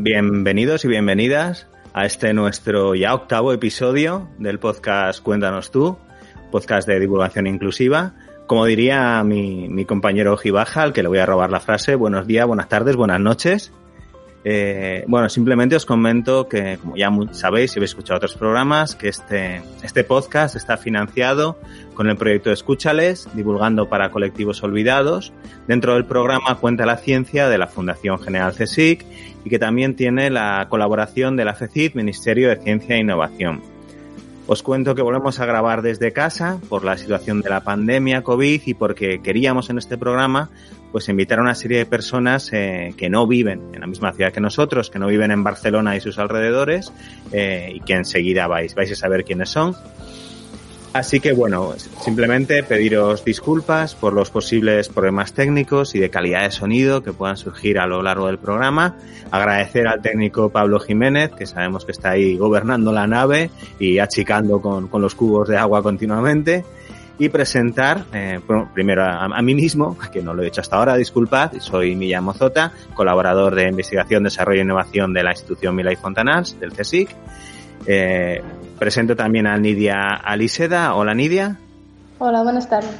Bienvenidos 0.00 0.84
y 0.84 0.88
bienvenidas 0.88 1.66
a 1.92 2.06
este 2.06 2.32
nuestro 2.32 2.94
ya 2.94 3.12
octavo 3.12 3.52
episodio 3.52 4.28
del 4.38 4.60
podcast 4.60 5.20
Cuéntanos 5.20 5.72
tú, 5.72 5.98
podcast 6.52 6.86
de 6.86 7.00
divulgación 7.00 7.48
inclusiva. 7.48 8.14
Como 8.46 8.64
diría 8.64 9.24
mi, 9.24 9.68
mi 9.68 9.84
compañero 9.84 10.36
Gibaja, 10.36 10.82
al 10.82 10.92
que 10.92 11.02
le 11.02 11.08
voy 11.08 11.18
a 11.18 11.26
robar 11.26 11.50
la 11.50 11.58
frase, 11.58 11.96
buenos 11.96 12.28
días, 12.28 12.46
buenas 12.46 12.68
tardes, 12.68 12.94
buenas 12.94 13.18
noches. 13.18 13.72
Eh, 14.44 15.04
bueno, 15.08 15.28
simplemente 15.28 15.74
os 15.74 15.84
comento 15.84 16.48
que, 16.48 16.78
como 16.78 16.96
ya 16.96 17.10
sabéis, 17.32 17.72
si 17.72 17.78
habéis 17.78 17.90
escuchado 17.90 18.18
otros 18.18 18.36
programas, 18.36 18.94
que 18.94 19.08
este, 19.08 19.62
este 19.82 20.04
podcast 20.04 20.54
está 20.54 20.76
financiado 20.76 21.58
con 21.94 22.08
el 22.08 22.16
proyecto 22.16 22.52
Escúchales, 22.52 23.28
divulgando 23.34 23.88
para 23.88 24.10
colectivos 24.10 24.62
olvidados. 24.62 25.32
Dentro 25.66 25.94
del 25.94 26.04
programa 26.04 26.54
cuenta 26.54 26.86
la 26.86 26.98
ciencia 26.98 27.48
de 27.48 27.58
la 27.58 27.66
Fundación 27.66 28.20
General 28.20 28.54
CSIC 28.54 29.04
y 29.48 29.50
que 29.50 29.58
también 29.58 29.96
tiene 29.96 30.28
la 30.28 30.66
colaboración 30.68 31.34
de 31.34 31.46
la 31.46 31.54
FECID, 31.54 31.94
Ministerio 31.94 32.50
de 32.50 32.56
Ciencia 32.56 32.96
e 32.96 33.00
Innovación. 33.00 33.62
Os 34.46 34.62
cuento 34.62 34.94
que 34.94 35.00
volvemos 35.00 35.40
a 35.40 35.46
grabar 35.46 35.80
desde 35.80 36.12
casa 36.12 36.60
por 36.68 36.84
la 36.84 36.98
situación 36.98 37.40
de 37.40 37.48
la 37.48 37.62
pandemia 37.62 38.22
COVID 38.22 38.60
y 38.66 38.74
porque 38.74 39.22
queríamos 39.22 39.70
en 39.70 39.78
este 39.78 39.96
programa 39.96 40.50
pues 40.92 41.08
invitar 41.08 41.38
a 41.38 41.42
una 41.42 41.54
serie 41.54 41.78
de 41.78 41.86
personas 41.86 42.50
eh, 42.52 42.92
que 42.98 43.08
no 43.08 43.26
viven 43.26 43.70
en 43.72 43.80
la 43.80 43.86
misma 43.86 44.12
ciudad 44.12 44.34
que 44.34 44.40
nosotros, 44.40 44.90
que 44.90 44.98
no 44.98 45.06
viven 45.06 45.30
en 45.30 45.42
Barcelona 45.42 45.96
y 45.96 46.02
sus 46.02 46.18
alrededores 46.18 46.92
eh, 47.32 47.72
y 47.74 47.80
que 47.80 47.94
enseguida 47.94 48.48
vais, 48.48 48.74
vais 48.74 48.92
a 48.92 48.96
saber 48.96 49.24
quiénes 49.24 49.48
son. 49.48 49.74
Así 50.98 51.20
que 51.20 51.32
bueno, 51.32 51.74
simplemente 52.02 52.64
pediros 52.64 53.24
disculpas 53.24 53.94
por 53.94 54.12
los 54.12 54.30
posibles 54.30 54.88
problemas 54.88 55.32
técnicos 55.32 55.94
y 55.94 56.00
de 56.00 56.10
calidad 56.10 56.42
de 56.42 56.50
sonido 56.50 57.04
que 57.04 57.12
puedan 57.12 57.36
surgir 57.36 57.78
a 57.78 57.86
lo 57.86 58.02
largo 58.02 58.26
del 58.26 58.38
programa. 58.38 58.96
Agradecer 59.30 59.86
al 59.86 60.02
técnico 60.02 60.50
Pablo 60.50 60.80
Jiménez, 60.80 61.30
que 61.30 61.46
sabemos 61.46 61.84
que 61.84 61.92
está 61.92 62.10
ahí 62.10 62.36
gobernando 62.36 62.90
la 62.90 63.06
nave 63.06 63.52
y 63.78 64.00
achicando 64.00 64.60
con, 64.60 64.88
con 64.88 65.00
los 65.00 65.14
cubos 65.14 65.46
de 65.48 65.56
agua 65.56 65.84
continuamente. 65.84 66.64
Y 67.16 67.28
presentar, 67.28 68.04
eh, 68.12 68.40
primero 68.74 69.04
a, 69.04 69.24
a, 69.24 69.42
mí 69.42 69.54
mismo, 69.54 69.96
que 70.12 70.20
no 70.20 70.34
lo 70.34 70.42
he 70.42 70.48
hecho 70.48 70.62
hasta 70.62 70.76
ahora, 70.76 70.96
disculpad, 70.96 71.52
soy 71.60 71.94
Millán 71.94 72.24
Mozota, 72.24 72.72
colaborador 72.94 73.54
de 73.54 73.68
investigación, 73.68 74.24
desarrollo 74.24 74.60
e 74.60 74.64
innovación 74.64 75.12
de 75.12 75.22
la 75.22 75.30
institución 75.30 75.76
Milay 75.76 75.94
Fontanals, 75.94 76.58
del 76.58 76.72
CSIC 76.72 77.10
eh, 77.88 78.42
presento 78.78 79.16
también 79.16 79.46
a 79.46 79.56
Nidia 79.56 80.14
Aliseda. 80.14 80.94
Hola 80.94 81.14
Nidia. 81.14 81.58
Hola, 82.18 82.42
buenas 82.42 82.68
tardes. 82.68 82.94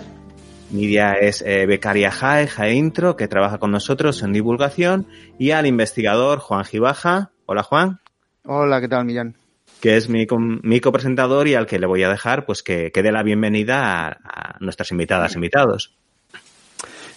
Nidia 0.71 1.13
es 1.13 1.43
eh, 1.43 1.67
becaria 1.67 2.11
JAE, 2.11 2.47
JAE 2.47 2.75
Intro, 2.75 3.17
que 3.17 3.29
trabaja 3.29 3.59
con 3.59 3.71
nosotros 3.71 4.23
en 4.23 4.33
divulgación, 4.33 5.07
y 5.39 5.51
al 5.51 5.67
investigador 5.67 6.39
Juan 6.39 6.65
Gibaja. 6.65 7.31
Hola 7.47 7.63
Juan. 7.63 8.01
Hola, 8.45 8.81
¿qué 8.81 8.89
tal 8.89 9.05
Millán? 9.05 9.37
Que 9.81 9.97
es 9.97 10.09
mi, 10.09 10.27
mi 10.63 10.81
copresentador 10.81 11.49
y 11.49 11.55
al 11.55 11.67
que 11.67 11.79
le 11.79 11.87
voy 11.87 12.03
a 12.03 12.09
dejar 12.09 12.47
pues 12.47 12.63
que, 12.63 12.91
que 12.91 13.03
dé 13.03 13.13
la 13.13 13.23
bienvenida 13.23 13.83
a, 13.83 14.09
a 14.09 14.57
nuestras 14.61 14.91
invitadas, 14.91 15.35
invitados. 15.35 15.98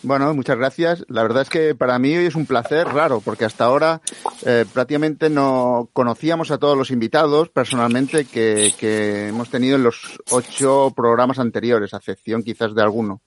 Bueno, 0.03 0.33
muchas 0.33 0.57
gracias. 0.57 1.05
La 1.09 1.21
verdad 1.21 1.43
es 1.43 1.49
que 1.49 1.75
para 1.75 1.99
mí 1.99 2.15
hoy 2.17 2.25
es 2.25 2.35
un 2.35 2.47
placer 2.47 2.87
raro, 2.87 3.21
porque 3.21 3.45
hasta 3.45 3.65
ahora 3.65 4.01
eh, 4.43 4.65
prácticamente 4.73 5.29
no 5.29 5.89
conocíamos 5.93 6.49
a 6.49 6.57
todos 6.57 6.75
los 6.75 6.89
invitados 6.89 7.49
personalmente 7.49 8.25
que, 8.25 8.73
que 8.79 9.27
hemos 9.27 9.49
tenido 9.49 9.75
en 9.75 9.83
los 9.83 10.19
ocho 10.31 10.91
programas 10.95 11.37
anteriores, 11.37 11.93
a 11.93 11.97
excepción 11.97 12.41
quizás 12.41 12.73
de 12.73 12.81
alguno. 12.81 13.21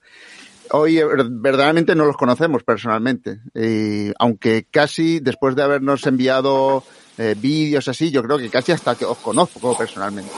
Hoy 0.73 0.99
eh, 0.99 1.05
verdaderamente 1.31 1.95
no 1.95 2.07
los 2.07 2.17
conocemos 2.17 2.65
personalmente, 2.65 3.39
y 3.55 4.13
aunque 4.19 4.67
casi 4.69 5.21
después 5.21 5.55
de 5.55 5.63
habernos 5.63 6.05
enviado 6.07 6.83
eh, 7.19 7.37
vídeos 7.39 7.87
así, 7.87 8.11
yo 8.11 8.23
creo 8.25 8.39
que 8.39 8.51
casi 8.51 8.73
hasta 8.73 8.97
que 8.97 9.05
os 9.05 9.19
conozco 9.19 9.79
personalmente. 9.79 10.33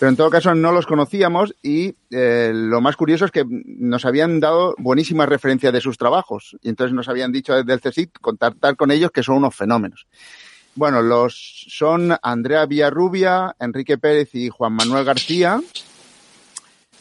Pero 0.00 0.08
en 0.08 0.16
todo 0.16 0.30
caso 0.30 0.54
no 0.54 0.72
los 0.72 0.86
conocíamos 0.86 1.54
y 1.62 1.94
eh, 2.10 2.52
lo 2.54 2.80
más 2.80 2.96
curioso 2.96 3.26
es 3.26 3.30
que 3.30 3.44
nos 3.46 4.06
habían 4.06 4.40
dado 4.40 4.74
buenísimas 4.78 5.28
referencias 5.28 5.74
de 5.74 5.82
sus 5.82 5.98
trabajos. 5.98 6.56
Y 6.62 6.70
entonces 6.70 6.94
nos 6.94 7.10
habían 7.10 7.32
dicho 7.32 7.54
desde 7.54 7.74
el 7.74 7.80
CSIC 7.82 8.18
contactar 8.18 8.76
con 8.76 8.90
ellos 8.90 9.10
que 9.10 9.22
son 9.22 9.36
unos 9.36 9.54
fenómenos. 9.54 10.06
Bueno, 10.74 11.02
los 11.02 11.66
son 11.68 12.16
Andrea 12.22 12.64
Villarrubia, 12.64 13.54
Enrique 13.60 13.98
Pérez 13.98 14.34
y 14.34 14.48
Juan 14.48 14.72
Manuel 14.72 15.04
García. 15.04 15.60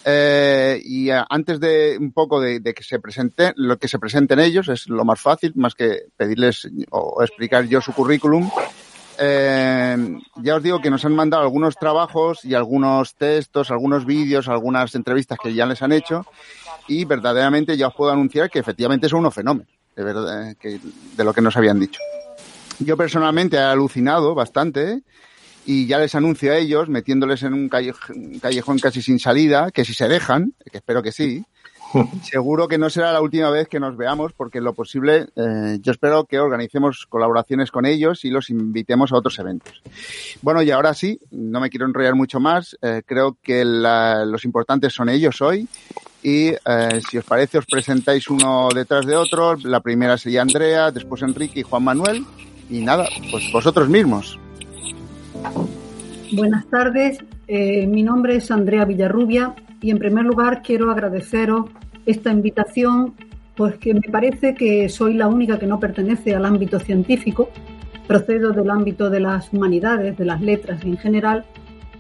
Eh, 0.04 0.82
y 0.84 1.08
antes 1.10 1.62
de 1.62 1.96
un 1.98 2.12
poco 2.12 2.42
de, 2.42 2.60
de, 2.60 2.74
que 2.74 2.84
se 2.84 3.00
presenten, 3.00 3.54
lo 3.56 3.78
que 3.78 3.88
se 3.88 3.98
presenten 4.00 4.42
ellos 4.42 4.68
es 4.68 4.90
lo 4.90 5.06
más 5.06 5.22
fácil, 5.22 5.54
más 5.56 5.74
que 5.74 6.08
pedirles 6.18 6.68
o 6.90 7.24
explicar 7.24 7.66
yo 7.66 7.80
su 7.80 7.94
currículum 7.94 8.50
eh, 9.20 9.98
ya 10.38 10.56
os 10.56 10.64
digo 10.64 10.82
que 10.82 10.90
nos 10.90 11.04
han 11.06 11.16
mandado 11.16 11.44
algunos 11.44 11.76
trabajos 11.76 12.46
y 12.46 12.54
algunos 12.54 13.16
textos, 13.16 13.72
algunos 13.72 14.06
vídeos, 14.06 14.48
algunas 14.48 14.96
entrevistas 14.96 15.38
que 15.42 15.54
ya 15.54 15.66
les 15.66 15.82
han 15.82 15.92
hecho 15.92 16.26
y 16.88 17.06
verdaderamente 17.06 17.78
ya 17.78 17.88
os 17.88 17.96
puedo 17.96 18.12
anunciar 18.12 18.50
que 18.50 18.60
efectivamente 18.60 19.10
son 19.10 19.20
unos 19.20 19.34
fenómenos 19.34 19.72
de, 19.96 20.04
verdad, 20.04 20.56
que, 20.60 20.80
de 21.18 21.24
lo 21.24 21.34
que 21.34 21.42
nos 21.42 21.58
habían 21.58 21.80
dicho. 21.80 22.00
Yo 22.80 22.96
personalmente 22.96 23.58
he 23.58 23.60
alucinado 23.60 24.34
bastante 24.34 25.02
y 25.66 25.86
ya 25.86 26.00
les 26.00 26.16
anuncio 26.16 26.52
a 26.54 26.58
ellos, 26.58 26.88
metiéndoles 26.88 27.44
en 27.44 27.54
un 27.54 27.70
callejón 27.70 28.80
casi 28.80 29.02
sin 29.02 29.20
salida, 29.20 29.72
que 29.72 29.86
si 29.86 29.94
se 29.94 30.08
dejan, 30.08 30.54
que 30.72 30.78
espero 30.78 31.04
que 31.04 31.12
sí, 31.12 31.46
Seguro 32.24 32.68
que 32.68 32.78
no 32.78 32.90
será 32.90 33.12
la 33.12 33.22
última 33.22 33.50
vez 33.50 33.68
que 33.68 33.80
nos 33.80 33.98
veamos, 33.98 34.34
porque 34.34 34.62
lo 34.62 34.74
posible, 34.74 35.28
eh, 35.36 35.80
yo 35.82 35.92
espero 35.92 36.26
que 36.26 36.40
organicemos 36.40 37.06
colaboraciones 37.08 37.72
con 37.72 37.86
ellos 37.86 38.26
y 38.26 38.30
los 38.30 38.50
invitemos 38.50 39.12
a 39.12 39.18
otros 39.18 39.40
eventos. 39.40 39.82
Bueno, 40.42 40.62
y 40.62 40.72
ahora 40.72 40.94
sí, 40.94 41.20
no 41.32 41.60
me 41.60 41.70
quiero 41.70 41.86
enrollar 41.86 42.16
mucho 42.16 42.40
más. 42.40 42.78
Eh, 42.82 43.02
creo 43.06 43.38
que 43.42 43.66
la, 43.66 44.26
los 44.26 44.46
importantes 44.46 44.94
son 44.94 45.10
ellos 45.10 45.42
hoy. 45.42 45.68
Y 46.22 46.50
eh, 46.50 47.02
si 47.10 47.18
os 47.18 47.26
parece, 47.26 47.60
os 47.60 47.66
presentáis 47.66 48.30
uno 48.30 48.70
detrás 48.74 49.06
de 49.06 49.16
otro. 49.16 49.56
La 49.56 49.80
primera 49.80 50.18
sería 50.18 50.42
Andrea, 50.42 50.92
después 50.92 51.22
Enrique 51.22 51.62
y 51.62 51.64
Juan 51.64 51.84
Manuel. 51.84 52.26
Y 52.70 52.82
nada, 52.82 53.08
pues 53.32 53.52
vosotros 53.52 53.90
mismos. 53.90 54.38
Buenas 56.32 56.68
tardes, 56.68 57.18
eh, 57.48 57.88
mi 57.88 58.04
nombre 58.04 58.36
es 58.36 58.52
Andrea 58.52 58.86
Villarrubia 58.86 59.56
y 59.82 59.92
en 59.92 60.00
primer 60.00 60.26
lugar 60.26 60.62
quiero 60.62 60.92
agradeceros 60.92 61.66
esta 62.06 62.32
invitación, 62.32 63.14
pues 63.56 63.76
me 63.86 64.12
parece 64.12 64.56
que 64.56 64.90
soy 64.90 65.14
la 65.14 65.28
única 65.28 65.60
que 65.60 65.68
no 65.68 65.80
pertenece 65.80 66.36
al 66.36 66.46
ámbito 66.46 66.80
científico, 66.80 67.50
procedo 68.08 68.52
del 68.52 68.70
ámbito 68.70 69.10
de 69.10 69.20
las 69.20 69.54
humanidades, 69.54 70.18
de 70.18 70.26
las 70.26 70.42
letras 70.42 70.84
en 70.84 70.98
general, 70.98 71.46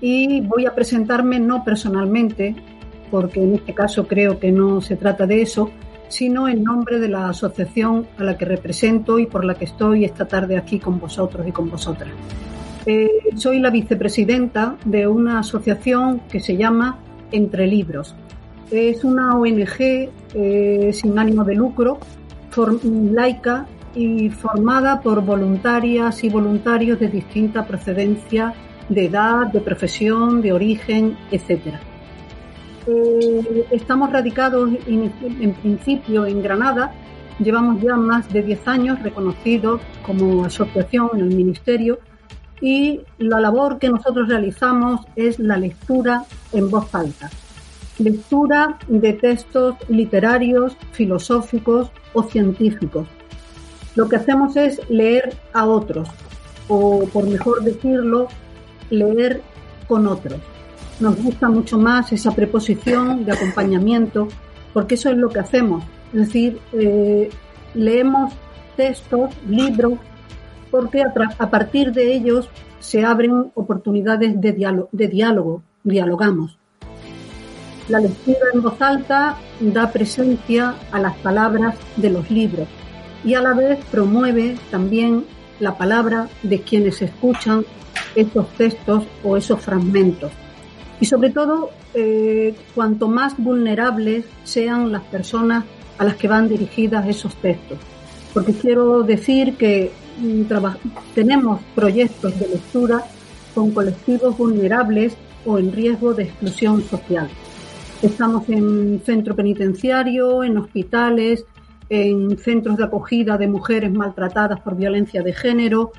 y 0.02 0.42
voy 0.42 0.66
a 0.66 0.74
presentarme 0.74 1.40
no 1.40 1.64
personalmente, 1.64 2.56
porque 3.12 3.44
en 3.44 3.56
este 3.56 3.74
caso 3.74 4.08
creo 4.08 4.40
que 4.40 4.52
no 4.52 4.82
se 4.82 4.96
trata 4.96 5.26
de 5.26 5.42
eso, 5.42 5.70
sino 6.08 6.48
en 6.48 6.64
nombre 6.64 7.00
de 7.00 7.10
la 7.10 7.30
asociación 7.30 8.08
a 8.18 8.24
la 8.24 8.38
que 8.38 8.46
represento 8.46 9.20
y 9.20 9.28
por 9.28 9.46
la 9.46 9.56
que 9.56 9.66
estoy 9.66 10.06
esta 10.06 10.26
tarde 10.28 10.58
aquí 10.58 10.80
con 10.80 11.00
vosotros 11.00 11.48
y 11.48 11.52
con 11.52 11.70
vosotras. 11.70 12.10
Eh, 12.86 13.10
soy 13.36 13.60
la 13.60 13.70
vicepresidenta 13.70 14.78
de 14.86 15.06
una 15.06 15.40
asociación 15.40 16.22
que 16.32 16.40
se 16.40 16.58
llama 16.58 16.98
Entre 17.31 17.68
Libros. 17.68 18.16
Es 18.72 19.04
una 19.04 19.36
ONG 19.36 20.10
eh, 20.34 20.92
sin 20.94 21.18
ánimo 21.18 21.44
de 21.44 21.56
lucro, 21.56 22.00
laica 22.84 23.66
y 23.96 24.30
formada 24.30 25.02
por 25.02 25.22
voluntarias 25.24 26.24
y 26.24 26.30
voluntarios 26.30 27.00
de 27.00 27.08
distinta 27.08 27.66
procedencia, 27.66 28.54
de 28.88 29.06
edad, 29.06 29.48
de 29.48 29.62
profesión, 29.62 30.42
de 30.42 30.54
origen, 30.54 31.18
etc. 31.31 31.76
Eh, 32.88 33.66
estamos 33.72 34.12
radicados 34.12 34.70
en, 34.88 35.12
en 35.42 35.54
principio 35.54 36.25
en 36.25 36.42
Granada, 36.42 36.94
llevamos 37.40 37.82
ya 37.82 37.96
más 37.96 38.32
de 38.32 38.44
10 38.44 38.68
años 38.68 39.02
reconocidos 39.02 39.82
como 40.04 40.46
asociación 40.46 41.10
en 41.16 41.22
el 41.22 41.36
Ministerio 41.36 42.00
y 42.62 43.02
la 43.18 43.40
labor 43.40 43.80
que 43.80 43.90
nosotros 43.90 44.28
realizamos 44.28 45.02
es 45.16 45.40
la 45.40 45.58
lectura 45.58 46.26
en 46.52 46.70
voz 46.70 46.94
alta. 46.94 47.30
Lectura 47.98 48.78
de 48.88 49.14
textos 49.14 49.76
literarios, 49.88 50.76
filosóficos 50.92 51.92
o 52.14 52.24
científicos. 52.24 53.08
Lo 53.96 54.08
que 54.08 54.16
hacemos 54.16 54.56
es 54.56 54.82
leer 54.90 55.36
a 55.54 55.66
otros, 55.66 56.10
o 56.68 57.06
por 57.12 57.28
mejor 57.28 57.64
decirlo, 57.64 58.28
leer 58.90 59.42
con 59.88 60.08
otros. 60.08 60.40
Nos 61.00 61.22
gusta 61.22 61.50
mucho 61.50 61.78
más 61.78 62.12
esa 62.12 62.32
preposición 62.32 63.26
de 63.26 63.32
acompañamiento, 63.32 64.28
porque 64.74 64.96
eso 64.96 65.10
es 65.10 65.18
lo 65.18 65.30
que 65.30 65.40
hacemos. 65.40 65.84
Es 66.14 66.20
decir, 66.28 66.60
eh, 66.74 67.30
leemos 67.74 68.34
textos, 68.76 69.32
libros 69.48 69.94
porque 70.69 71.04
a, 71.04 71.50
partir 71.50 71.92
de 71.92 72.13
ellos 72.13 72.50
se 72.80 73.04
abren 73.04 73.51
oportunidades 73.56 74.39
de 74.39 74.51
diálogo, 74.51 74.89
de 74.92 75.07
diálogo, 75.07 75.63
dialogamos. 75.83 76.57
La 77.88 78.00
lectura 78.00 78.39
en 78.54 78.62
voz 78.62 78.81
alta 78.81 79.38
da 79.60 79.92
presencia 79.92 80.75
a 80.92 81.00
las 81.00 81.18
palabras 81.18 81.75
de 81.98 82.10
los 82.10 82.30
libros 82.30 82.68
y 83.24 83.33
a 83.33 83.42
la 83.42 83.54
vez 83.54 83.80
promueve 83.92 84.56
también 84.69 85.25
la 85.60 85.77
palabra 85.77 86.30
de 86.44 86.62
quienes 86.62 87.01
escuchan 87.01 87.65
esos 88.15 88.48
textos 88.50 89.06
o 89.24 89.38
esos 89.38 89.60
fragmentos. 89.60 90.31
Y 91.01 91.06
sobre 91.06 91.30
todo, 91.31 91.72
eh, 91.94 92.54
cuanto 92.75 93.07
más 93.07 93.36
vulnerables 93.38 94.25
sean 94.44 94.92
las 94.92 95.04
personas 95.04 95.65
a 95.98 96.06
las 96.06 96.15
que 96.15 96.27
van 96.27 96.48
dirigidas 96.48 97.07
esos 97.07 97.36
textos. 97.36 97.77
Porque 98.33 98.54
quiero 98.54 99.04
decir 99.04 99.56
que 99.56 99.92
tenemos 101.16 101.62
proyectos 101.75 102.39
de 102.39 102.48
lectura 102.48 103.04
con 103.54 103.71
colectivos 103.71 104.38
vulnerables 104.38 105.16
o 105.45 105.57
en 105.57 105.71
riesgo 105.71 106.13
de 106.13 106.24
exclusión 106.24 106.83
social. 106.83 107.30
Estamos 108.01 108.48
en 108.50 109.01
centro 109.06 109.36
penitenciario, 109.36 110.44
en 110.44 110.57
hospitales, 110.57 111.45
en 111.89 112.38
centros 112.38 112.77
de 112.77 112.86
acogida 112.86 113.38
de 113.38 113.48
mujeres 113.48 113.92
maltratadas 113.92 114.60
por 114.62 114.75
violencia 114.77 115.21
de 115.21 115.33
género, 115.33 115.92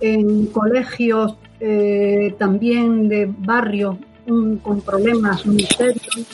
en 0.00 0.46
colegios 0.46 1.36
eh, 1.60 2.34
también 2.38 3.08
de 3.08 3.32
barrios 3.38 3.96
con 4.62 4.82
problemas 4.82 5.46
muy 5.46 5.62
serios, 5.62 6.26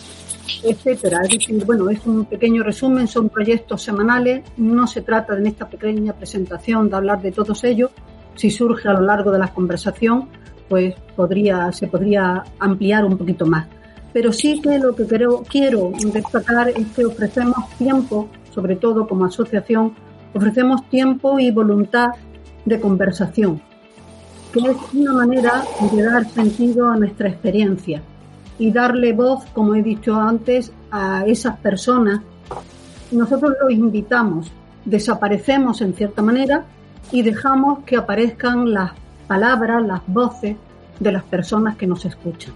Es 0.63 0.85
decir, 0.85 1.65
bueno, 1.65 1.89
es 1.91 2.05
un 2.07 2.25
pequeño 2.27 2.63
resumen, 2.63 3.09
son 3.09 3.29
proyectos 3.29 3.83
semanales, 3.83 4.43
no 4.57 4.87
se 4.87 5.03
trata 5.03 5.37
en 5.37 5.47
esta 5.47 5.69
pequeña 5.69 6.13
presentación 6.13 6.89
de 6.89 6.97
hablar 6.97 7.23
de 7.23 7.33
todos 7.33 7.65
ellos. 7.65 7.91
Si 8.35 8.51
surge 8.51 8.89
a 8.89 8.93
lo 8.93 9.01
largo 9.01 9.31
de 9.31 9.39
la 9.39 9.49
conversación, 9.49 10.29
pues 10.69 10.95
podría, 11.17 11.73
se 11.73 11.87
podría 11.87 12.45
ampliar 12.59 13.05
un 13.05 13.17
poquito 13.17 13.47
más. 13.47 13.67
Pero 14.13 14.33
sí 14.33 14.61
que 14.61 14.79
lo 14.79 14.95
que 14.95 15.07
quiero, 15.07 15.43
quiero 15.49 15.93
destacar 16.13 16.69
es 16.69 16.87
que 16.89 17.05
ofrecemos 17.05 17.69
tiempo, 17.79 18.29
sobre 18.55 18.77
todo 18.77 19.07
como 19.07 19.25
asociación, 19.25 19.95
ofrecemos 20.35 20.89
tiempo 20.89 21.39
y 21.39 21.51
voluntad 21.51 22.09
de 22.65 22.81
conversación, 22.81 23.61
que 24.53 24.61
es 24.61 24.77
una 24.93 25.13
manera 25.13 25.65
de 25.93 26.03
dar 26.03 26.29
sentido 26.29 26.91
a 26.91 26.97
nuestra 26.97 27.29
experiencia 27.29 28.03
y 28.59 28.71
darle 28.71 29.13
voz, 29.13 29.45
como 29.53 29.75
he 29.75 29.83
dicho 29.83 30.15
antes, 30.15 30.73
a 30.91 31.25
esas 31.27 31.57
personas. 31.59 32.21
Nosotros 33.11 33.53
los 33.61 33.73
invitamos, 33.73 34.51
desaparecemos 34.85 35.81
en 35.81 35.95
cierta 35.95 36.23
manera 36.23 36.65
y 37.11 37.23
dejamos 37.23 37.85
que 37.85 37.97
aparezcan 37.97 38.73
las 38.73 38.93
palabras, 39.27 39.85
las 39.85 40.03
voces 40.07 40.57
de 41.01 41.13
las 41.13 41.25
personas 41.25 41.77
que 41.77 41.87
nos 41.87 42.05
escuchan. 42.05 42.53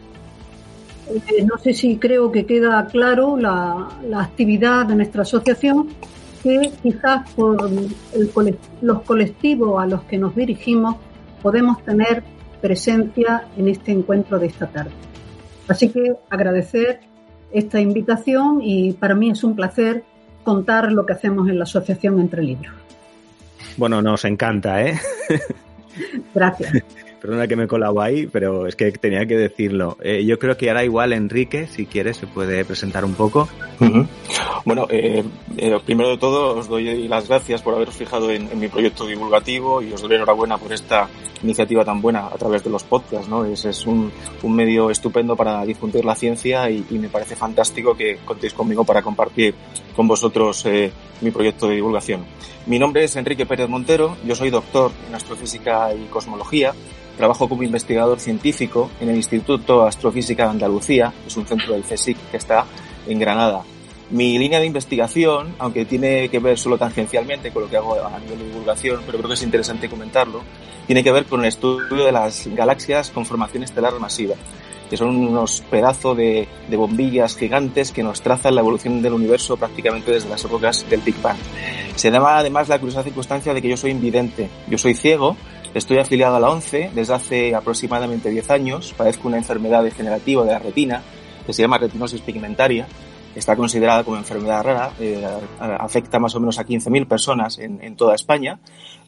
Eh, 1.09 1.45
no 1.45 1.57
sé 1.59 1.73
si 1.73 1.97
creo 1.97 2.31
que 2.31 2.45
queda 2.45 2.87
claro 2.87 3.37
la, 3.37 3.89
actividad 4.17 4.87
de 4.87 4.95
nuestra 4.95 5.23
asociación, 5.23 5.89
que 6.43 6.71
quizás 6.83 7.31
por 7.33 7.71
los 8.81 9.03
colectivos 9.03 9.83
a 9.83 9.87
los 9.87 10.03
que 10.05 10.19
nos 10.19 10.37
dirigimos 10.37 10.97
podemos 11.43 11.83
tener 11.83 12.23
presencia 12.61 13.45
en 13.57 13.69
este 13.69 13.93
encuentro 13.93 14.39
de 14.39 14.47
esta 14.47 14.67
tarde. 14.67 14.91
Así 15.69 15.91
que 15.91 16.15
agradecer 16.31 17.01
esta 17.53 17.81
invitación 17.81 18.61
y 18.63 18.93
para 18.93 19.15
mí 19.15 19.31
es 19.31 19.45
un 19.45 19.55
placer 19.55 20.05
contar 20.45 20.93
lo 20.93 21.05
que 21.07 21.13
hacemos 21.13 21.49
en 21.49 21.59
la 21.59 21.65
Asociación 21.65 22.21
Entre 22.21 22.43
Libros. 22.43 22.75
Bueno, 23.77 24.03
nos 24.03 24.25
encanta, 24.25 24.83
¿eh? 24.83 24.99
Gracias. 26.35 26.73
Perdona 27.21 27.49
que 27.49 27.57
me 27.57 27.67
colabo 27.67 28.01
ahí, 28.01 28.29
pero 28.29 28.69
es 28.69 28.77
que 28.77 28.93
tenía 28.93 29.27
que 29.27 29.37
decirlo. 29.37 29.97
Eh, 30.01 30.25
yo 30.25 30.39
creo 30.39 30.57
que 30.57 30.69
ahora 30.69 30.85
igual 30.85 31.13
Enrique, 31.13 31.67
si 31.67 31.85
quiere, 31.87 32.15
se 32.15 32.29
puede 32.29 32.65
presentar 32.65 33.05
un 33.05 33.15
poco. 33.15 33.49
Bueno, 34.65 34.87
eh, 34.89 35.25
eh, 35.57 35.79
primero 35.85 36.11
de 36.11 36.19
todo 36.19 36.57
os 36.57 36.69
doy 36.69 37.09
las 37.09 37.29
gracias 37.29 37.63
por 37.63 37.75
haberos 37.75 37.97
fijado 37.97 38.31
en, 38.31 38.49
mi 38.59 38.69
proyecto 38.69 39.05
divulgativo 39.05 39.83
y 39.83 39.93
os 39.93 40.01
doy 40.01 40.15
enhorabuena 40.15 40.59
por 40.59 40.73
esta 40.73 41.09
iniciativa 41.43 41.85
tan 41.85 42.01
buena 42.01 42.27
a 42.27 42.37
través 42.37 42.63
de 42.63 42.71
los 42.71 42.85
podcasts. 42.85 43.29
¿no? 43.29 43.45
Es, 43.45 43.65
es 43.65 43.85
un, 43.87 44.13
un, 44.43 44.55
medio 44.55 44.91
estupendo 44.91 45.35
para 45.35 45.65
difundir 45.65 46.05
la 46.05 46.15
ciencia 46.15 46.71
y, 46.71 46.85
y, 46.89 46.99
me 46.99 47.09
parece 47.09 47.35
fantástico 47.35 47.97
que 47.97 48.19
contéis 48.25 48.55
conmigo 48.55 48.85
para 48.85 49.03
compartir 49.03 49.55
con 49.97 50.07
vosotros 50.07 50.65
mi 51.21 51.31
proyecto 51.33 51.69
de 51.69 51.77
divulgación. 51.77 52.25
Mi 52.67 52.79
nombre 52.79 53.05
es 53.05 53.17
Enrique 53.17 53.47
Pérez 53.47 53.69
Montero, 53.69 54.17
yo 54.25 54.35
soy 54.35 54.51
doctor 54.51 54.93
en 55.09 55.15
astrofísica 55.15 55.93
y 55.95 56.05
cosmología 56.07 56.75
Trabajo 57.19 57.49
como 57.49 57.65
investigador 57.65 58.21
científico 58.21 58.93
en 59.01 59.09
el 59.09 59.17
Instituto 59.17 59.85
Astrofísica 59.85 60.45
de 60.45 60.51
Andalucía, 60.51 61.13
es 61.27 61.37
un 61.37 61.45
centro 61.47 61.75
del 61.75 61.83
CSIC 61.83 62.17
que 62.31 62.37
está 62.37 62.65
en 63.09 63.19
Granada. 63.19 63.63
Mi 64.11 64.39
línea 64.39 64.61
de 64.61 64.67
investigación, 64.67 65.57
aunque 65.59 65.85
tiene 65.85 66.29
que 66.29 66.39
ver 66.39 66.57
solo 66.57 66.79
tangencialmente 66.79 67.51
con 67.51 67.65
lo 67.65 67.69
que 67.69 67.77
hago 67.77 67.95
a 67.95 68.21
nivel 68.21 68.39
de 68.39 68.45
divulgación, 68.45 69.01
pero 69.05 69.19
creo 69.19 69.29
que 69.29 69.35
es 69.35 69.43
interesante 69.43 69.89
comentarlo, 69.89 70.43
tiene 70.87 71.03
que 71.03 71.11
ver 71.11 71.25
con 71.25 71.41
el 71.41 71.47
estudio 71.47 72.05
de 72.05 72.13
las 72.13 72.47
galaxias 72.55 73.11
con 73.11 73.27
formación 73.27 73.65
estelar 73.65 73.99
masiva, 73.99 74.37
que 74.89 74.97
son 74.97 75.17
unos 75.17 75.61
pedazos 75.69 76.17
de, 76.17 76.47
de 76.71 76.77
bombillas 76.77 77.37
gigantes 77.37 77.91
que 77.91 78.05
nos 78.05 78.23
trazan 78.23 78.55
la 78.55 78.61
evolución 78.61 79.03
del 79.03 79.15
universo 79.15 79.57
prácticamente 79.57 80.13
desde 80.13 80.29
las 80.29 80.45
épocas 80.45 80.89
del 80.89 81.01
Big 81.01 81.21
Bang. 81.21 81.37
Se 81.97 82.13
llama 82.13 82.39
además 82.39 82.69
la 82.69 82.79
curiosa 82.79 83.03
circunstancia 83.03 83.53
de 83.53 83.61
que 83.61 83.69
yo 83.69 83.77
soy 83.77 83.91
invidente. 83.91 84.49
Yo 84.69 84.79
soy 84.79 84.95
ciego, 84.95 85.37
Estoy 85.75 85.99
afiliado 85.99 86.37
a 86.37 86.41
la 86.41 86.51
ONCE 86.51 86.91
desde 86.95 87.15
hace 87.15 87.55
aproximadamente 87.55 88.31
10 88.31 88.51
años. 88.51 88.95
Padezco 88.97 89.29
una 89.29 89.37
enfermedad 89.37 89.85
degenerativa 89.85 90.43
de 90.45 90.53
la 90.53 90.59
retina 90.59 91.03
que 91.47 91.53
se 91.53 91.63
llama 91.63 91.79
retinosis 91.79 92.23
pigmentaria. 92.23 92.87
Está 93.35 93.55
considerada 93.55 94.03
como 94.03 94.17
enfermedad 94.17 94.65
rara, 94.65 94.93
eh, 94.99 95.25
afecta 95.61 96.19
más 96.19 96.35
o 96.35 96.41
menos 96.41 96.59
a 96.59 96.67
15.000 96.67 97.07
personas 97.07 97.59
en, 97.59 97.95
toda 97.95 98.15
España, 98.15 98.59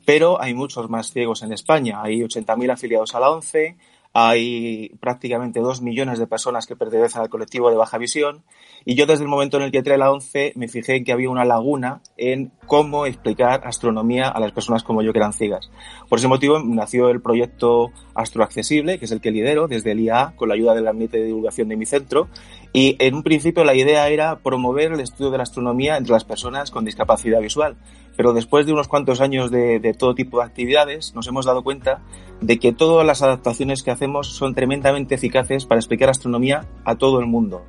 pero 0.05 0.41
hay 0.41 0.55
muchos 0.55 0.89
más 0.89 1.11
ciegos 1.11 1.43
en 1.43 1.53
España. 1.53 2.01
Hay 2.03 2.21
80.000 2.21 2.73
afiliados 2.73 3.15
a 3.15 3.21
la 3.21 3.31
ONCE, 3.31 3.77
hay 4.13 4.91
prácticamente 5.01 5.61
dos 5.61 5.83
millones 5.83 6.19
de 6.19 6.27
personas 6.27 6.67
que 6.67 6.75
pertenecen 6.75 7.23
al 7.23 7.29
colectivo 7.29 7.71
de 7.71 7.77
baja 7.77 7.99
visión 7.99 8.43
y 8.85 8.95
yo 8.95 9.07
desde 9.07 9.23
el 9.23 9.29
momento 9.29 9.57
en 9.57 9.65
el 9.65 9.71
que 9.71 9.79
entré 9.79 9.95
a 9.95 9.99
la 9.99 10.11
ONCE 10.11 10.53
me 10.57 10.69
fijé 10.69 10.97
en 10.97 11.05
que 11.05 11.13
había 11.13 11.31
una 11.31 11.45
laguna 11.45 12.01
en 12.17 12.51
cómo 12.67 13.07
explicar 13.07 13.61
astronomía 13.65 14.29
a 14.29 14.41
las 14.41 14.53
personas 14.53 14.83
como 14.83 15.03
yo 15.03 15.13
que 15.13 15.19
eran 15.19 15.33
ciegas. 15.33 15.71
Por 16.09 16.19
ese 16.19 16.29
motivo 16.29 16.59
nació 16.59 17.09
el 17.09 17.21
proyecto 17.21 17.91
Astroaccesible, 18.15 18.99
que 18.99 19.05
es 19.05 19.13
el 19.13 19.21
que 19.21 19.31
lidero 19.31 19.69
desde 19.69 19.93
el 19.93 20.01
IAA 20.01 20.35
con 20.37 20.49
la 20.49 20.55
ayuda 20.55 20.75
del 20.75 20.85
gabinete 20.85 21.19
de 21.19 21.27
divulgación 21.27 21.69
de 21.69 21.77
mi 21.77 21.87
centro 21.87 22.29
y 22.73 22.97
en 23.01 23.15
un 23.15 23.23
principio 23.23 23.65
la 23.65 23.75
idea 23.75 24.09
era 24.09 24.39
promover 24.39 24.93
el 24.93 25.01
estudio 25.01 25.31
de 25.31 25.39
la 25.39 25.43
astronomía 25.43 25.97
entre 25.97 26.13
las 26.13 26.25
personas 26.25 26.71
con 26.71 26.85
discapacidad 26.85 27.41
visual. 27.41 27.77
Pero 28.17 28.33
después 28.33 28.67
de 28.67 28.73
unos 28.73 28.87
cuantos 28.87 29.21
años 29.21 29.51
de, 29.51 29.95
todo 29.99 30.15
tipo 30.15 30.39
de 30.39 30.45
actividades, 30.45 31.15
nos 31.15 31.27
hemos 31.27 31.47
dado 31.47 31.63
cuenta 31.63 32.03
de 32.41 32.59
que 32.59 32.73
todas 32.73 33.07
las 33.07 33.23
adaptaciones 33.23 33.83
que 33.83 33.91
hacemos 33.91 34.29
son 34.29 34.55
tremendamente 34.55 35.15
eficaces 35.15 35.65
para 35.65 35.81
explicar 35.81 36.11
astronomía 36.11 36.67
a 36.85 36.97
todo 36.97 37.19
el 37.19 37.27
mundo. 37.27 37.65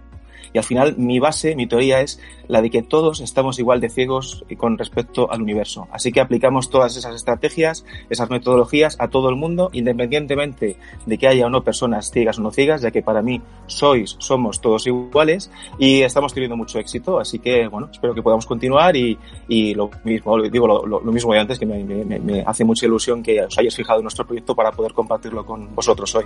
Y 0.53 0.57
al 0.57 0.63
final 0.63 0.95
mi 0.97 1.19
base, 1.19 1.55
mi 1.55 1.67
teoría 1.67 2.01
es 2.01 2.19
la 2.47 2.61
de 2.61 2.69
que 2.69 2.81
todos 2.81 3.21
estamos 3.21 3.59
igual 3.59 3.79
de 3.79 3.89
ciegos 3.89 4.43
con 4.57 4.77
respecto 4.77 5.31
al 5.31 5.41
universo. 5.41 5.87
Así 5.91 6.11
que 6.11 6.19
aplicamos 6.19 6.69
todas 6.69 6.97
esas 6.97 7.15
estrategias, 7.15 7.85
esas 8.09 8.29
metodologías 8.29 8.97
a 8.99 9.07
todo 9.07 9.29
el 9.29 9.35
mundo, 9.35 9.69
independientemente 9.71 10.75
de 11.05 11.17
que 11.17 11.27
haya 11.27 11.45
o 11.45 11.49
no 11.49 11.63
personas 11.63 12.11
ciegas 12.11 12.39
o 12.39 12.41
no 12.41 12.51
ciegas, 12.51 12.81
ya 12.81 12.91
que 12.91 13.01
para 13.01 13.21
mí 13.21 13.41
sois, 13.67 14.17
somos 14.19 14.59
todos 14.59 14.85
iguales 14.87 15.49
y 15.79 16.01
estamos 16.01 16.33
teniendo 16.33 16.57
mucho 16.57 16.77
éxito. 16.79 17.19
Así 17.19 17.39
que, 17.39 17.67
bueno, 17.67 17.89
espero 17.91 18.13
que 18.13 18.21
podamos 18.21 18.45
continuar 18.45 18.95
y, 18.95 19.17
y 19.47 19.73
lo 19.73 19.89
mismo, 20.03 20.41
digo 20.41 20.67
lo, 20.67 20.85
lo, 20.85 21.11
mismo 21.11 21.33
de 21.33 21.39
antes, 21.39 21.57
que 21.57 21.65
me, 21.65 21.83
me, 21.83 22.19
me 22.19 22.41
hace 22.41 22.65
mucha 22.65 22.85
ilusión 22.85 23.23
que 23.23 23.41
os 23.43 23.57
hayáis 23.57 23.75
fijado 23.75 23.99
en 23.99 24.03
nuestro 24.03 24.25
proyecto 24.25 24.55
para 24.55 24.71
poder 24.71 24.93
compartirlo 24.93 25.45
con 25.45 25.73
vosotros 25.73 26.13
hoy. 26.15 26.25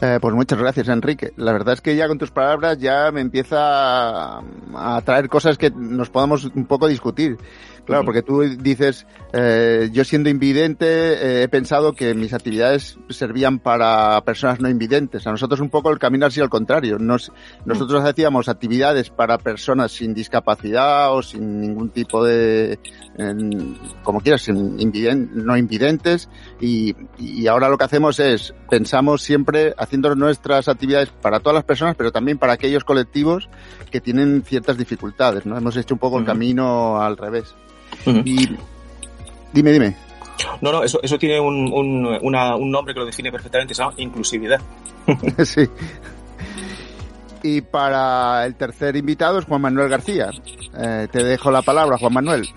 Eh, 0.00 0.18
pues 0.20 0.34
muchas 0.34 0.58
gracias, 0.58 0.88
Enrique. 0.88 1.32
La 1.36 1.52
verdad 1.52 1.74
es 1.74 1.80
que 1.80 1.96
ya 1.96 2.06
con 2.06 2.18
tus 2.18 2.30
palabras 2.30 2.78
ya 2.78 3.10
me 3.10 3.20
empieza 3.20 4.38
a 4.38 5.02
traer 5.04 5.28
cosas 5.28 5.58
que 5.58 5.70
nos 5.70 6.08
podamos 6.08 6.44
un 6.44 6.66
poco 6.66 6.86
discutir. 6.86 7.36
Claro, 7.88 8.04
porque 8.04 8.22
tú 8.22 8.42
dices, 8.42 9.06
eh, 9.32 9.88
yo 9.90 10.04
siendo 10.04 10.28
invidente 10.28 10.86
eh, 10.86 11.42
he 11.44 11.48
pensado 11.48 11.94
que 11.94 12.12
mis 12.12 12.34
actividades 12.34 12.98
servían 13.08 13.60
para 13.60 14.20
personas 14.26 14.60
no 14.60 14.68
invidentes. 14.68 15.26
A 15.26 15.30
nosotros 15.30 15.60
un 15.60 15.70
poco 15.70 15.90
el 15.90 15.98
camino 15.98 16.26
ha 16.26 16.30
sido 16.30 16.44
al 16.44 16.50
contrario. 16.50 16.98
Nos, 16.98 17.32
nosotros 17.64 18.04
hacíamos 18.04 18.50
actividades 18.50 19.08
para 19.08 19.38
personas 19.38 19.92
sin 19.92 20.12
discapacidad 20.12 21.14
o 21.14 21.22
sin 21.22 21.62
ningún 21.62 21.88
tipo 21.88 22.22
de, 22.22 22.78
como 24.02 24.20
quieras, 24.20 24.46
invident, 24.48 25.32
no 25.32 25.56
invidentes 25.56 26.28
y, 26.60 26.94
y 27.18 27.46
ahora 27.46 27.70
lo 27.70 27.78
que 27.78 27.84
hacemos 27.84 28.20
es, 28.20 28.52
pensamos 28.68 29.22
siempre 29.22 29.72
haciendo 29.78 30.14
nuestras 30.14 30.68
actividades 30.68 31.08
para 31.08 31.40
todas 31.40 31.54
las 31.54 31.64
personas, 31.64 31.96
pero 31.96 32.12
también 32.12 32.36
para 32.36 32.52
aquellos 32.52 32.84
colectivos 32.84 33.48
que 33.90 34.02
tienen 34.02 34.42
ciertas 34.42 34.76
dificultades, 34.76 35.46
¿no? 35.46 35.56
Hemos 35.56 35.74
hecho 35.78 35.94
un 35.94 36.00
poco 36.00 36.18
el 36.18 36.26
camino 36.26 37.00
al 37.00 37.16
revés. 37.16 37.54
Y 38.24 38.56
dime, 39.52 39.72
dime. 39.72 39.96
No, 40.60 40.72
no, 40.72 40.84
eso, 40.84 41.00
eso 41.02 41.18
tiene 41.18 41.40
un, 41.40 41.72
un, 41.72 42.18
una, 42.22 42.56
un 42.56 42.70
nombre 42.70 42.94
que 42.94 43.00
lo 43.00 43.06
define 43.06 43.32
perfectamente, 43.32 43.74
se 43.74 43.82
llama 43.82 43.94
inclusividad. 43.96 44.60
sí. 45.44 45.68
Y 47.42 47.60
para 47.60 48.44
el 48.46 48.54
tercer 48.54 48.96
invitado 48.96 49.38
es 49.38 49.44
Juan 49.44 49.62
Manuel 49.62 49.88
García. 49.88 50.30
Eh, 50.76 51.08
te 51.10 51.22
dejo 51.22 51.50
la 51.50 51.62
palabra, 51.62 51.98
Juan 51.98 52.12
Manuel. 52.12 52.48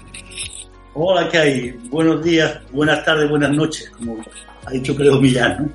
Hola, 0.94 1.30
¿qué 1.30 1.38
hay? 1.38 1.72
Buenos 1.90 2.24
días, 2.24 2.60
buenas 2.72 3.04
tardes, 3.06 3.30
buenas 3.30 3.52
noches, 3.52 3.90
como 3.92 4.18
ha 4.66 4.72
dicho 4.72 4.96
creo 4.96 5.22
Millán. 5.22 5.74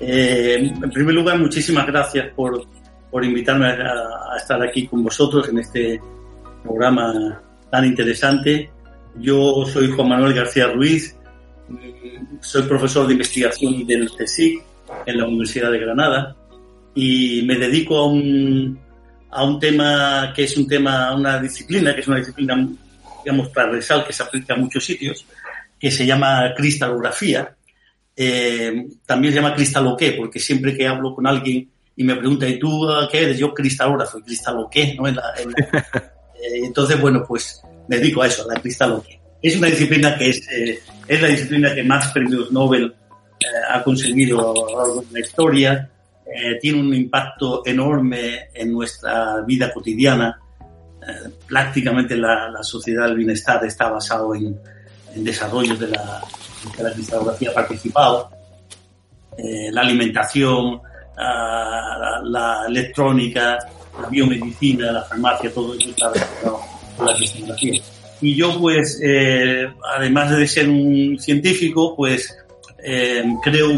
Eh, 0.00 0.72
en 0.82 0.90
primer 0.90 1.14
lugar, 1.14 1.38
muchísimas 1.38 1.86
gracias 1.86 2.32
por, 2.34 2.64
por 3.10 3.24
invitarme 3.24 3.68
a, 3.68 4.36
estar 4.36 4.62
aquí 4.62 4.86
con 4.86 5.04
vosotros 5.04 5.48
en 5.48 5.58
este 5.58 6.00
programa 6.62 7.40
tan 7.70 7.84
interesante. 7.84 8.70
Yo 9.16 9.64
soy 9.66 9.90
Juan 9.90 10.08
Manuel 10.08 10.34
García 10.34 10.68
Ruiz, 10.68 11.16
soy 12.40 12.62
profesor 12.62 13.06
de 13.06 13.14
investigación 13.14 13.86
del 13.86 14.10
CSIC 14.10 14.62
en 15.06 15.18
la 15.18 15.26
Universidad 15.26 15.70
de 15.70 15.78
Granada 15.78 16.36
y 16.94 17.42
me 17.42 17.56
dedico 17.56 17.98
a 17.98 18.06
un, 18.06 18.78
a 19.30 19.44
un 19.44 19.58
tema 19.58 20.32
que 20.34 20.44
es 20.44 20.56
un 20.56 20.66
tema, 20.66 21.14
una 21.14 21.40
disciplina, 21.40 21.94
que 21.94 22.00
es 22.00 22.08
una 22.08 22.18
disciplina, 22.18 22.68
digamos, 23.24 23.52
transversal 23.52 24.04
que 24.04 24.12
se 24.12 24.22
aplica 24.22 24.54
a 24.54 24.58
muchos 24.58 24.84
sitios, 24.84 25.24
que 25.78 25.90
se 25.90 26.06
llama 26.06 26.52
cristalografía. 26.56 27.54
Eh, 28.16 28.86
también 29.06 29.32
se 29.32 29.40
llama 29.40 29.54
cristaloqué, 29.54 30.12
porque 30.12 30.38
siempre 30.38 30.76
que 30.76 30.86
hablo 30.86 31.14
con 31.14 31.26
alguien 31.26 31.68
y 31.96 32.04
me 32.04 32.16
pregunta, 32.16 32.48
¿y 32.48 32.58
tú 32.58 32.88
qué 33.10 33.22
eres? 33.22 33.38
Yo 33.38 33.54
cristalógrafo, 33.54 34.20
cristalloqué, 34.20 34.94
¿no? 34.94 35.06
En 35.06 35.16
la, 35.16 35.34
eh, 35.38 36.60
entonces, 36.64 37.00
bueno, 37.00 37.24
pues 37.26 37.62
me 37.88 37.96
dedico 37.96 38.22
a 38.22 38.26
eso, 38.26 38.44
a 38.48 38.54
la 38.54 38.60
cristalloqué. 38.60 39.20
Es 39.42 39.56
una 39.56 39.68
disciplina 39.68 40.16
que 40.16 40.30
es, 40.30 40.48
eh, 40.50 40.80
es 41.06 41.22
la 41.22 41.28
disciplina 41.28 41.74
que 41.74 41.82
más 41.82 42.12
premios 42.12 42.50
Nobel 42.50 42.94
eh, 43.40 43.44
ha 43.70 43.82
conseguido 43.82 44.40
a 44.40 44.54
lo 44.54 44.78
largo 44.78 45.02
de 45.02 45.12
la 45.12 45.20
historia. 45.20 45.90
tiene 46.60 46.80
un 46.80 46.94
impacto 46.94 47.62
enorme 47.64 48.48
en 48.54 48.72
nuestra 48.72 49.42
vida 49.42 49.72
cotidiana. 49.72 50.40
prácticamente 51.46 52.16
la, 52.16 52.48
la, 52.50 52.62
sociedad 52.62 53.06
del 53.06 53.18
bienestar 53.18 53.62
está 53.64 53.90
basado 53.90 54.34
en, 54.34 54.58
en 55.14 55.22
desarrollos 55.22 55.78
de 55.78 55.88
la, 55.88 56.22
de 56.76 56.82
la 56.82 56.92
cristalografía 56.92 57.52
participado. 57.52 58.30
la 59.36 59.80
alimentación, 59.82 60.80
la, 61.16 62.64
electrónica, 62.66 63.58
la 64.00 64.08
biomedicina, 64.08 64.90
la 64.90 65.02
farmacia, 65.02 65.52
todo 65.52 65.74
eso 65.74 65.90
está 65.90 66.10
relacionado 66.10 66.73
con 66.96 67.06
la 67.06 67.14
cristalización. 67.14 67.76
Y 68.20 68.34
yo, 68.34 68.58
pues, 68.58 69.00
eh, 69.02 69.68
además 69.96 70.36
de 70.36 70.46
ser 70.46 70.68
un 70.68 71.18
científico, 71.18 71.94
pues, 71.96 72.36
eh, 72.82 73.24
creo 73.42 73.68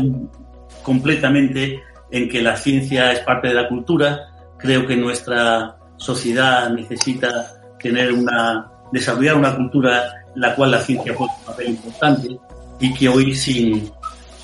completamente 0.83 1.81
en 2.11 2.29
que 2.29 2.43
la 2.43 2.57
ciencia 2.57 3.13
es 3.13 3.21
parte 3.21 3.49
de 3.49 3.55
la 3.55 3.69
cultura. 3.69 4.29
Creo 4.59 4.87
que 4.87 4.97
nuestra 4.97 5.77
sociedad 5.97 6.71
necesita 6.71 7.61
tener 7.81 8.13
una, 8.13 8.71
desarrollar 8.93 9.37
una 9.37 9.57
cultura 9.57 10.25
en 10.35 10.41
la 10.41 10.55
cual 10.55 10.71
la 10.73 10.81
ciencia 10.81 11.15
juega 11.15 11.35
un 11.35 11.45
papel 11.45 11.69
importante 11.71 12.39
y 12.79 12.95
que 12.95 13.09
hoy 13.09 13.35
sin, 13.35 13.91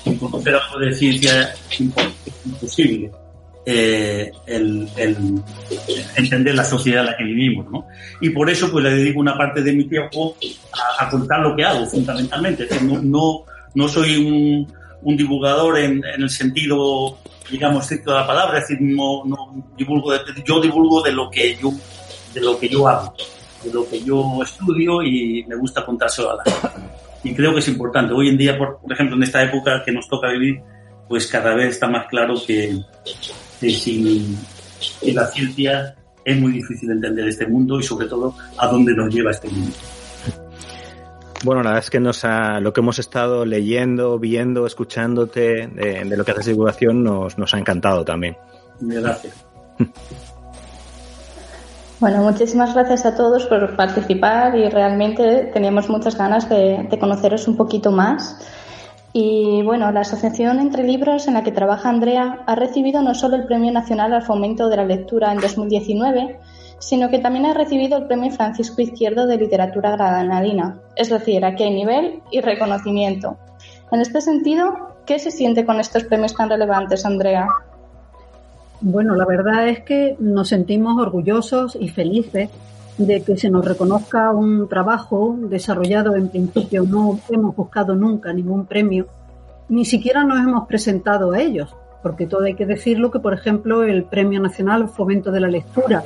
sin 0.03 0.17
conocer 0.17 0.55
algo 0.55 0.79
de 0.79 0.93
ciencia 0.93 1.53
es 1.69 1.79
imposible 1.79 3.11
eh, 3.65 4.31
el, 4.45 4.89
entender 6.15 6.55
la 6.55 6.65
sociedad 6.65 7.01
en 7.01 7.05
la 7.07 7.17
que 7.17 7.23
vivimos, 7.23 7.69
¿no? 7.71 7.87
Y 8.21 8.29
por 8.29 8.49
eso 8.49 8.71
pues 8.71 8.83
le 8.83 8.91
dedico 8.91 9.19
una 9.19 9.37
parte 9.37 9.61
de 9.61 9.73
mi 9.73 9.85
tiempo 9.85 10.35
a, 10.99 11.09
contar 11.09 11.39
lo 11.39 11.55
que 11.55 11.63
hago, 11.63 11.85
fundamentalmente. 11.85 12.67
no, 12.81 13.45
no, 13.73 13.87
soy 13.87 14.17
un, 14.17 14.73
un 15.01 15.17
divulgador 15.17 15.79
en, 15.79 16.03
en, 16.03 16.21
el 16.21 16.29
sentido, 16.29 17.17
digamos, 17.49 17.83
estricto 17.83 18.11
de 18.11 18.17
la 18.17 18.27
palabra, 18.27 18.59
es 18.59 18.67
decir, 18.67 18.81
no, 18.81 19.23
no 19.25 19.71
divulgo, 19.77 20.11
de, 20.11 20.19
yo 20.45 20.59
divulgo 20.59 21.01
de 21.01 21.11
lo 21.11 21.29
que 21.29 21.55
yo, 21.55 21.71
de 22.33 22.41
lo 22.41 22.59
que 22.59 22.69
yo 22.69 22.87
hago, 22.87 23.13
de 23.63 23.73
lo 23.73 23.87
que 23.87 24.03
yo 24.03 24.41
estudio 24.43 25.01
y 25.01 25.45
me 25.47 25.55
gusta 25.55 25.85
contárselo 25.85 26.31
a 26.31 26.35
la 26.35 26.43
gente 26.43 26.93
y 27.23 27.33
creo 27.33 27.53
que 27.53 27.59
es 27.59 27.67
importante. 27.67 28.13
Hoy 28.13 28.29
en 28.29 28.37
día, 28.37 28.57
por, 28.57 28.79
ejemplo, 28.91 29.15
en 29.15 29.23
esta 29.23 29.41
época 29.41 29.81
que 29.83 29.91
nos 29.91 30.07
toca 30.07 30.29
vivir, 30.29 30.61
pues 31.07 31.27
cada 31.27 31.55
vez 31.55 31.69
está 31.71 31.87
más 31.87 32.07
claro 32.07 32.35
que, 32.45 32.77
sin 33.71 34.37
la 35.13 35.27
ciencia 35.27 35.95
es 36.25 36.39
muy 36.39 36.53
difícil 36.53 36.91
entender 36.91 37.27
este 37.27 37.47
mundo 37.47 37.79
y 37.79 37.83
sobre 37.83 38.07
todo 38.07 38.35
a 38.57 38.67
dónde 38.67 38.93
nos 38.93 39.13
lleva 39.13 39.31
este 39.31 39.49
mundo. 39.49 39.75
Bueno, 41.43 41.61
la 41.61 41.71
verdad 41.71 41.83
es 41.83 41.89
que 41.89 41.99
nos 41.99 42.23
ha, 42.23 42.61
lo 42.61 42.71
que 42.71 42.79
hemos 42.79 42.99
estado 42.99 43.45
leyendo, 43.45 44.17
viendo, 44.17 44.65
escuchándote 44.65 45.67
de, 45.67 46.05
de 46.05 46.17
lo 46.17 46.23
que 46.23 46.31
haces 46.31 46.45
divulgación 46.45 47.03
nos, 47.03 47.37
nos 47.37 47.53
ha 47.53 47.59
encantado 47.59 48.05
también. 48.05 48.37
Gracias. 48.79 49.45
Bueno, 52.03 52.21
muchísimas 52.21 52.73
gracias 52.73 53.05
a 53.05 53.15
todos 53.15 53.45
por 53.45 53.77
participar 53.77 54.57
y 54.57 54.67
realmente 54.67 55.49
teníamos 55.53 55.87
muchas 55.89 56.17
ganas 56.17 56.49
de, 56.49 56.85
conoceros 56.99 57.47
un 57.47 57.55
poquito 57.55 57.91
más. 57.91 58.35
Y 59.15 59.61
bueno, 59.61 59.91
la 59.91 60.01
Asociación 60.01 60.59
Entre 60.59 60.83
Libros 60.83 61.27
en 61.27 61.35
la 61.35 61.43
que 61.43 61.51
trabaja 61.51 61.87
Andrea 61.87 62.39
ha 62.47 62.55
recibido 62.55 63.03
no 63.03 63.13
solo 63.13 63.35
el 63.35 63.45
Premio 63.45 63.71
Nacional 63.71 64.11
al 64.11 64.23
Fomento 64.23 64.69
de 64.69 64.77
la 64.77 64.85
Lectura 64.85 65.31
en 65.31 65.39
2019, 65.39 66.39
sino 66.79 67.09
que 67.09 67.19
también 67.19 67.45
ha 67.45 67.53
recibido 67.53 67.97
el 67.97 68.07
Premio 68.07 68.31
Francisco 68.31 68.81
Izquierdo 68.81 69.27
de 69.27 69.37
Literatura 69.37 69.91
Granadina. 69.91 70.79
Es 70.95 71.11
decir, 71.11 71.45
aquí 71.45 71.61
hay 71.61 71.75
nivel 71.75 72.21
y 72.31 72.41
reconocimiento. 72.41 73.37
En 73.91 74.01
este 74.01 74.19
sentido, 74.19 74.95
¿qué 75.05 75.19
se 75.19 75.29
siente 75.29 75.63
con 75.63 75.79
estos 75.79 76.05
premios 76.05 76.35
tan 76.35 76.49
relevantes, 76.49 77.05
Andrea? 77.05 77.47
Bueno, 78.81 79.15
la 79.15 79.25
verdad 79.25 79.69
es 79.69 79.81
que 79.81 80.17
nos 80.19 80.49
sentimos 80.49 80.99
orgullosos 80.99 81.77
y 81.79 81.89
felices 81.89 82.49
de 82.97 83.23
que 83.23 83.37
se 83.37 83.49
nos 83.49 83.65
reconozca 83.65 84.31
un 84.31 84.67
trabajo 84.67 85.35
desarrollado 85.39 86.15
en 86.15 86.29
principio. 86.29 86.83
No 86.83 87.19
hemos 87.29 87.55
buscado 87.55 87.95
nunca 87.95 88.33
ningún 88.33 88.65
premio, 88.65 89.07
ni 89.69 89.85
siquiera 89.85 90.23
nos 90.23 90.39
hemos 90.39 90.67
presentado 90.67 91.31
a 91.31 91.39
ellos, 91.39 91.75
porque 92.01 92.27
todo 92.27 92.43
hay 92.43 92.55
que 92.55 92.65
decirlo 92.65 93.11
que, 93.11 93.19
por 93.19 93.33
ejemplo, 93.33 93.83
el 93.83 94.03
Premio 94.03 94.39
Nacional 94.39 94.89
Fomento 94.89 95.31
de 95.31 95.39
la 95.39 95.47
Lectura 95.47 96.03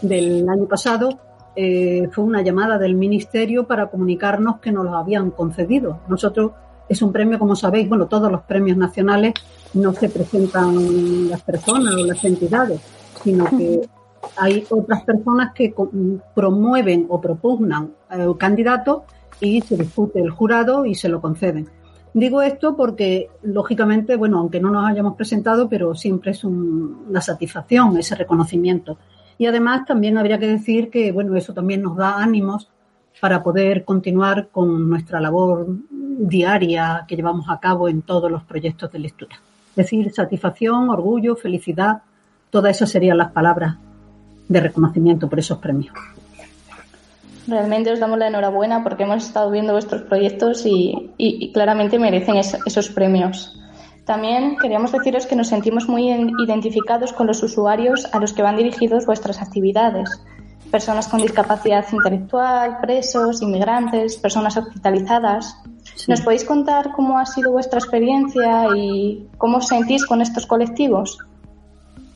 del 0.00 0.48
año 0.48 0.66
pasado 0.66 1.18
eh, 1.54 2.08
fue 2.10 2.24
una 2.24 2.42
llamada 2.42 2.78
del 2.78 2.94
Ministerio 2.94 3.66
para 3.66 3.88
comunicarnos 3.88 4.60
que 4.60 4.72
nos 4.72 4.84
lo 4.84 4.96
habían 4.96 5.30
concedido. 5.30 6.00
Nosotros 6.08 6.52
es 6.88 7.02
un 7.02 7.12
premio, 7.12 7.38
como 7.38 7.56
sabéis, 7.56 7.88
bueno, 7.88 8.06
todos 8.06 8.30
los 8.30 8.42
premios 8.42 8.76
nacionales 8.76 9.34
no 9.74 9.92
se 9.92 10.08
presentan 10.08 11.28
las 11.28 11.42
personas 11.42 11.94
o 11.94 12.06
las 12.06 12.24
entidades, 12.24 12.80
sino 13.22 13.44
que 13.46 13.80
hay 14.36 14.64
otras 14.70 15.02
personas 15.04 15.52
que 15.54 15.74
promueven 16.34 17.06
o 17.08 17.20
propugnan 17.20 17.92
el 18.10 18.36
candidato 18.36 19.04
y 19.40 19.60
se 19.60 19.76
discute 19.76 20.20
el 20.20 20.30
jurado 20.30 20.84
y 20.86 20.94
se 20.94 21.08
lo 21.08 21.20
conceden. 21.20 21.68
Digo 22.14 22.42
esto 22.42 22.76
porque, 22.76 23.30
lógicamente, 23.42 24.16
bueno, 24.16 24.38
aunque 24.38 24.60
no 24.60 24.70
nos 24.70 24.88
hayamos 24.88 25.16
presentado, 25.16 25.68
pero 25.68 25.94
siempre 25.94 26.32
es 26.32 26.44
una 26.44 27.20
satisfacción 27.20 27.96
ese 27.96 28.14
reconocimiento. 28.14 28.98
Y 29.38 29.46
además 29.46 29.86
también 29.86 30.18
habría 30.18 30.38
que 30.38 30.46
decir 30.46 30.90
que, 30.90 31.10
bueno, 31.10 31.34
eso 31.36 31.54
también 31.54 31.82
nos 31.82 31.96
da 31.96 32.18
ánimos 32.18 32.68
para 33.20 33.42
poder 33.42 33.84
continuar 33.84 34.48
con 34.48 34.88
nuestra 34.88 35.20
labor 35.20 35.66
diaria 35.90 37.04
que 37.08 37.16
llevamos 37.16 37.46
a 37.48 37.58
cabo 37.60 37.88
en 37.88 38.02
todos 38.02 38.30
los 38.30 38.42
proyectos 38.44 38.92
de 38.92 38.98
lectura. 38.98 39.36
Es 39.70 39.76
decir, 39.76 40.12
satisfacción, 40.12 40.90
orgullo, 40.90 41.34
felicidad, 41.34 42.02
todas 42.50 42.76
esas 42.76 42.90
serían 42.90 43.16
las 43.16 43.32
palabras 43.32 43.76
de 44.48 44.60
reconocimiento 44.60 45.28
por 45.28 45.38
esos 45.38 45.58
premios. 45.58 45.94
Realmente 47.46 47.90
os 47.90 47.98
damos 47.98 48.18
la 48.18 48.28
enhorabuena 48.28 48.84
porque 48.84 49.02
hemos 49.02 49.24
estado 49.24 49.50
viendo 49.50 49.72
vuestros 49.72 50.02
proyectos 50.02 50.62
y, 50.64 51.50
claramente 51.52 51.98
merecen 51.98 52.36
esos 52.36 52.88
premios. 52.90 53.58
También 54.04 54.56
queríamos 54.60 54.92
deciros 54.92 55.26
que 55.26 55.36
nos 55.36 55.48
sentimos 55.48 55.88
muy 55.88 56.08
identificados 56.10 57.12
con 57.12 57.26
los 57.26 57.42
usuarios 57.42 58.08
a 58.12 58.18
los 58.18 58.32
que 58.32 58.42
van 58.42 58.56
dirigidos 58.56 59.06
vuestras 59.06 59.40
actividades. 59.40 60.08
Personas 60.70 61.08
con 61.08 61.20
discapacidad 61.20 61.84
intelectual, 61.92 62.78
presos, 62.80 63.42
inmigrantes, 63.42 64.16
personas 64.16 64.56
hospitalizadas. 64.56 65.56
¿Nos 66.08 66.20
podéis 66.20 66.44
contar 66.44 66.92
cómo 66.92 67.18
ha 67.18 67.26
sido 67.26 67.52
vuestra 67.52 67.78
experiencia 67.78 68.68
y 68.76 69.28
cómo 69.38 69.58
os 69.58 69.68
sentís 69.68 70.06
con 70.06 70.22
estos 70.22 70.46
colectivos? 70.46 71.18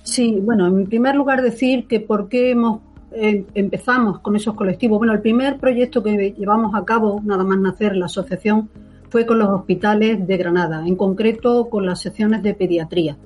Sí, 0.07 0.39
bueno, 0.41 0.69
en 0.69 0.87
primer 0.87 1.17
lugar 1.17 1.43
decir 1.43 1.89
que 1.89 1.99
por 1.99 2.29
qué 2.29 2.53
hemos, 2.53 2.81
eh, 3.11 3.45
empezamos 3.55 4.21
con 4.21 4.37
esos 4.37 4.55
colectivos. 4.55 4.99
Bueno, 4.99 5.13
el 5.13 5.21
primer 5.21 5.59
proyecto 5.59 6.01
que 6.01 6.33
llevamos 6.39 6.77
a 6.77 6.85
cabo, 6.85 7.21
nada 7.25 7.43
más 7.43 7.59
nacer 7.59 7.97
la 7.97 8.07
asociación, 8.07 8.71
fue 9.11 9.27
con 9.27 9.41
los 9.41 9.49
hospitales 9.49 10.25
de 10.25 10.37
Granada, 10.37 10.87
en 10.87 10.95
concreto 10.95 11.69
con 11.69 11.85
las 11.85 12.01
secciones 12.01 12.45
de 12.45 12.55
pediatría. 12.55 13.17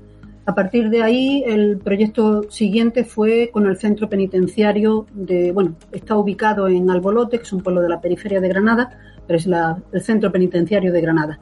A 0.47 0.55
partir 0.55 0.89
de 0.89 1.03
ahí, 1.03 1.45
el 1.47 1.77
proyecto 1.79 2.51
siguiente 2.51 3.05
fue 3.05 3.51
con 3.53 3.67
el 3.67 3.77
centro 3.77 4.09
penitenciario 4.09 5.07
de, 5.13 5.53
bueno, 5.53 5.75
está 5.93 6.17
ubicado 6.17 6.67
en 6.67 6.89
Albolote, 6.89 7.37
que 7.37 7.43
es 7.43 7.53
un 7.53 7.63
pueblo 7.63 7.83
de 7.83 7.91
la 7.91 8.01
periferia 8.01 8.41
de 8.41 8.49
Granada, 8.49 8.99
es 9.29 9.47
el 9.47 10.01
centro 10.01 10.33
penitenciario 10.33 10.93
de 10.93 11.01
Granada. 11.03 11.39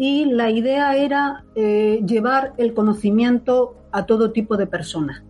Y 0.00 0.24
la 0.24 0.50
idea 0.50 0.96
era 0.96 1.44
eh, 1.54 2.02
llevar 2.06 2.54
el 2.56 2.72
conocimiento 2.72 3.74
a 3.92 4.06
todo 4.06 4.30
tipo 4.30 4.56
de 4.56 4.66
personas. 4.66 5.22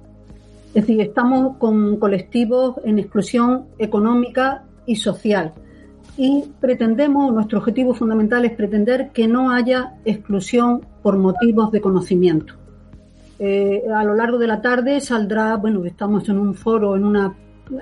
Es 0.68 0.86
decir, 0.86 1.00
estamos 1.00 1.56
con 1.56 1.96
colectivos 1.96 2.76
en 2.84 3.00
exclusión 3.00 3.64
económica 3.78 4.62
y 4.86 4.94
social. 4.94 5.52
y 6.16 6.44
pretendemos, 6.60 7.32
nuestro 7.32 7.58
objetivo 7.58 7.94
fundamental 7.94 8.44
es 8.44 8.52
pretender 8.52 9.10
que 9.10 9.26
no 9.26 9.50
haya 9.50 9.94
exclusión 10.04 10.86
por 11.02 11.16
motivos 11.18 11.72
de 11.72 11.80
conocimiento. 11.80 12.54
Eh, 13.40 13.82
a 13.92 14.04
lo 14.04 14.14
largo 14.14 14.38
de 14.38 14.46
la 14.46 14.60
tarde 14.60 15.00
saldrá, 15.00 15.56
bueno, 15.56 15.84
estamos 15.84 16.28
en 16.28 16.38
un 16.38 16.54
foro, 16.54 16.94
en 16.94 17.04
una 17.04 17.34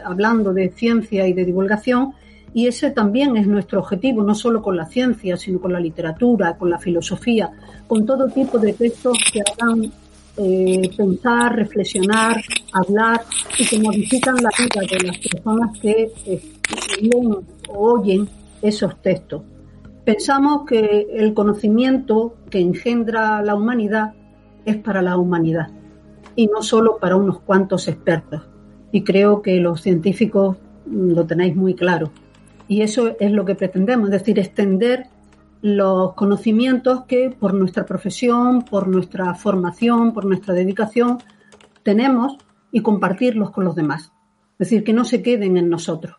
hablando 0.05 0.55
de 0.55 0.71
ciencia 0.71 1.27
y 1.27 1.35
de 1.35 1.45
divulgación, 1.45 2.15
y 2.55 2.67
ese 2.67 2.91
también 2.91 3.37
es 3.37 3.47
nuestro 3.47 3.81
objetivo, 3.81 4.23
no 4.23 4.35
solo 4.35 4.63
con 4.63 4.77
la 4.77 4.87
ciencia, 4.87 5.37
sino 5.37 5.61
con 5.61 5.73
la 5.73 5.81
literatura, 5.81 6.57
con 6.57 6.71
la 6.71 6.79
filosofía, 6.79 7.51
con 7.87 8.07
todo 8.07 8.29
tipo 8.29 8.59
de 8.59 8.73
textos 8.73 9.19
que 9.33 9.41
hagan 9.41 9.93
eh, 10.37 10.91
pensar, 10.97 11.57
reflexionar, 11.57 12.41
hablar 12.73 13.23
y 13.59 13.67
que 13.67 13.81
modifican 13.81 14.37
la 14.37 14.51
vida 14.57 14.81
de 14.89 15.07
las 15.07 15.19
personas 15.19 15.79
que 15.81 16.13
eh, 16.27 16.43
leen 17.03 17.33
o 17.69 17.93
oyen 17.93 18.29
esos 18.63 19.01
textos. 19.03 19.43
Pensamos 20.05 20.65
que 20.67 21.07
el 21.13 21.35
conocimiento 21.35 22.37
que 22.51 22.61
engendra 22.61 23.43
la 23.43 23.55
humanidad 23.55 24.15
es 24.65 24.77
para 24.77 25.03
la 25.03 25.17
humanidad 25.17 25.69
y 26.35 26.47
no 26.47 26.63
solo 26.63 26.99
para 26.99 27.17
unos 27.17 27.41
cuantos 27.41 27.89
expertos. 27.89 28.43
Y 28.93 29.03
creo 29.03 29.43
que 29.43 29.57
los 29.59 29.83
científicos 29.83 30.57
lo 30.87 31.27
tenéis 31.27 31.57
muy 31.57 31.75
claro. 31.75 32.11
Y 32.69 32.83
eso 32.83 33.17
es 33.19 33.33
lo 33.33 33.45
que 33.45 33.55
pretendemos, 33.55 34.09
es 34.09 34.21
decir, 34.21 34.39
extender 34.39 35.07
los 35.63 36.15
conocimientos 36.15 37.05
que 37.07 37.31
por 37.31 37.55
nuestra 37.55 37.85
profesión, 37.85 38.63
por 38.63 38.87
nuestra 38.87 39.35
formación, 39.35 40.13
por 40.13 40.25
nuestra 40.25 40.55
dedicación 40.55 41.19
tenemos 41.83 42.37
y 42.71 42.83
compartirlos 42.83 43.51
con 43.51 43.65
los 43.65 43.75
demás. 43.75 44.13
Es 44.53 44.69
decir, 44.69 44.85
que 44.85 44.93
no 44.93 45.05
se 45.05 45.23
queden 45.23 45.57
en 45.57 45.69
nosotros, 45.69 46.17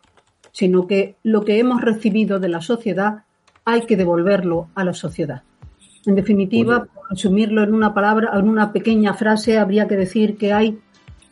sino 0.52 0.86
que 0.86 1.16
lo 1.22 1.44
que 1.44 1.58
hemos 1.58 1.80
recibido 1.80 2.40
de 2.40 2.48
la 2.48 2.60
sociedad 2.60 3.24
hay 3.64 3.82
que 3.82 3.96
devolverlo 3.96 4.68
a 4.74 4.84
la 4.84 4.94
sociedad. 4.94 5.42
En 6.06 6.16
definitiva, 6.16 6.86
por 6.86 7.10
resumirlo 7.10 7.62
en 7.62 7.74
una 7.74 7.94
palabra, 7.94 8.30
en 8.34 8.48
una 8.48 8.72
pequeña 8.72 9.14
frase, 9.14 9.58
habría 9.58 9.86
que 9.86 9.96
decir 9.96 10.36
que 10.36 10.52
hay 10.52 10.78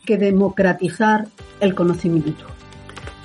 que 0.04 0.18
democratizar 0.18 1.26
el 1.60 1.74
conocimiento. 1.74 2.57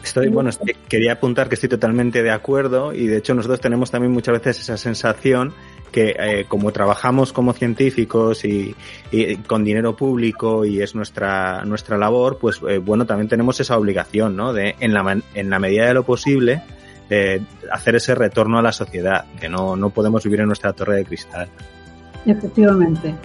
Estoy, 0.04 0.28
bueno, 0.28 0.50
quería 0.90 1.14
apuntar 1.14 1.48
que 1.48 1.56
estoy 1.56 1.70
totalmente 1.70 2.22
de 2.22 2.32
acuerdo 2.32 2.94
y 2.94 3.08
de 3.08 3.18
hecho 3.18 3.34
nosotros 3.34 3.62
tenemos 3.62 3.90
también 3.90 4.12
muchas 4.12 4.34
veces 4.34 4.60
esa 4.60 4.76
sensación 4.76 5.54
que 5.94 6.16
eh, 6.20 6.46
como 6.48 6.72
trabajamos 6.74 7.32
como 7.32 7.54
científicos 7.54 8.44
y, 8.44 8.76
con 9.48 9.64
dinero 9.64 9.96
público 9.96 10.66
y 10.66 10.82
es 10.82 10.94
nuestra 10.94 11.64
nuestra 11.64 11.98
labor, 11.98 12.38
pues 12.38 12.60
eh, 12.68 12.80
bueno, 12.80 13.06
también 13.06 13.30
tenemos 13.30 13.60
esa 13.62 13.78
obligación, 13.78 14.36
¿no? 14.36 14.52
De 14.52 14.76
en 14.80 14.94
la, 14.94 15.22
en 15.36 15.50
la 15.50 15.60
medida 15.60 15.86
de 15.88 15.94
lo 15.94 16.04
posible 16.04 16.64
eh, 17.10 17.40
hacer 17.72 17.96
ese 17.96 18.16
retorno 18.16 18.58
a 18.58 18.62
la 18.62 18.72
sociedad, 18.72 19.26
que 19.40 19.48
no, 19.48 19.76
no 19.76 19.90
podemos 19.92 20.24
vivir 20.24 20.42
en 20.42 20.48
nuestra 20.48 20.74
torre 20.74 20.98
de 20.98 21.06
cristal. 21.06 21.48
Efectivamente. 22.26 23.16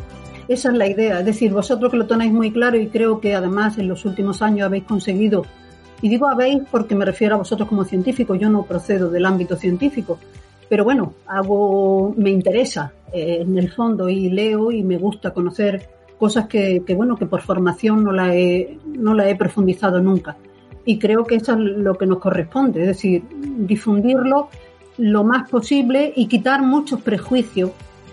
Esa 0.46 0.70
es 0.70 0.74
la 0.76 0.86
idea. 0.86 1.20
Es 1.20 1.26
decir, 1.26 1.52
vosotros 1.52 1.90
que 1.90 1.96
lo 1.96 2.06
tenéis 2.06 2.32
muy 2.32 2.50
claro 2.50 2.78
y 2.78 2.88
creo 2.88 3.20
que 3.20 3.34
además 3.34 3.78
en 3.78 3.88
los 3.88 4.04
últimos 4.04 4.42
años 4.42 4.66
habéis 4.66 4.84
conseguido 4.84 5.44
y 6.00 6.08
digo 6.08 6.28
habéis 6.28 6.62
porque 6.70 6.94
me 6.94 7.04
refiero 7.04 7.34
a 7.34 7.38
vosotros 7.38 7.68
como 7.68 7.84
científicos, 7.84 8.38
yo 8.38 8.48
no 8.48 8.64
procedo 8.64 9.10
del 9.10 9.26
ámbito 9.26 9.56
científico, 9.56 10.18
pero 10.68 10.84
bueno, 10.84 11.14
hago, 11.26 12.14
me 12.16 12.30
interesa 12.30 12.92
eh, 13.12 13.38
en 13.40 13.56
el 13.58 13.70
fondo 13.70 14.08
y 14.08 14.30
leo 14.30 14.70
y 14.70 14.82
me 14.82 14.98
gusta 14.98 15.32
conocer 15.32 15.88
cosas 16.18 16.46
que, 16.46 16.82
que, 16.86 16.94
bueno, 16.94 17.16
que 17.16 17.26
por 17.26 17.42
formación 17.42 18.04
no 18.04 18.12
la 18.12 18.34
he, 18.34 18.78
no 18.86 19.14
la 19.14 19.28
he 19.28 19.36
profundizado 19.36 20.00
nunca. 20.00 20.36
Y 20.84 20.98
creo 20.98 21.24
que 21.24 21.36
eso 21.36 21.52
es 21.52 21.58
lo 21.58 21.94
que 21.94 22.06
nos 22.06 22.18
corresponde, 22.18 22.80
es 22.82 22.88
decir, 22.88 23.22
difundirlo 23.58 24.48
lo 24.98 25.22
más 25.22 25.48
posible 25.48 26.12
y 26.16 26.26
quitar 26.26 26.62
muchos 26.62 27.00
prejuicios 27.02 27.70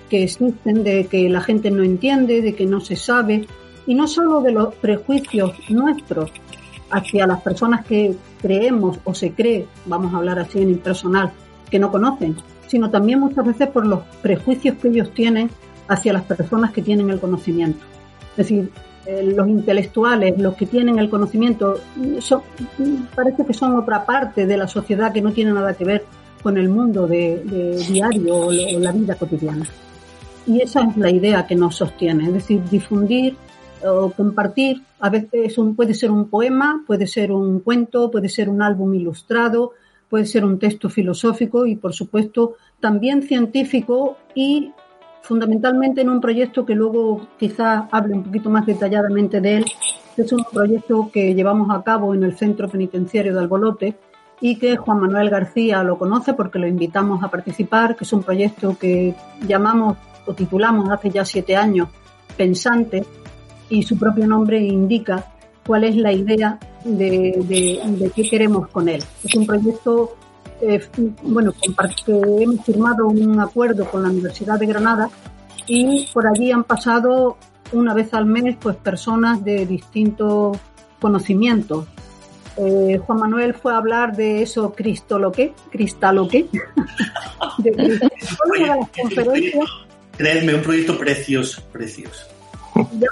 que 0.09 0.23
existen 0.23 0.83
de 0.83 1.07
que 1.07 1.29
la 1.29 1.41
gente 1.41 1.71
no 1.71 1.83
entiende, 1.83 2.41
de 2.41 2.53
que 2.53 2.65
no 2.65 2.79
se 2.79 2.95
sabe, 2.95 3.47
y 3.87 3.95
no 3.95 4.07
solo 4.07 4.41
de 4.41 4.51
los 4.51 4.73
prejuicios 4.75 5.53
nuestros, 5.69 6.31
hacia 6.89 7.27
las 7.27 7.41
personas 7.41 7.85
que 7.85 8.15
creemos 8.41 8.99
o 9.03 9.13
se 9.13 9.31
cree, 9.31 9.67
vamos 9.85 10.13
a 10.13 10.17
hablar 10.17 10.39
así 10.39 10.61
en 10.61 10.69
impersonal, 10.69 11.31
que 11.69 11.79
no 11.79 11.91
conocen, 11.91 12.35
sino 12.67 12.89
también 12.89 13.19
muchas 13.19 13.45
veces 13.45 13.67
por 13.69 13.85
los 13.85 14.01
prejuicios 14.21 14.77
que 14.77 14.89
ellos 14.89 15.11
tienen 15.13 15.49
hacia 15.87 16.13
las 16.13 16.23
personas 16.23 16.71
que 16.71 16.81
tienen 16.81 17.09
el 17.09 17.19
conocimiento. 17.19 17.83
Es 18.31 18.37
decir, 18.37 18.71
eh, 19.05 19.23
los 19.23 19.47
intelectuales, 19.47 20.37
los 20.39 20.55
que 20.55 20.65
tienen 20.65 20.97
el 20.97 21.09
conocimiento, 21.09 21.79
son, 22.19 22.41
parece 23.15 23.45
que 23.45 23.53
son 23.53 23.77
otra 23.77 24.05
parte 24.05 24.45
de 24.45 24.57
la 24.57 24.67
sociedad 24.67 25.13
que 25.13 25.21
no 25.21 25.31
tiene 25.31 25.53
nada 25.53 25.73
que 25.73 25.85
ver 25.85 26.05
con 26.41 26.57
el 26.57 26.69
mundo 26.69 27.07
de, 27.07 27.77
diario 27.87 28.35
o 28.35 28.51
la 28.51 28.91
vida 28.91 29.15
cotidiana. 29.15 29.65
Y 30.47 30.61
esa 30.61 30.81
es 30.81 30.97
la 30.97 31.09
idea 31.09 31.47
que 31.47 31.55
nos 31.55 31.75
sostiene, 31.75 32.25
es 32.27 32.33
decir, 32.33 32.63
difundir 32.69 33.35
o 33.85 34.11
compartir. 34.11 34.81
A 34.99 35.09
veces 35.09 35.57
un, 35.57 35.75
puede 35.75 35.93
ser 35.93 36.11
un 36.11 36.29
poema, 36.29 36.83
puede 36.85 37.07
ser 37.07 37.31
un 37.31 37.59
cuento, 37.59 38.09
puede 38.11 38.29
ser 38.29 38.49
un 38.49 38.61
álbum 38.61 38.93
ilustrado, 38.93 39.71
puede 40.09 40.25
ser 40.25 40.45
un 40.45 40.59
texto 40.59 40.89
filosófico 40.89 41.65
y, 41.65 41.75
por 41.75 41.93
supuesto, 41.93 42.55
también 42.79 43.23
científico 43.23 44.17
y 44.33 44.71
fundamentalmente 45.21 46.01
en 46.01 46.09
un 46.09 46.21
proyecto 46.21 46.65
que 46.65 46.75
luego 46.75 47.27
quizás 47.39 47.85
hable 47.91 48.13
un 48.13 48.23
poquito 48.23 48.49
más 48.49 48.65
detalladamente 48.65 49.41
de 49.41 49.57
él. 49.57 49.65
Es 50.17 50.31
un 50.31 50.45
proyecto 50.51 51.09
que 51.11 51.33
llevamos 51.33 51.69
a 51.75 51.83
cabo 51.83 52.13
en 52.13 52.23
el 52.23 52.37
Centro 52.37 52.69
Penitenciario 52.69 53.33
de 53.33 53.39
Albolote 53.39 53.95
y 54.39 54.57
que 54.57 54.77
Juan 54.77 54.99
Manuel 54.99 55.29
García 55.29 55.83
lo 55.83 55.97
conoce 55.97 56.33
porque 56.33 56.59
lo 56.59 56.67
invitamos 56.67 57.23
a 57.23 57.29
participar, 57.29 57.95
que 57.95 58.03
es 58.03 58.13
un 58.13 58.23
proyecto 58.23 58.77
que 58.79 59.15
llamamos 59.47 59.97
o 60.25 60.33
titulamos 60.33 60.89
hace 60.89 61.09
ya 61.09 61.25
siete 61.25 61.55
años 61.55 61.89
Pensante, 62.37 63.05
y 63.69 63.83
su 63.83 63.97
propio 63.97 64.27
nombre 64.27 64.59
indica 64.61 65.31
cuál 65.65 65.83
es 65.83 65.95
la 65.95 66.11
idea 66.11 66.59
de, 66.83 68.11
qué 68.15 68.29
queremos 68.29 68.67
con 68.69 68.87
él. 68.87 69.03
Es 69.23 69.33
un 69.35 69.45
proyecto, 69.45 70.15
eh, 70.61 70.81
bueno, 71.23 71.53
que 72.05 72.13
hemos 72.43 72.63
firmado 72.63 73.07
un 73.07 73.39
acuerdo 73.39 73.85
con 73.89 74.03
la 74.03 74.09
Universidad 74.09 74.59
de 74.59 74.67
Granada 74.67 75.09
y 75.67 76.07
por 76.13 76.27
allí 76.27 76.51
han 76.51 76.63
pasado 76.63 77.37
una 77.71 77.93
vez 77.93 78.13
al 78.13 78.25
mes 78.25 78.55
pues 78.59 78.75
personas 78.75 79.43
de 79.43 79.65
distintos 79.65 80.57
conocimientos. 81.01 81.87
Eh, 82.57 83.01
Juan 83.05 83.19
Manuel 83.19 83.53
fue 83.53 83.73
a 83.73 83.77
hablar 83.77 84.15
de 84.15 84.41
eso 84.41 84.73
cristoloque, 84.73 85.53
cristaloque, 85.71 86.47
de, 87.57 87.71
de, 87.71 88.09
Créeme, 90.17 90.55
un 90.55 90.61
proyecto 90.61 90.97
precioso, 90.97 91.61
precioso. 91.73 92.34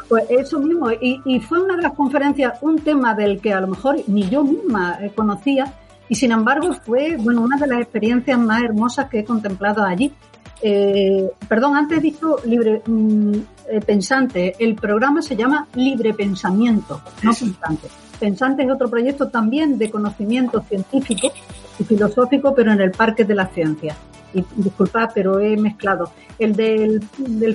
Pues 0.09 0.25
eso 0.29 0.59
mismo, 0.59 0.91
y, 0.91 1.39
fue 1.39 1.61
una 1.61 1.75
de 1.75 1.83
las 1.83 1.93
conferencias, 1.93 2.59
un 2.61 2.79
tema 2.79 3.15
del 3.15 3.39
que 3.39 3.53
a 3.53 3.61
lo 3.61 3.67
mejor 3.67 3.97
ni 4.07 4.29
yo 4.29 4.43
misma 4.43 4.97
eh, 5.01 5.11
conocía, 5.15 5.73
y 6.09 6.15
sin 6.15 6.31
embargo 6.31 6.73
fue 6.73 7.15
bueno 7.17 7.41
una 7.41 7.57
de 7.57 7.67
las 7.67 7.81
experiencias 7.81 8.37
más 8.37 8.61
hermosas 8.61 9.09
que 9.09 9.19
he 9.19 9.25
contemplado 9.25 9.83
allí. 9.83 10.13
Eh, 10.61 11.29
perdón, 11.47 11.75
antes 11.75 11.97
he 11.97 12.01
dicho 12.01 12.37
libre 12.45 12.81
mm, 12.85 13.33
eh, 13.69 13.81
pensante, 13.85 14.55
el 14.59 14.75
programa 14.75 15.21
se 15.21 15.35
llama 15.35 15.67
Libre 15.75 16.13
Pensamiento, 16.13 17.01
no 17.21 17.33
pensante. 17.33 17.87
Pensante 18.19 18.63
es 18.63 18.71
otro 18.71 18.89
proyecto 18.89 19.29
también 19.29 19.77
de 19.77 19.89
conocimiento 19.89 20.61
científico 20.61 21.31
y 21.79 21.83
filosófico, 21.83 22.53
pero 22.53 22.71
en 22.71 22.81
el 22.81 22.91
Parque 22.91 23.25
de 23.25 23.35
la 23.35 23.47
Ciencia 23.47 23.95
y 24.33 24.43
disculpad, 24.55 25.09
pero 25.13 25.39
he 25.39 25.55
mezclado. 25.57 26.11
El 26.39 26.55
del, 26.55 27.01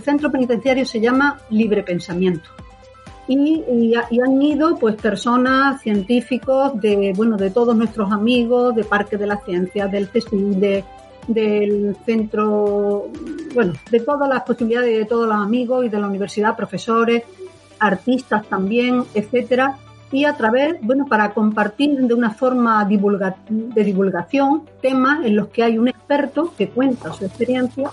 centro 0.02 0.30
penitenciario 0.30 0.86
se 0.86 1.00
llama 1.00 1.38
Libre 1.50 1.82
Pensamiento. 1.82 2.48
Y, 3.26 3.62
y, 3.68 4.20
han 4.20 4.40
ido 4.40 4.76
pues 4.76 4.96
personas, 4.96 5.82
científicos 5.82 6.80
de, 6.80 7.12
bueno, 7.14 7.36
de 7.36 7.50
todos 7.50 7.76
nuestros 7.76 8.10
amigos, 8.10 8.74
de 8.74 8.84
Parque 8.84 9.18
de 9.18 9.26
la 9.26 9.36
Ciencia, 9.38 9.86
del 9.86 10.08
CSIC, 10.08 10.30
de, 10.30 10.84
del 11.26 11.94
centro, 12.06 13.08
bueno, 13.54 13.74
de 13.90 14.00
todas 14.00 14.28
las 14.30 14.44
posibilidades 14.44 14.96
de 14.96 15.04
todos 15.04 15.28
los 15.28 15.36
amigos 15.36 15.84
y 15.84 15.90
de 15.90 16.00
la 16.00 16.06
universidad, 16.06 16.56
profesores, 16.56 17.24
artistas 17.78 18.46
también, 18.46 19.04
etcétera, 19.12 19.76
y 20.10 20.24
a 20.24 20.34
través, 20.34 20.76
bueno, 20.80 21.06
para 21.06 21.32
compartir 21.34 21.98
de 22.00 22.14
una 22.14 22.30
forma 22.30 22.84
de 22.84 23.84
divulgación 23.84 24.62
temas 24.80 25.24
en 25.24 25.36
los 25.36 25.48
que 25.48 25.62
hay 25.62 25.78
un 25.78 25.88
experto 25.88 26.52
que 26.56 26.70
cuenta 26.70 27.12
su 27.12 27.26
experiencia 27.26 27.90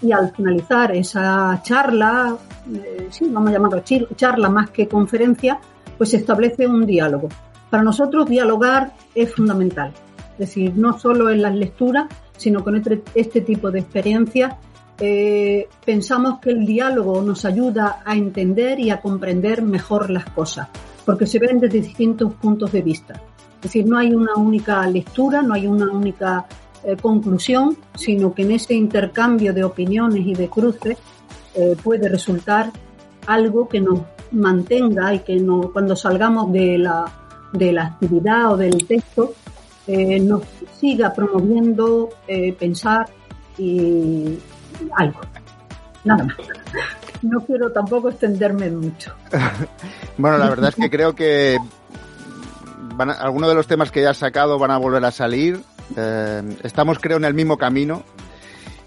y 0.00 0.12
al 0.12 0.32
finalizar 0.34 0.94
esa 0.94 1.60
charla, 1.62 2.36
eh, 2.72 3.08
sí, 3.10 3.26
vamos 3.30 3.50
a 3.50 3.52
llamarlo 3.52 3.82
charla 4.16 4.48
más 4.48 4.70
que 4.70 4.88
conferencia, 4.88 5.58
pues 5.98 6.10
se 6.10 6.18
establece 6.18 6.66
un 6.66 6.86
diálogo. 6.86 7.28
Para 7.68 7.82
nosotros 7.82 8.28
dialogar 8.28 8.92
es 9.14 9.34
fundamental, 9.34 9.92
es 10.32 10.38
decir, 10.38 10.72
no 10.74 10.98
solo 10.98 11.28
en 11.28 11.42
las 11.42 11.54
lecturas, 11.54 12.06
sino 12.36 12.64
con 12.64 12.76
este, 12.76 13.02
este 13.14 13.40
tipo 13.42 13.70
de 13.70 13.80
experiencias 13.80 14.54
eh, 15.00 15.68
pensamos 15.84 16.40
que 16.40 16.50
el 16.50 16.64
diálogo 16.64 17.20
nos 17.22 17.44
ayuda 17.44 18.02
a 18.04 18.16
entender 18.16 18.80
y 18.80 18.90
a 18.90 19.00
comprender 19.00 19.62
mejor 19.62 20.10
las 20.10 20.24
cosas 20.24 20.68
porque 21.08 21.26
se 21.26 21.38
ven 21.38 21.58
desde 21.58 21.80
distintos 21.80 22.34
puntos 22.34 22.70
de 22.70 22.82
vista. 22.82 23.14
Es 23.56 23.62
decir, 23.62 23.86
no 23.86 23.96
hay 23.96 24.12
una 24.12 24.34
única 24.34 24.86
lectura, 24.86 25.40
no 25.40 25.54
hay 25.54 25.66
una 25.66 25.90
única 25.90 26.44
eh, 26.84 26.96
conclusión, 27.00 27.78
sino 27.94 28.34
que 28.34 28.42
en 28.42 28.50
ese 28.50 28.74
intercambio 28.74 29.54
de 29.54 29.64
opiniones 29.64 30.26
y 30.26 30.34
de 30.34 30.50
cruces 30.50 30.98
eh, 31.54 31.74
puede 31.82 32.10
resultar 32.10 32.70
algo 33.26 33.70
que 33.70 33.80
nos 33.80 34.00
mantenga 34.32 35.14
y 35.14 35.20
que 35.20 35.36
no, 35.36 35.70
cuando 35.72 35.96
salgamos 35.96 36.52
de 36.52 36.76
la, 36.76 37.10
de 37.54 37.72
la 37.72 37.86
actividad 37.86 38.52
o 38.52 38.58
del 38.58 38.86
texto 38.86 39.32
eh, 39.86 40.20
nos 40.20 40.42
siga 40.78 41.14
promoviendo 41.14 42.10
pensar 42.58 43.06
y 43.56 44.38
algo. 44.94 45.20
Nada 46.04 46.24
más. 46.24 46.36
No 47.22 47.40
quiero 47.40 47.70
tampoco 47.72 48.10
extenderme 48.10 48.70
mucho. 48.70 49.12
bueno, 50.18 50.38
la 50.38 50.48
verdad 50.48 50.70
es 50.70 50.76
que 50.76 50.90
creo 50.90 51.14
que 51.14 51.58
algunos 52.98 53.48
de 53.48 53.54
los 53.54 53.66
temas 53.66 53.90
que 53.90 54.02
ya 54.02 54.10
has 54.10 54.18
sacado 54.18 54.58
van 54.58 54.70
a 54.70 54.78
volver 54.78 55.04
a 55.04 55.10
salir. 55.10 55.60
Eh, 55.96 56.42
estamos, 56.62 56.98
creo, 56.98 57.16
en 57.16 57.24
el 57.24 57.34
mismo 57.34 57.56
camino. 57.56 58.02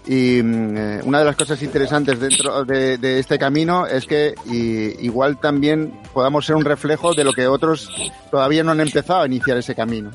Y 0.06 0.42
mm, 0.42 0.76
eh, 0.76 1.00
una 1.04 1.20
de 1.20 1.24
las 1.24 1.36
cosas 1.36 1.62
interesantes 1.62 2.18
dentro 2.18 2.64
de, 2.64 3.18
este 3.18 3.38
camino 3.38 3.86
es 3.86 4.06
que 4.06 4.34
igual 4.46 5.38
también 5.38 6.00
podamos 6.12 6.44
ser 6.44 6.56
un 6.56 6.64
reflejo 6.64 7.14
de 7.14 7.24
lo 7.24 7.32
que 7.32 7.46
otros 7.46 7.88
todavía 8.30 8.64
no 8.64 8.72
han 8.72 8.80
empezado 8.80 9.20
a 9.20 9.26
iniciar 9.26 9.56
ese 9.58 9.74
camino. 9.74 10.10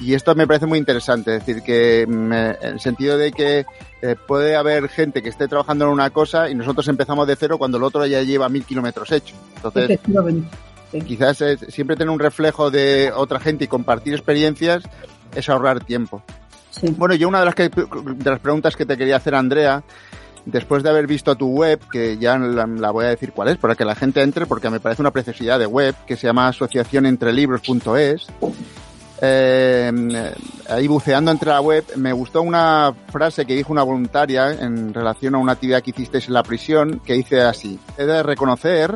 Y 0.00 0.14
esto 0.14 0.34
me 0.34 0.46
parece 0.46 0.66
muy 0.66 0.78
interesante, 0.78 1.36
es 1.36 1.46
decir, 1.46 1.62
que 1.62 2.06
mm, 2.06 2.32
en 2.32 2.56
el 2.62 2.80
sentido 2.80 3.16
de 3.16 3.32
que 3.32 3.64
eh, 4.02 4.16
puede 4.26 4.56
haber 4.56 4.88
gente 4.88 5.22
que 5.22 5.28
esté 5.28 5.48
trabajando 5.48 5.84
en 5.84 5.92
una 5.92 6.10
cosa 6.10 6.50
y 6.50 6.54
nosotros 6.54 6.88
empezamos 6.88 7.26
de 7.26 7.36
cero 7.36 7.58
cuando 7.58 7.78
el 7.78 7.84
otro 7.84 8.04
ya 8.06 8.22
lleva 8.22 8.48
mil 8.48 8.64
kilómetros 8.64 9.12
hechos. 9.12 9.38
Entonces, 9.56 10.00
quizás 11.06 11.42
siempre 11.68 11.96
tener 11.96 12.10
un 12.10 12.18
reflejo 12.18 12.70
de 12.70 13.12
otra 13.14 13.40
gente 13.40 13.64
y 13.64 13.68
compartir 13.68 14.14
experiencias 14.14 14.84
es 15.34 15.48
ahorrar 15.48 15.84
tiempo. 15.84 16.22
Bueno, 16.96 17.14
yo 17.14 17.28
una 17.28 17.40
de 17.40 17.44
las, 17.44 17.54
que, 17.54 17.68
de 17.68 18.30
las 18.30 18.40
preguntas 18.40 18.76
que 18.76 18.84
te 18.84 18.96
quería 18.96 19.16
hacer, 19.16 19.34
Andrea, 19.34 19.82
después 20.44 20.82
de 20.82 20.90
haber 20.90 21.06
visto 21.06 21.34
tu 21.36 21.48
web, 21.48 21.80
que 21.90 22.18
ya 22.18 22.38
la, 22.38 22.90
voy 22.90 23.06
a 23.06 23.08
decir 23.08 23.32
cuál 23.32 23.48
es, 23.48 23.56
para 23.58 23.74
que 23.74 23.84
la 23.84 23.94
gente 23.94 24.22
entre, 24.22 24.46
porque 24.46 24.70
me 24.70 24.80
parece 24.80 25.02
una 25.02 25.10
preciosidad 25.10 25.58
de 25.58 25.66
web, 25.66 25.94
que 26.06 26.16
se 26.16 26.26
llama 26.26 26.48
asociacionentrelibros.es. 26.48 28.26
Eh, 29.20 29.92
ahí 30.68 30.88
buceando 30.88 31.30
entre 31.30 31.50
la 31.50 31.60
web, 31.60 31.84
me 31.96 32.12
gustó 32.12 32.42
una 32.42 32.94
frase 33.08 33.46
que 33.46 33.54
dijo 33.54 33.72
una 33.72 33.82
voluntaria 33.82 34.50
en 34.52 34.92
relación 34.92 35.34
a 35.34 35.38
una 35.38 35.52
actividad 35.52 35.82
que 35.82 35.90
hicisteis 35.90 36.26
en 36.28 36.34
la 36.34 36.42
prisión, 36.42 37.00
que 37.04 37.14
dice 37.14 37.40
así, 37.40 37.78
he 37.96 38.04
de 38.04 38.22
reconocer 38.22 38.94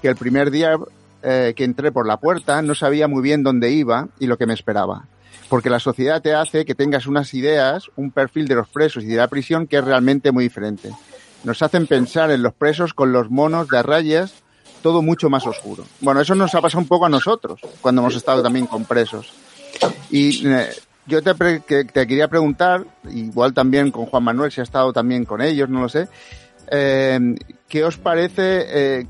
que 0.00 0.08
el 0.08 0.16
primer 0.16 0.50
día 0.50 0.76
eh, 1.22 1.54
que 1.56 1.64
entré 1.64 1.92
por 1.92 2.06
la 2.06 2.18
puerta 2.18 2.60
no 2.62 2.74
sabía 2.74 3.06
muy 3.06 3.22
bien 3.22 3.44
dónde 3.44 3.70
iba 3.70 4.08
y 4.18 4.26
lo 4.26 4.36
que 4.36 4.46
me 4.46 4.54
esperaba. 4.54 5.06
Porque 5.48 5.70
la 5.70 5.78
sociedad 5.78 6.20
te 6.20 6.34
hace 6.34 6.64
que 6.64 6.74
tengas 6.74 7.06
unas 7.06 7.32
ideas, 7.34 7.90
un 7.94 8.10
perfil 8.10 8.48
de 8.48 8.56
los 8.56 8.68
presos 8.68 9.04
y 9.04 9.08
de 9.08 9.16
la 9.16 9.28
prisión 9.28 9.66
que 9.66 9.76
es 9.78 9.84
realmente 9.84 10.32
muy 10.32 10.44
diferente. 10.44 10.90
Nos 11.44 11.62
hacen 11.62 11.86
pensar 11.86 12.30
en 12.30 12.42
los 12.42 12.54
presos 12.54 12.94
con 12.94 13.12
los 13.12 13.30
monos 13.30 13.68
de 13.68 13.82
rayas, 13.82 14.34
todo 14.82 15.02
mucho 15.02 15.30
más 15.30 15.46
oscuro. 15.46 15.84
Bueno, 16.00 16.20
eso 16.20 16.34
nos 16.34 16.54
ha 16.54 16.60
pasado 16.60 16.80
un 16.80 16.88
poco 16.88 17.06
a 17.06 17.08
nosotros, 17.08 17.60
cuando 17.80 18.00
hemos 18.00 18.16
estado 18.16 18.42
también 18.42 18.66
con 18.66 18.84
presos. 18.84 19.32
Y 20.10 20.46
eh, 20.46 20.68
yo 21.06 21.22
te, 21.22 21.60
te, 21.60 22.06
quería 22.06 22.28
preguntar, 22.28 22.84
igual 23.10 23.52
también 23.52 23.90
con 23.90 24.06
Juan 24.06 24.24
Manuel, 24.24 24.52
si 24.52 24.60
ha 24.60 24.64
estado 24.64 24.92
también 24.92 25.24
con 25.24 25.40
ellos, 25.40 25.68
no 25.68 25.82
lo 25.82 25.88
sé, 25.88 26.08
eh, 26.70 27.34
¿qué 27.68 27.84
os 27.84 27.98
parece, 27.98 28.64
eh, 28.68 29.06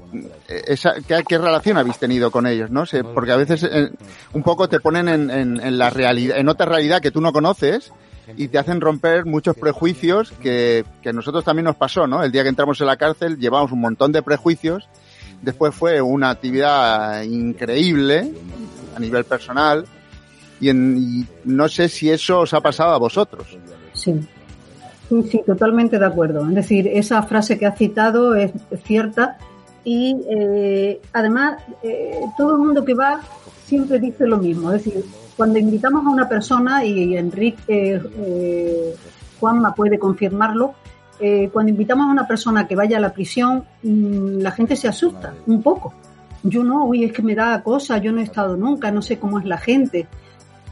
esa, 0.66 0.94
qué, 1.06 1.38
relación 1.38 1.76
habéis 1.76 1.98
tenido 1.98 2.30
con 2.30 2.46
ellos? 2.46 2.70
¿no? 2.70 2.86
sé, 2.86 3.04
porque 3.04 3.32
a 3.32 3.36
veces 3.36 3.62
eh, 3.64 3.90
un 4.32 4.42
poco 4.42 4.68
te 4.68 4.80
ponen 4.80 5.08
en, 5.08 5.78
la 5.78 5.90
realidad, 5.90 6.38
en 6.38 6.48
otra 6.48 6.66
realidad 6.66 7.00
que 7.00 7.10
tú 7.10 7.20
no 7.20 7.32
conoces 7.32 7.92
y 8.36 8.48
te 8.48 8.58
hacen 8.58 8.80
romper 8.80 9.26
muchos 9.26 9.56
prejuicios 9.56 10.32
que, 10.42 10.84
que 11.02 11.12
nosotros 11.12 11.44
también 11.44 11.64
nos 11.64 11.76
pasó, 11.76 12.06
¿no? 12.06 12.22
El 12.22 12.32
día 12.32 12.42
que 12.42 12.48
entramos 12.48 12.80
en 12.80 12.86
la 12.86 12.96
cárcel 12.96 13.36
llevamos 13.36 13.72
un 13.72 13.80
montón 13.80 14.12
de 14.12 14.22
prejuicios, 14.22 14.88
después 15.42 15.74
fue 15.74 16.00
una 16.00 16.30
actividad 16.30 17.22
increíble 17.22 18.32
a 18.96 19.00
nivel 19.00 19.24
personal 19.24 19.86
y, 20.62 20.70
y 20.70 21.26
no 21.44 21.68
sé 21.68 21.88
si 21.88 22.10
eso 22.10 22.40
os 22.40 22.54
ha 22.54 22.60
pasado 22.60 22.92
a 22.94 22.98
vosotros. 22.98 23.46
Sí, 23.92 24.18
Sí, 25.28 25.42
totalmente 25.44 25.98
de 25.98 26.06
acuerdo. 26.06 26.48
Es 26.48 26.54
decir, 26.54 26.88
esa 26.88 27.22
frase 27.22 27.58
que 27.58 27.66
ha 27.66 27.72
citado 27.72 28.34
es 28.34 28.50
cierta 28.84 29.36
y 29.84 30.16
eh, 30.30 31.00
además 31.12 31.62
eh, 31.82 32.20
todo 32.36 32.52
el 32.52 32.58
mundo 32.58 32.84
que 32.84 32.94
va 32.94 33.20
siempre 33.66 33.98
dice 33.98 34.26
lo 34.26 34.38
mismo. 34.38 34.72
Es 34.72 34.84
decir, 34.84 35.04
cuando 35.36 35.58
invitamos 35.58 36.06
a 36.06 36.08
una 36.08 36.28
persona, 36.28 36.84
y 36.84 37.16
Enrique 37.16 38.00
eh, 38.16 38.94
Juanma 39.38 39.74
puede 39.74 39.98
confirmarlo, 39.98 40.74
cuando 41.52 41.70
invitamos 41.70 42.08
a 42.08 42.10
una 42.10 42.26
persona 42.26 42.66
que 42.66 42.74
vaya 42.74 42.96
a 42.96 43.00
la 43.00 43.12
prisión, 43.12 43.62
mm, 43.84 44.40
la 44.40 44.50
gente 44.50 44.74
se 44.74 44.88
asusta 44.88 45.32
un 45.46 45.62
poco. 45.62 45.94
Yo 46.42 46.64
no, 46.64 46.84
uy, 46.84 47.04
es 47.04 47.12
que 47.12 47.22
me 47.22 47.36
da 47.36 47.62
cosa, 47.62 47.98
yo 47.98 48.10
no 48.10 48.20
he 48.20 48.24
estado 48.24 48.56
nunca, 48.56 48.90
no 48.90 49.02
sé 49.02 49.20
cómo 49.20 49.38
es 49.38 49.44
la 49.44 49.58
gente. 49.58 50.08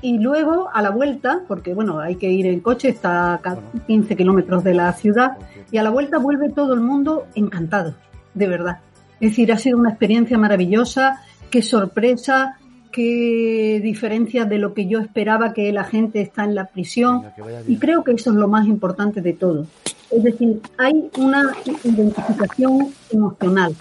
Y 0.02 0.18
luego, 0.18 0.70
a 0.72 0.80
la 0.80 0.90
vuelta, 0.90 1.42
porque 1.46 1.74
bueno, 1.74 2.00
hay 2.00 2.16
que 2.16 2.30
ir 2.30 2.46
en 2.46 2.60
coche, 2.60 2.88
está 2.88 3.34
a 3.34 3.58
15 3.86 4.16
kilómetros 4.16 4.64
de 4.64 4.74
la 4.74 4.92
ciudad, 4.94 5.36
y 5.70 5.78
a 5.78 5.82
la 5.82 5.90
vuelta 5.90 6.18
vuelve 6.18 6.48
todo 6.50 6.72
el 6.74 6.80
mundo 6.80 7.26
encantado, 7.34 7.94
de 8.34 8.48
verdad. 8.48 8.78
Es 9.20 9.32
decir, 9.32 9.52
ha 9.52 9.58
sido 9.58 9.78
una 9.78 9.90
experiencia 9.90 10.38
maravillosa, 10.38 11.22
qué 11.50 11.60
sorpresa, 11.60 12.56
qué 12.90 13.80
diferencia 13.82 14.46
de 14.46 14.58
lo 14.58 14.72
que 14.74 14.86
yo 14.86 14.98
esperaba 15.00 15.52
que 15.52 15.72
la 15.72 15.84
gente 15.84 16.20
está 16.20 16.44
en 16.44 16.54
la 16.54 16.66
prisión. 16.66 17.24
Y 17.68 17.76
creo 17.76 18.02
que 18.02 18.12
eso 18.12 18.30
es 18.30 18.36
lo 18.36 18.48
más 18.48 18.66
importante 18.66 19.20
de 19.20 19.34
todo. 19.34 19.66
Es 20.10 20.22
decir, 20.22 20.60
hay 20.78 21.10
una 21.18 21.52
identificación 21.84 22.88
emocional, 23.12 23.76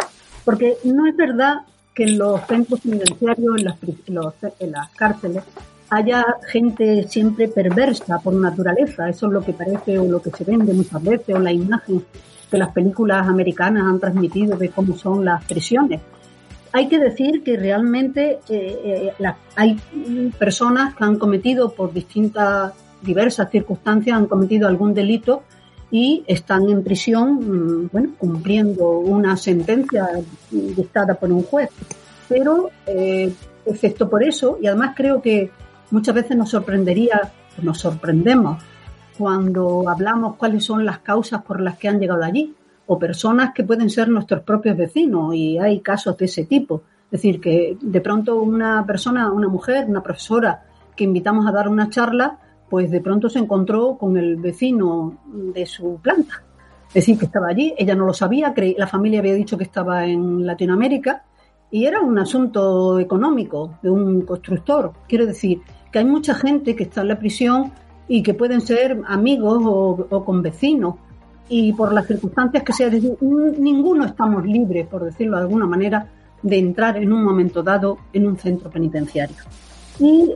porque 0.45 0.77
no 0.84 1.08
es 1.08 1.15
verdad 1.15 1.62
que 1.95 2.03
en 2.03 2.17
los 2.17 2.41
centros 2.47 2.82
penitenciarios, 2.82 3.58
en 3.58 3.65
las, 3.65 3.77
en 4.60 4.71
las 4.71 4.89
cárceles, 4.89 5.43
haya 5.89 6.23
gente 6.47 7.08
siempre 7.08 7.47
perversa 7.47 8.19
por 8.19 8.34
naturaleza. 8.34 9.10
Eso 9.10 9.28
es 9.28 9.34
lo 9.34 9.41
que 9.41 9.54
parece 9.54 9.97
o 9.97 10.06
lo 10.06 10.21
que 10.21 10.32
se 10.32 10.43
vende 10.43 10.73
muchas 10.73 11.04
veces, 11.04 11.36
o 11.36 11.39
la 11.39 11.52
imagen 11.52 12.04
que 12.49 12.58
las 12.58 12.69
películas 12.69 13.28
americanas 13.28 13.84
han 13.84 13.99
transmitido 13.99 14.58
de 14.58 14.69
cómo 14.69 14.95
son 14.95 15.25
las 15.25 15.43
prisiones. 15.45 16.02
Hay 16.71 16.88
que 16.88 16.99
decir 16.99 17.43
que 17.43 17.58
realmente 17.58 18.39
eh, 18.49 19.12
eh, 19.19 19.34
hay 19.56 19.80
personas 20.38 20.95
que 20.95 21.04
han 21.04 21.17
cometido 21.17 21.71
por 21.71 21.93
distintas, 21.93 22.73
diversas 23.02 23.49
circunstancias, 23.49 24.15
han 24.15 24.28
cometido 24.28 24.67
algún 24.67 24.93
delito 24.93 25.43
y 25.91 26.23
están 26.28 26.69
en 26.69 26.84
prisión, 26.84 27.39
mm, 27.39 27.89
bueno, 27.91 28.10
cumpliendo 28.17 28.99
una 28.99 29.36
sentencia 29.38 30.08
dictada 30.52 31.15
por 31.15 31.32
un 31.32 31.43
juez. 31.43 31.69
Pero, 32.28 32.69
eh, 32.86 33.34
excepto 33.65 34.08
por 34.08 34.23
eso, 34.23 34.60
y 34.62 34.67
además 34.67 34.93
creo 34.95 35.21
que 35.21 35.49
Muchas 35.91 36.15
veces 36.15 36.38
nos 36.38 36.49
sorprendería, 36.49 37.32
nos 37.62 37.80
sorprendemos 37.80 38.63
cuando 39.17 39.89
hablamos 39.89 40.36
cuáles 40.38 40.63
son 40.63 40.86
las 40.86 40.99
causas 40.99 41.41
por 41.41 41.60
las 41.60 41.78
que 41.78 41.89
han 41.89 41.99
llegado 41.99 42.23
allí, 42.23 42.56
o 42.88 42.97
personas 42.97 43.54
que 43.54 43.63
pueden 43.63 43.89
ser 43.89 44.08
nuestros 44.08 44.43
propios 44.43 44.78
vecinos, 44.78 45.36
y 45.36 45.58
hay 45.58 45.80
casos 45.82 46.17
de 46.17 46.25
ese 46.25 46.45
tipo. 46.45 46.84
Es 47.06 47.21
decir, 47.21 47.41
que 47.41 47.78
de 47.82 48.02
pronto 48.02 48.41
una 48.41 48.86
persona, 48.86 49.32
una 49.32 49.47
mujer, 49.47 49.86
una 49.88 50.02
profesora 50.02 50.63
que 50.95 51.04
invitamos 51.04 51.47
a 51.47 51.52
dar 51.52 51.67
una 51.67 51.89
charla, 51.89 52.38
pues 52.69 52.91
de 52.91 53.02
pronto 53.02 53.30
se 53.30 53.39
encontró 53.39 53.97
con 53.97 54.15
el 54.15 54.36
vecino 54.36 55.17
de 55.25 55.65
su 55.65 55.99
planta. 56.02 56.43
Es 56.89 56.93
decir, 56.93 57.17
que 57.17 57.25
estaba 57.25 57.47
allí, 57.47 57.73
ella 57.78 57.95
no 57.95 58.06
lo 58.06 58.13
sabía, 58.13 58.54
la 58.78 58.88
familia 58.88 59.19
había 59.19 59.34
dicho 59.34 59.58
que 59.58 59.63
estaba 59.63 60.06
en 60.06 60.45
Latinoamérica 60.45 61.23
y 61.71 61.86
era 61.86 62.02
un 62.02 62.17
asunto 62.17 62.99
económico 62.99 63.78
de 63.82 63.89
un 63.89 64.21
constructor. 64.21 64.93
Quiero 65.08 65.25
decir, 65.25 65.62
que 65.91 65.99
hay 65.99 66.06
mucha 66.06 66.34
gente 66.34 66.75
que 66.75 66.84
está 66.84 67.02
en 67.02 67.10
la 67.10 67.19
prisión 67.19 67.71
y 68.08 68.23
que 68.23 68.34
pueden 68.34 68.62
ser 68.62 69.02
amigos 69.08 69.62
o, 69.63 70.23
con 70.25 70.41
vecinos 70.41 70.95
y 71.47 71.73
por 71.73 71.93
las 71.93 72.08
circunstancias 72.08 72.63
que 72.63 72.73
sea, 72.73 72.89
ninguno 72.89 74.06
estamos 74.06 74.45
libres, 74.45 74.88
por 74.88 75.04
decirlo 75.04 75.38
de 75.38 75.43
alguna 75.43 75.65
manera, 75.65 76.08
de 76.41 76.58
entrar 76.58 76.97
en 76.97 77.12
un 77.12 77.23
momento 77.23 77.63
dado 77.63 77.97
en 78.13 78.28
un 78.28 78.38
centro 78.38 78.69
penitenciario. 78.69 79.36
Y 79.99 80.34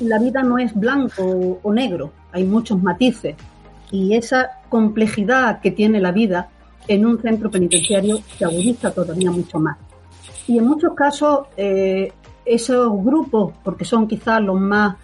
la 0.00 0.18
vida 0.18 0.42
no 0.42 0.58
es 0.58 0.74
blanco 0.74 1.58
o 1.62 1.72
negro, 1.72 2.12
hay 2.32 2.44
muchos 2.44 2.82
matices 2.82 3.36
y 3.90 4.14
esa 4.14 4.62
complejidad 4.68 5.60
que 5.60 5.70
tiene 5.70 6.00
la 6.00 6.12
vida 6.12 6.48
en 6.88 7.06
un 7.06 7.20
centro 7.20 7.50
penitenciario 7.50 8.18
se 8.38 8.44
agudiza 8.44 8.90
todavía 8.90 9.30
mucho 9.30 9.58
más. 9.58 9.76
Y 10.48 10.58
en 10.58 10.66
muchos 10.66 10.94
casos 10.94 11.46
eh, 11.56 12.12
esos 12.44 12.92
grupos, 13.04 13.54
porque 13.62 13.84
son 13.84 14.06
quizás 14.08 14.40
los 14.42 14.60
más 14.60 14.96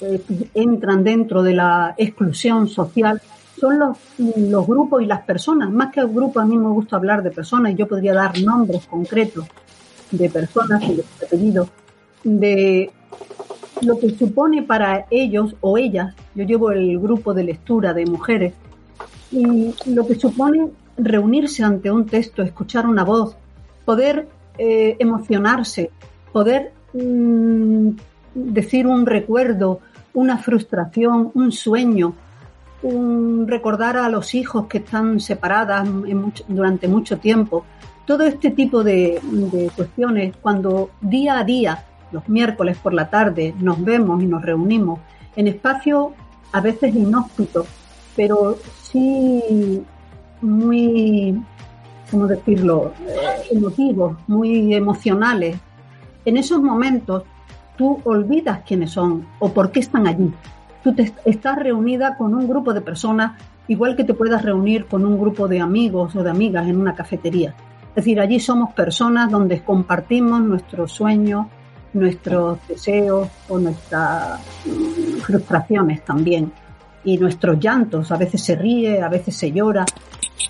eh, 0.00 0.22
entran 0.54 1.02
dentro 1.04 1.42
de 1.42 1.54
la 1.54 1.94
exclusión 1.96 2.68
social, 2.68 3.20
son 3.58 3.78
los, 3.78 3.98
los 4.18 4.66
grupos 4.66 5.02
y 5.02 5.06
las 5.06 5.22
personas. 5.22 5.70
Más 5.70 5.92
que 5.92 6.00
el 6.00 6.08
grupo, 6.08 6.40
a 6.40 6.44
mí 6.44 6.56
me 6.56 6.68
gusta 6.68 6.96
hablar 6.96 7.22
de 7.22 7.30
personas 7.30 7.72
y 7.72 7.74
yo 7.74 7.88
podría 7.88 8.14
dar 8.14 8.40
nombres 8.40 8.86
concretos 8.86 9.46
de 10.10 10.30
personas 10.30 10.82
y 10.84 10.96
de 10.96 11.04
apellidos, 11.26 11.68
de 12.22 12.90
lo 13.82 13.98
que 13.98 14.10
supone 14.10 14.62
para 14.62 15.06
ellos 15.10 15.54
o 15.60 15.78
ellas, 15.78 16.14
yo 16.34 16.44
llevo 16.44 16.70
el 16.70 16.98
grupo 16.98 17.34
de 17.34 17.44
lectura 17.44 17.92
de 17.92 18.06
mujeres, 18.06 18.54
y 19.30 19.74
lo 19.86 20.06
que 20.06 20.14
supone 20.14 20.70
reunirse 20.96 21.62
ante 21.62 21.90
un 21.90 22.06
texto, 22.06 22.42
escuchar 22.42 22.86
una 22.86 23.04
voz, 23.04 23.36
poder 23.84 24.28
eh, 24.56 24.96
emocionarse, 24.98 25.90
poder 26.32 26.72
mm, 26.92 27.90
decir 28.34 28.86
un 28.86 29.06
recuerdo, 29.06 29.80
una 30.14 30.38
frustración, 30.38 31.30
un 31.34 31.52
sueño, 31.52 32.14
un 32.82 33.46
recordar 33.48 33.96
a 33.96 34.08
los 34.08 34.34
hijos 34.34 34.66
que 34.66 34.78
están 34.78 35.20
separadas 35.20 35.88
durante 36.46 36.88
mucho 36.88 37.18
tiempo. 37.18 37.64
Todo 38.06 38.24
este 38.24 38.50
tipo 38.50 38.82
de, 38.82 39.20
de 39.22 39.70
cuestiones, 39.76 40.34
cuando 40.40 40.90
día 41.00 41.38
a 41.38 41.44
día, 41.44 41.84
los 42.12 42.28
miércoles 42.28 42.78
por 42.78 42.94
la 42.94 43.10
tarde, 43.10 43.54
nos 43.58 43.84
vemos 43.84 44.22
y 44.22 44.26
nos 44.26 44.42
reunimos 44.42 45.00
en 45.36 45.48
espacios 45.48 46.12
a 46.52 46.60
veces 46.60 46.94
inhóspitos, 46.94 47.66
pero 48.16 48.56
sí 48.82 49.84
muy, 50.40 51.40
¿cómo 52.10 52.26
decirlo?, 52.26 52.92
eh, 53.06 53.48
emotivos, 53.52 54.16
muy 54.26 54.74
emocionales. 54.74 55.58
En 56.24 56.36
esos 56.36 56.60
momentos 56.60 57.24
tú 57.76 58.00
olvidas 58.04 58.60
quiénes 58.66 58.90
son 58.90 59.26
o 59.38 59.52
por 59.52 59.70
qué 59.70 59.80
están 59.80 60.06
allí. 60.06 60.32
Tú 60.82 60.94
te, 60.94 61.12
estás 61.24 61.56
reunida 61.56 62.16
con 62.16 62.34
un 62.34 62.48
grupo 62.48 62.74
de 62.74 62.80
personas 62.80 63.40
igual 63.68 63.96
que 63.96 64.04
te 64.04 64.14
puedas 64.14 64.42
reunir 64.42 64.86
con 64.86 65.04
un 65.04 65.18
grupo 65.20 65.46
de 65.46 65.60
amigos 65.60 66.16
o 66.16 66.22
de 66.22 66.30
amigas 66.30 66.66
en 66.66 66.76
una 66.80 66.94
cafetería. 66.94 67.54
Es 67.90 68.04
decir, 68.04 68.20
allí 68.20 68.40
somos 68.40 68.72
personas 68.74 69.30
donde 69.30 69.62
compartimos 69.62 70.40
nuestros 70.40 70.92
sueños, 70.92 71.46
nuestros 71.92 72.58
deseos 72.68 73.28
o 73.48 73.58
nuestras 73.58 74.40
mm, 74.66 75.20
frustraciones 75.20 76.04
también 76.04 76.52
y 77.04 77.18
nuestros 77.18 77.58
llantos. 77.58 78.10
A 78.12 78.16
veces 78.16 78.42
se 78.42 78.56
ríe, 78.56 79.02
a 79.02 79.08
veces 79.08 79.36
se 79.36 79.52
llora. 79.52 79.84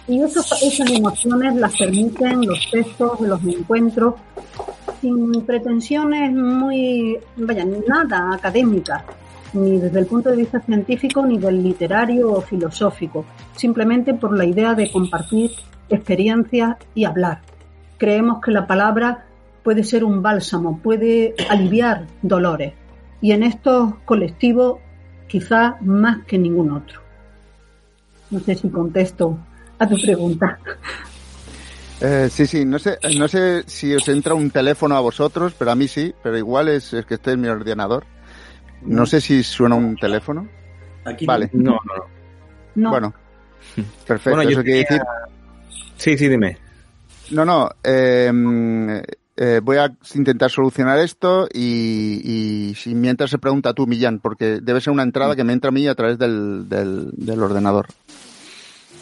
Y 0.06 0.20
esas 0.22 0.90
emociones 0.90 1.54
las 1.56 1.76
permiten 1.76 2.46
los 2.46 2.70
textos, 2.70 3.20
los 3.20 3.42
encuentros, 3.44 4.14
sin 5.00 5.42
pretensiones 5.42 6.32
muy, 6.32 7.18
vaya, 7.36 7.64
nada 7.64 8.34
académicas, 8.34 9.02
ni 9.52 9.78
desde 9.78 10.00
el 10.00 10.06
punto 10.06 10.30
de 10.30 10.36
vista 10.36 10.60
científico, 10.60 11.24
ni 11.24 11.38
del 11.38 11.62
literario 11.62 12.32
o 12.32 12.40
filosófico, 12.40 13.24
simplemente 13.54 14.14
por 14.14 14.36
la 14.36 14.44
idea 14.44 14.74
de 14.74 14.90
compartir 14.90 15.52
experiencias 15.88 16.76
y 16.94 17.04
hablar. 17.04 17.40
Creemos 17.96 18.40
que 18.40 18.50
la 18.50 18.66
palabra 18.66 19.26
puede 19.62 19.84
ser 19.84 20.04
un 20.04 20.22
bálsamo, 20.22 20.78
puede 20.78 21.34
aliviar 21.48 22.06
dolores. 22.22 22.74
Y 23.20 23.32
en 23.32 23.42
estos 23.42 23.94
colectivos 24.04 24.78
quizá 25.26 25.76
más 25.80 26.24
que 26.24 26.38
ningún 26.38 26.70
otro. 26.70 27.00
No 28.30 28.40
sé 28.40 28.54
si 28.54 28.68
contesto 28.68 29.38
a 29.78 29.86
tu 29.86 29.96
pregunta. 30.00 30.58
Eh, 32.00 32.28
sí, 32.30 32.46
sí, 32.46 32.64
no 32.64 32.78
sé, 32.78 32.98
no 33.16 33.26
sé 33.26 33.64
si 33.66 33.92
os 33.94 34.08
entra 34.08 34.34
un 34.34 34.50
teléfono 34.50 34.96
a 34.96 35.00
vosotros, 35.00 35.54
pero 35.58 35.72
a 35.72 35.74
mí 35.74 35.88
sí, 35.88 36.14
pero 36.22 36.38
igual 36.38 36.68
es, 36.68 36.94
que 37.06 37.14
esté 37.14 37.32
en 37.32 37.40
mi 37.40 37.48
ordenador. 37.48 38.04
No 38.82 39.06
sé 39.06 39.20
si 39.20 39.42
suena 39.42 39.74
un 39.74 39.96
teléfono. 39.96 40.48
Aquí 41.04 41.26
vale. 41.26 41.50
No, 41.52 41.78
no. 42.74 42.90
Bueno, 42.90 43.14
perfecto. 44.06 44.40
Eso 44.40 44.62
decir. 44.62 45.00
Sí, 45.96 46.16
sí, 46.16 46.28
dime. 46.28 46.58
No, 47.30 47.44
no. 47.44 47.68
Eh, 47.82 48.30
eh, 49.40 49.60
voy 49.62 49.76
a 49.76 49.92
intentar 50.16 50.50
solucionar 50.50 50.98
esto 50.98 51.46
y, 51.54 52.20
y, 52.24 52.74
si 52.74 52.92
mientras 52.96 53.30
se 53.30 53.38
pregunta 53.38 53.72
tú, 53.72 53.86
Millán, 53.86 54.18
porque 54.18 54.58
debe 54.60 54.80
ser 54.80 54.92
una 54.92 55.04
entrada 55.04 55.36
que 55.36 55.44
me 55.44 55.52
entra 55.52 55.68
a 55.68 55.72
mí 55.72 55.86
a 55.86 55.94
través 55.94 56.18
del, 56.18 56.68
del, 56.68 57.40
ordenador. 57.40 57.86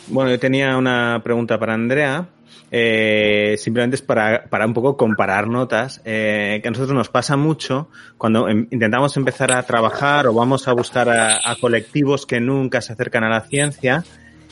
Bueno, 0.09 0.31
yo 0.31 0.39
tenía 0.39 0.77
una 0.77 1.23
pregunta 1.25 1.59
para 1.59 1.73
Andrea. 1.73 2.29
Eh, 2.71 3.55
simplemente 3.59 3.95
es 3.95 4.03
para, 4.03 4.45
para 4.47 4.67
un 4.67 4.75
poco 4.75 4.97
comparar 4.97 5.47
notas, 5.47 6.01
eh, 6.05 6.59
que 6.61 6.69
a 6.69 6.71
nosotros 6.73 6.97
nos 6.97 7.09
pasa 7.09 7.37
mucho 7.37 7.89
cuando 8.19 8.49
em, 8.49 8.67
intentamos 8.71 9.17
empezar 9.17 9.53
a 9.53 9.63
trabajar 9.63 10.27
o 10.27 10.35
vamos 10.35 10.67
a 10.67 10.73
buscar 10.73 11.09
a, 11.09 11.57
colectivos 11.61 12.27
que 12.27 12.41
nunca 12.41 12.81
se 12.81 12.93
acercan 12.93 13.23
a 13.25 13.29
la 13.29 13.43
ciencia. 13.43 14.05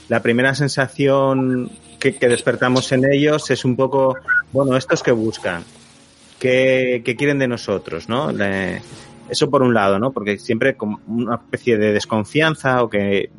La 0.09 0.21
primera 0.23 0.55
sensación 0.55 1.71
que, 1.99 2.13
despertamos 2.13 2.93
en 2.93 3.05
ellos 3.11 3.51
es 3.51 3.65
un 3.65 3.75
poco, 3.75 4.17
bueno, 4.53 4.77
estos 4.77 5.03
que 5.03 5.13
buscan, 5.13 5.65
que, 6.39 7.03
quieren 7.19 7.39
de 7.39 7.49
nosotros, 7.49 8.09
¿no? 8.09 8.31
eso 9.27 9.49
por 9.49 9.63
un 9.63 9.73
lado, 9.73 9.99
¿no? 9.99 10.13
Porque 10.13 10.39
siempre 10.39 10.77
como 10.77 11.01
una 11.07 11.37
especie 11.37 11.79
de 11.79 11.95
desconfianza 11.95 12.83
o 12.83 12.91
que, 12.91 13.31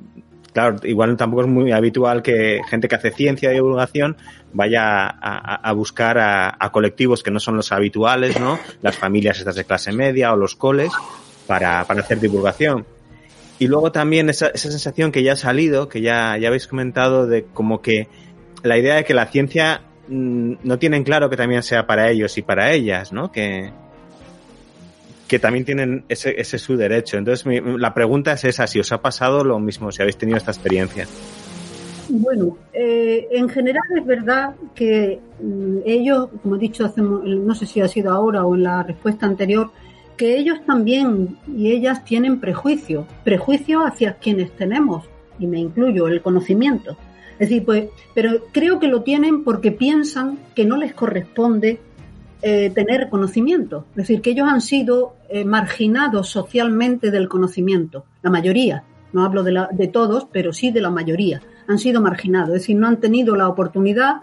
claro, 0.55 0.77
igual 0.83 1.17
tampoco 1.17 1.41
es 1.41 1.49
muy 1.49 1.73
habitual 1.73 2.21
que 2.21 2.61
gente 2.69 2.87
que 2.87 2.95
hace 2.95 3.11
ciencia 3.11 3.51
y 3.51 3.55
divulgación 3.55 4.15
vaya 4.53 5.05
a, 5.09 5.71
buscar 5.73 6.17
a, 6.17 6.71
colectivos 6.71 7.23
que 7.23 7.29
no 7.29 7.41
son 7.41 7.57
los 7.57 7.73
habituales, 7.73 8.39
¿no? 8.39 8.57
Las 8.81 8.95
familias 8.95 9.37
estas 9.37 9.55
de 9.55 9.65
clase 9.65 9.91
media 9.91 10.31
o 10.31 10.37
los 10.37 10.55
coles 10.55 10.93
para, 11.45 11.81
hacer 11.81 12.21
divulgación. 12.21 12.85
Y 13.59 13.67
luego 13.67 13.91
también 13.91 14.29
esa, 14.29 14.47
esa 14.47 14.71
sensación 14.71 15.11
que 15.11 15.23
ya 15.23 15.33
ha 15.33 15.35
salido, 15.35 15.89
que 15.89 15.99
ya, 15.99 16.37
ya 16.37 16.47
habéis 16.47 16.67
comentado, 16.67 17.27
de 17.27 17.43
como 17.43 17.81
que 17.81 18.07
la 18.63 18.77
idea 18.77 18.95
de 18.95 19.03
que 19.03 19.13
la 19.13 19.25
ciencia 19.25 19.81
mm, 20.07 20.53
no 20.63 20.79
tienen 20.79 21.03
claro 21.03 21.29
que 21.29 21.35
también 21.35 21.63
sea 21.63 21.85
para 21.85 22.09
ellos 22.09 22.37
y 22.37 22.43
para 22.43 22.71
ellas, 22.71 23.11
¿no? 23.11 23.29
Que, 23.29 23.73
que 25.27 25.39
también 25.39 25.65
tienen 25.65 26.05
ese, 26.09 26.39
ese 26.39 26.57
su 26.57 26.77
derecho. 26.77 27.17
Entonces, 27.17 27.45
la 27.77 27.93
pregunta 27.93 28.33
es 28.33 28.43
esa, 28.43 28.67
si 28.67 28.79
os 28.79 28.91
ha 28.91 29.01
pasado 29.01 29.43
lo 29.43 29.59
mismo, 29.59 29.91
si 29.91 30.01
habéis 30.01 30.17
tenido 30.17 30.37
esta 30.37 30.51
experiencia. 30.51 31.07
Bueno, 32.07 32.57
eh, 32.71 33.27
en 33.31 33.49
general 33.49 33.83
es 33.97 34.05
verdad 34.05 34.55
que 34.75 35.19
mm, 35.41 35.79
ellos, 35.85 36.29
como 36.43 36.55
he 36.55 36.59
dicho, 36.59 36.91
no 36.97 37.55
sé 37.55 37.65
si 37.65 37.81
ha 37.81 37.87
sido 37.87 38.11
ahora 38.11 38.45
o 38.45 38.55
en 38.55 38.63
la 38.63 38.83
respuesta 38.83 39.25
anterior, 39.25 39.71
que 40.15 40.37
ellos 40.37 40.59
también 40.65 41.37
y 41.47 41.71
ellas 41.71 42.05
tienen 42.05 42.39
prejuicio, 42.39 43.07
prejuicio 43.23 43.85
hacia 43.85 44.13
quienes 44.13 44.51
tenemos, 44.51 45.05
y 45.39 45.47
me 45.47 45.59
incluyo, 45.59 46.07
el 46.07 46.21
conocimiento. 46.21 46.95
Es 47.33 47.49
decir, 47.49 47.65
pues, 47.65 47.89
pero 48.13 48.45
creo 48.51 48.79
que 48.79 48.87
lo 48.87 49.01
tienen 49.01 49.43
porque 49.43 49.71
piensan 49.71 50.39
que 50.55 50.63
no 50.63 50.77
les 50.77 50.93
corresponde 50.93 51.79
eh, 52.47 52.69
tener 52.69 53.09
conocimiento. 53.09 53.87
Es 53.93 53.95
decir, 53.95 54.21
que 54.21 54.29
ellos 54.29 54.47
han 54.47 54.61
sido 54.61 55.15
eh, 55.29 55.43
marginados 55.43 56.29
socialmente 56.29 57.09
del 57.09 57.27
conocimiento, 57.27 58.05
la 58.21 58.29
mayoría. 58.29 58.83
No 59.13 59.23
hablo 59.25 59.41
de, 59.41 59.51
la, 59.51 59.67
de 59.71 59.87
todos, 59.87 60.27
pero 60.31 60.53
sí 60.53 60.69
de 60.69 60.79
la 60.79 60.91
mayoría. 60.91 61.41
Han 61.67 61.79
sido 61.79 62.01
marginados, 62.01 62.49
es 62.49 62.61
decir, 62.61 62.75
no 62.75 62.85
han 62.85 62.99
tenido 62.99 63.35
la 63.35 63.47
oportunidad 63.47 64.17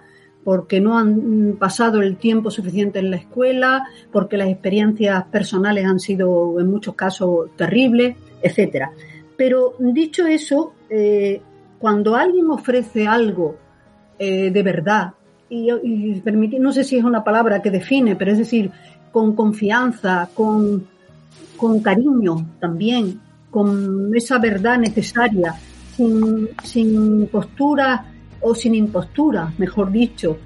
porque 0.44 0.80
no 0.80 0.96
han 0.98 1.56
pasado 1.58 2.00
el 2.00 2.16
tiempo 2.16 2.52
suficiente 2.52 3.00
en 3.00 3.10
la 3.10 3.16
escuela, 3.16 3.88
porque 4.12 4.36
las 4.36 4.50
experiencias 4.50 5.24
personales 5.24 5.84
han 5.84 5.98
sido 5.98 6.60
en 6.60 6.70
muchos 6.70 6.94
casos 6.94 7.50
terribles, 7.56 8.14
etcétera. 8.40 8.92
Pero 9.36 9.74
dicho 9.80 10.28
eso, 10.28 10.74
eh, 10.88 11.42
cuando 11.80 12.14
alguien 12.14 12.48
ofrece 12.50 13.08
algo 13.08 13.56
de 14.16 14.62
verdad, 14.62 15.14
y, 15.52 16.58
no 16.58 16.72
sé 16.72 16.82
si 16.82 16.96
es 16.96 17.04
una 17.04 17.22
palabra 17.22 17.60
que 17.60 17.70
define, 17.70 18.16
pero 18.16 18.32
es 18.32 18.38
decir, 18.38 18.70
con 19.10 19.36
confianza, 19.36 20.30
con, 20.34 20.86
con 21.58 21.80
cariño 21.80 22.46
también, 22.58 23.20
con 23.50 24.16
esa 24.16 24.38
verdad 24.38 24.78
necesaria, 24.78 25.54
sin, 25.94 26.48
sin 26.64 27.26
postura 27.26 28.06
o 28.40 28.54
sin 28.54 28.74
impostura, 28.74 29.52
mejor 29.58 29.92
dicho, 29.92 30.38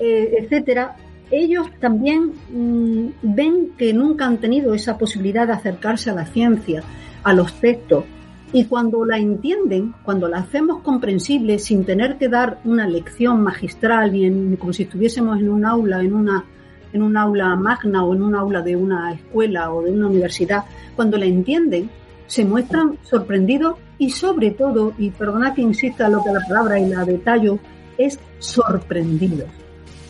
eh, 0.00 0.38
etcétera, 0.40 0.96
ellos 1.30 1.68
también 1.78 2.32
mm, 2.50 3.10
ven 3.22 3.70
que 3.78 3.92
nunca 3.92 4.26
han 4.26 4.38
tenido 4.38 4.74
esa 4.74 4.98
posibilidad 4.98 5.46
de 5.46 5.52
acercarse 5.52 6.10
a 6.10 6.14
la 6.14 6.26
ciencia, 6.26 6.82
a 7.22 7.32
los 7.32 7.52
textos, 7.60 8.04
y 8.52 8.64
cuando 8.64 9.04
la 9.04 9.18
entienden, 9.18 9.94
cuando 10.02 10.26
la 10.28 10.38
hacemos 10.38 10.82
comprensible 10.82 11.58
sin 11.58 11.84
tener 11.84 12.16
que 12.16 12.28
dar 12.28 12.60
una 12.64 12.88
lección 12.88 13.42
magistral 13.42 14.14
y 14.16 14.24
en, 14.24 14.56
como 14.56 14.72
si 14.72 14.84
estuviésemos 14.84 15.38
en 15.38 15.50
un 15.50 15.66
aula, 15.66 16.00
en 16.00 16.14
una, 16.14 16.44
en 16.92 17.02
un 17.02 17.16
aula 17.16 17.54
magna 17.56 18.04
o 18.04 18.14
en 18.14 18.22
un 18.22 18.34
aula 18.34 18.62
de 18.62 18.74
una 18.74 19.12
escuela 19.12 19.72
o 19.72 19.82
de 19.82 19.92
una 19.92 20.06
universidad, 20.06 20.64
cuando 20.96 21.18
la 21.18 21.26
entienden, 21.26 21.90
se 22.26 22.44
muestran 22.44 22.98
sorprendidos 23.02 23.76
y 23.98 24.10
sobre 24.10 24.52
todo, 24.52 24.94
y 24.96 25.10
perdona 25.10 25.54
que 25.54 25.62
insista 25.62 26.08
lo 26.08 26.22
que 26.22 26.32
la 26.32 26.40
palabra 26.46 26.78
y 26.78 26.88
la 26.88 27.04
detallo, 27.04 27.58
es 27.98 28.18
sorprendidos. 28.38 29.48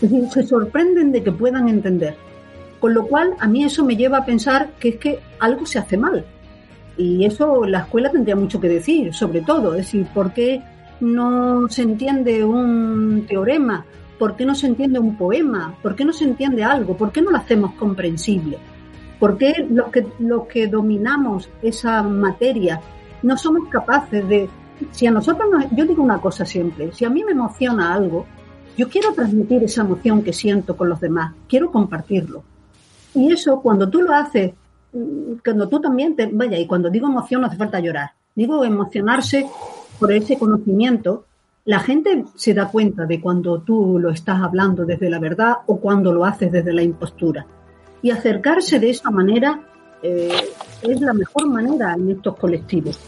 Es 0.00 0.10
decir, 0.10 0.28
se 0.30 0.46
sorprenden 0.46 1.10
de 1.10 1.24
que 1.24 1.32
puedan 1.32 1.68
entender. 1.68 2.14
Con 2.78 2.94
lo 2.94 3.06
cual, 3.06 3.34
a 3.40 3.48
mí 3.48 3.64
eso 3.64 3.84
me 3.84 3.96
lleva 3.96 4.18
a 4.18 4.24
pensar 4.24 4.70
que 4.78 4.90
es 4.90 4.96
que 4.96 5.18
algo 5.40 5.66
se 5.66 5.80
hace 5.80 5.96
mal, 5.96 6.24
y 6.98 7.24
eso 7.24 7.64
la 7.64 7.80
escuela 7.80 8.10
tendría 8.10 8.36
mucho 8.36 8.60
que 8.60 8.68
decir, 8.68 9.14
sobre 9.14 9.40
todo, 9.40 9.70
es 9.74 9.86
decir, 9.86 10.06
¿por 10.12 10.32
qué 10.32 10.62
no 11.00 11.68
se 11.68 11.82
entiende 11.82 12.44
un 12.44 13.24
teorema? 13.26 13.86
¿Por 14.18 14.34
qué 14.34 14.44
no 14.44 14.54
se 14.54 14.66
entiende 14.66 14.98
un 14.98 15.16
poema? 15.16 15.74
¿Por 15.80 15.94
qué 15.94 16.04
no 16.04 16.12
se 16.12 16.24
entiende 16.24 16.64
algo? 16.64 16.96
¿Por 16.96 17.12
qué 17.12 17.22
no 17.22 17.30
lo 17.30 17.36
hacemos 17.36 17.74
comprensible? 17.74 18.58
¿Por 19.20 19.38
qué 19.38 19.66
los 19.70 19.90
que, 19.90 20.06
los 20.18 20.46
que 20.48 20.66
dominamos 20.66 21.48
esa 21.62 22.02
materia 22.02 22.80
no 23.22 23.36
somos 23.36 23.68
capaces 23.68 24.28
de... 24.28 24.48
Si 24.90 25.06
a 25.06 25.12
nosotros, 25.12 25.48
nos, 25.50 25.70
yo 25.70 25.86
digo 25.86 26.02
una 26.02 26.20
cosa 26.20 26.44
siempre, 26.44 26.92
si 26.92 27.04
a 27.04 27.10
mí 27.10 27.22
me 27.24 27.32
emociona 27.32 27.94
algo, 27.94 28.26
yo 28.76 28.88
quiero 28.88 29.12
transmitir 29.12 29.62
esa 29.64 29.82
emoción 29.82 30.22
que 30.22 30.32
siento 30.32 30.76
con 30.76 30.88
los 30.88 31.00
demás, 31.00 31.34
quiero 31.48 31.70
compartirlo. 31.70 32.42
Y 33.14 33.32
eso, 33.32 33.60
cuando 33.60 33.88
tú 33.88 34.02
lo 34.02 34.12
haces, 34.14 34.52
cuando 35.44 35.68
tú 35.68 35.80
también 35.80 36.16
te... 36.16 36.26
Vaya, 36.26 36.58
y 36.58 36.66
cuando 36.66 36.90
digo 36.90 37.06
emoción 37.06 37.40
no 37.40 37.46
hace 37.46 37.56
falta 37.56 37.80
llorar, 37.80 38.10
digo 38.34 38.64
emocionarse 38.64 39.46
por 39.98 40.12
ese 40.12 40.38
conocimiento, 40.38 41.24
la 41.64 41.80
gente 41.80 42.24
se 42.34 42.54
da 42.54 42.68
cuenta 42.68 43.04
de 43.04 43.20
cuando 43.20 43.60
tú 43.60 43.98
lo 43.98 44.10
estás 44.10 44.40
hablando 44.40 44.84
desde 44.84 45.10
la 45.10 45.18
verdad 45.18 45.56
o 45.66 45.78
cuando 45.78 46.12
lo 46.12 46.24
haces 46.24 46.50
desde 46.50 46.72
la 46.72 46.82
impostura. 46.82 47.46
Y 48.00 48.10
acercarse 48.10 48.78
de 48.78 48.90
esa 48.90 49.10
manera 49.10 49.60
eh, 50.02 50.30
es 50.82 51.00
la 51.00 51.12
mejor 51.12 51.48
manera 51.48 51.94
en 51.94 52.10
estos 52.10 52.36
colectivos. 52.36 52.98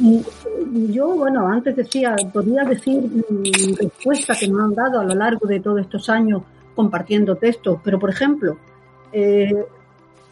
Y 0.00 0.92
yo, 0.92 1.08
bueno, 1.16 1.46
antes 1.48 1.76
decía, 1.76 2.16
podría 2.32 2.64
decir 2.64 3.02
mi 3.28 3.52
respuesta 3.74 4.34
que 4.34 4.48
me 4.48 4.62
han 4.62 4.74
dado 4.74 5.00
a 5.00 5.04
lo 5.04 5.14
largo 5.14 5.46
de 5.46 5.60
todos 5.60 5.80
estos 5.80 6.08
años 6.08 6.42
compartiendo 6.74 7.36
textos, 7.36 7.80
pero 7.82 7.98
por 7.98 8.10
ejemplo, 8.10 8.56
eh, 9.12 9.64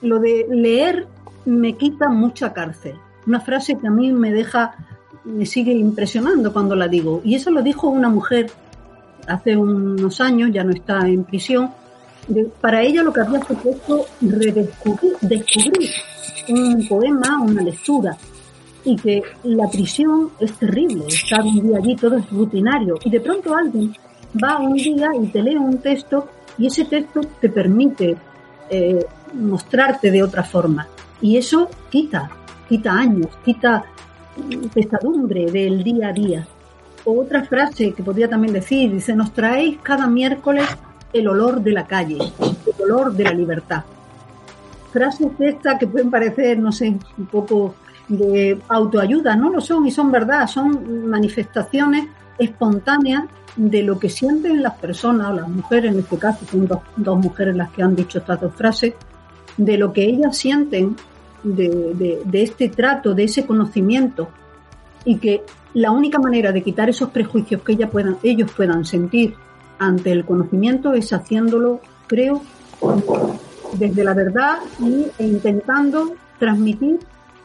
lo 0.05 0.21
de 0.21 0.47
leer 0.51 1.07
me 1.45 1.77
quita 1.77 2.09
mucha 2.09 2.53
cárcel. 2.53 2.97
Una 3.27 3.41
frase 3.41 3.77
que 3.77 3.87
a 3.87 3.91
mí 3.91 4.13
me 4.13 4.33
deja 4.33 4.77
me 5.25 5.47
sigue 5.47 5.73
impresionando 5.73 6.53
cuando 6.53 6.77
la 6.77 6.87
digo. 6.87 7.23
Y 7.25 7.35
eso 7.35 7.51
lo 7.51 7.63
dijo 7.63 7.89
una 7.89 8.09
mujer 8.09 8.51
hace 9.27 9.57
unos 9.57 10.21
años, 10.21 10.51
ya 10.53 10.63
no 10.65 10.73
está 10.73 11.07
en 11.09 11.25
prisión. 11.25 11.71
para 12.61 12.83
ella 12.83 13.03
lo 13.03 13.13
que 13.13 13.21
había 13.21 13.41
supuesto 13.45 14.07
redescubrir 14.21 15.13
descubrir 15.21 15.91
un 16.49 16.87
poema, 16.87 17.41
una 17.41 17.63
lectura. 17.63 18.17
Y 18.87 18.97
que 18.97 19.23
la 19.45 19.67
prisión 19.69 20.31
es 20.39 20.53
terrible, 20.59 21.07
estar 21.09 21.43
un 21.43 21.69
día 21.69 21.79
allí 21.79 21.97
todo 21.97 22.19
es 22.19 22.31
rutinario. 22.31 22.97
Y 23.03 23.11
de 23.11 23.21
pronto 23.21 23.57
alguien 23.57 23.97
va 24.43 24.59
un 24.59 24.75
día 24.75 25.09
y 25.19 25.27
te 25.29 25.43
lee 25.43 25.57
un 25.57 25.79
texto 25.79 26.29
y 26.59 26.67
ese 26.67 26.85
texto 26.85 27.23
te 27.41 27.49
permite 27.49 28.15
eh, 28.69 29.07
mostrarte 29.35 30.11
de 30.11 30.23
otra 30.23 30.43
forma. 30.43 30.87
Y 31.21 31.37
eso 31.37 31.69
quita, 31.91 32.31
quita 32.69 32.93
años, 32.93 33.29
quita 33.45 33.85
pesadumbre 34.73 35.51
del 35.51 35.83
día 35.83 36.09
a 36.09 36.13
día. 36.13 36.47
otra 37.05 37.45
frase 37.45 37.93
que 37.93 38.03
podría 38.03 38.29
también 38.29 38.55
decir, 38.55 38.91
dice, 38.91 39.15
nos 39.15 39.33
traéis 39.33 39.79
cada 39.83 40.07
miércoles 40.07 40.67
el 41.13 41.29
olor 41.29 41.63
de 41.63 41.73
la 41.73 41.87
calle, 41.87 42.19
el 42.19 42.83
olor 42.83 43.13
de 43.13 43.25
la 43.25 43.33
libertad. 43.33 43.85
Frases 44.93 45.29
estas 45.39 45.79
que 45.79 45.87
pueden 45.87 46.11
parecer, 46.11 46.59
no 46.59 46.73
sé, 46.73 46.97
un 47.19 47.27
poco 47.27 47.75
de 48.09 48.59
autoayuda, 48.69 49.37
no 49.37 49.51
lo 49.51 49.61
son 49.61 49.87
y 49.87 49.91
son 49.91 50.11
verdad, 50.11 50.47
son 50.47 51.09
manifestaciones 51.09 52.07
espontáneas 52.39 53.25
de 53.57 53.83
lo 53.83 53.99
que 53.99 54.09
sienten 54.09 54.63
las 54.63 54.75
personas, 54.75 55.35
las 55.35 55.49
mujeres 55.49 55.93
en 55.93 56.01
este 56.01 56.19
caso, 56.19 56.45
son 56.51 56.69
dos 56.97 57.19
mujeres 57.19 57.55
las 57.55 57.71
que 57.71 57.83
han 57.83 57.95
dicho 57.95 58.19
estas 58.19 58.41
dos 58.41 58.55
frases, 58.55 58.95
de 59.57 59.79
lo 59.79 59.93
que 59.93 60.05
ellas 60.05 60.37
sienten 60.37 60.97
de, 61.45 62.23
este 62.33 62.69
trato, 62.69 63.15
de 63.15 63.25
ese 63.25 63.47
conocimiento, 63.47 64.29
y 65.05 65.19
que 65.19 65.43
la 65.75 65.91
única 65.91 66.19
manera 66.19 66.53
de 66.53 66.63
quitar 66.63 66.89
esos 66.89 67.11
prejuicios 67.11 67.63
que 67.63 67.73
ella 67.73 67.91
puedan, 67.91 68.17
ellos 68.23 68.51
puedan 68.53 68.85
sentir 68.85 69.35
ante 69.79 70.13
el 70.13 70.25
conocimiento 70.25 70.95
es 70.95 71.13
haciéndolo, 71.13 71.81
creo, 72.07 72.43
desde 73.79 74.05
la 74.05 74.15
verdad 74.15 74.59
e 75.19 75.27
intentando 75.27 76.15
transmitir. 76.39 77.01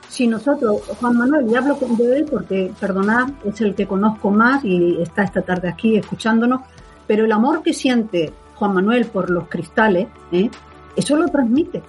Si 0.08 0.28
nosotros, 0.28 0.82
Juan 1.00 1.18
Manuel, 1.18 1.52
y 1.52 1.56
hablo 1.56 1.76
de 1.76 2.18
él 2.18 2.26
porque, 2.30 2.72
perdonad, 2.80 3.30
es 3.46 3.62
el 3.62 3.76
que 3.76 3.86
conozco 3.86 4.32
más 4.32 4.64
y 4.64 5.00
está 5.02 5.24
esta 5.24 5.42
tarde 5.42 5.70
aquí 5.70 5.98
escuchándonos, 5.98 6.62
pero 7.06 7.26
el 7.26 7.32
amor 7.32 7.62
que 7.62 7.74
siente 7.74 8.32
Juan 8.56 8.74
Manuel 8.74 9.06
por 9.06 9.30
los 9.30 9.48
cristales, 9.48 10.08
¿eh? 10.32 10.50
eso 10.96 11.16
lo 11.16 11.28
transmite 11.28 11.84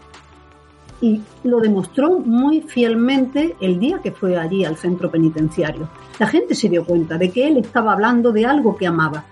y 1.00 1.20
lo 1.44 1.60
demostró 1.60 2.18
muy 2.18 2.60
fielmente 2.60 3.56
el 3.60 3.78
día 3.78 4.00
que 4.02 4.12
fue 4.12 4.36
allí 4.36 4.64
al 4.64 4.76
centro 4.76 5.10
penitenciario. 5.10 5.88
La 6.18 6.26
gente 6.26 6.54
se 6.54 6.68
dio 6.68 6.84
cuenta 6.84 7.16
de 7.16 7.30
que 7.30 7.46
él 7.46 7.56
estaba 7.56 7.92
hablando 7.92 8.32
de 8.32 8.46
algo 8.46 8.76
que 8.76 8.86
amaba 8.86 9.24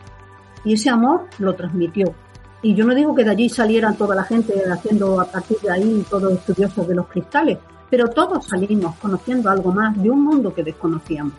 y 0.64 0.74
ese 0.74 0.90
amor 0.90 1.26
lo 1.38 1.54
transmitió. 1.54 2.14
Y 2.62 2.74
yo 2.74 2.84
no 2.84 2.94
digo 2.94 3.14
que 3.14 3.24
de 3.24 3.30
allí 3.30 3.48
saliera 3.48 3.92
toda 3.92 4.16
la 4.16 4.24
gente 4.24 4.52
haciendo 4.70 5.20
a 5.20 5.26
partir 5.26 5.58
de 5.58 5.70
ahí 5.70 6.04
todos 6.10 6.32
estudiosos 6.32 6.88
de 6.88 6.94
los 6.94 7.06
cristales, 7.06 7.58
pero 7.88 8.08
todos 8.08 8.46
salimos 8.46 8.96
conociendo 8.96 9.48
algo 9.48 9.72
más 9.72 10.00
de 10.02 10.10
un 10.10 10.24
mundo 10.24 10.52
que 10.54 10.64
desconocíamos. 10.64 11.34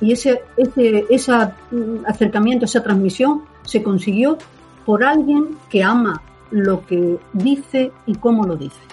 Y 0.00 0.12
ese, 0.12 0.42
ese, 0.56 1.06
ese 1.08 1.32
mm, 1.32 2.04
acercamiento, 2.06 2.64
esa 2.64 2.82
transmisión 2.82 3.42
se 3.62 3.82
consiguió 3.82 4.36
por 4.84 5.04
alguien 5.04 5.56
que 5.70 5.82
ama 5.82 6.20
lo 6.50 6.84
que 6.86 7.18
dice 7.32 7.92
y 8.06 8.14
cómo 8.16 8.44
lo 8.44 8.56
dice. 8.56 8.85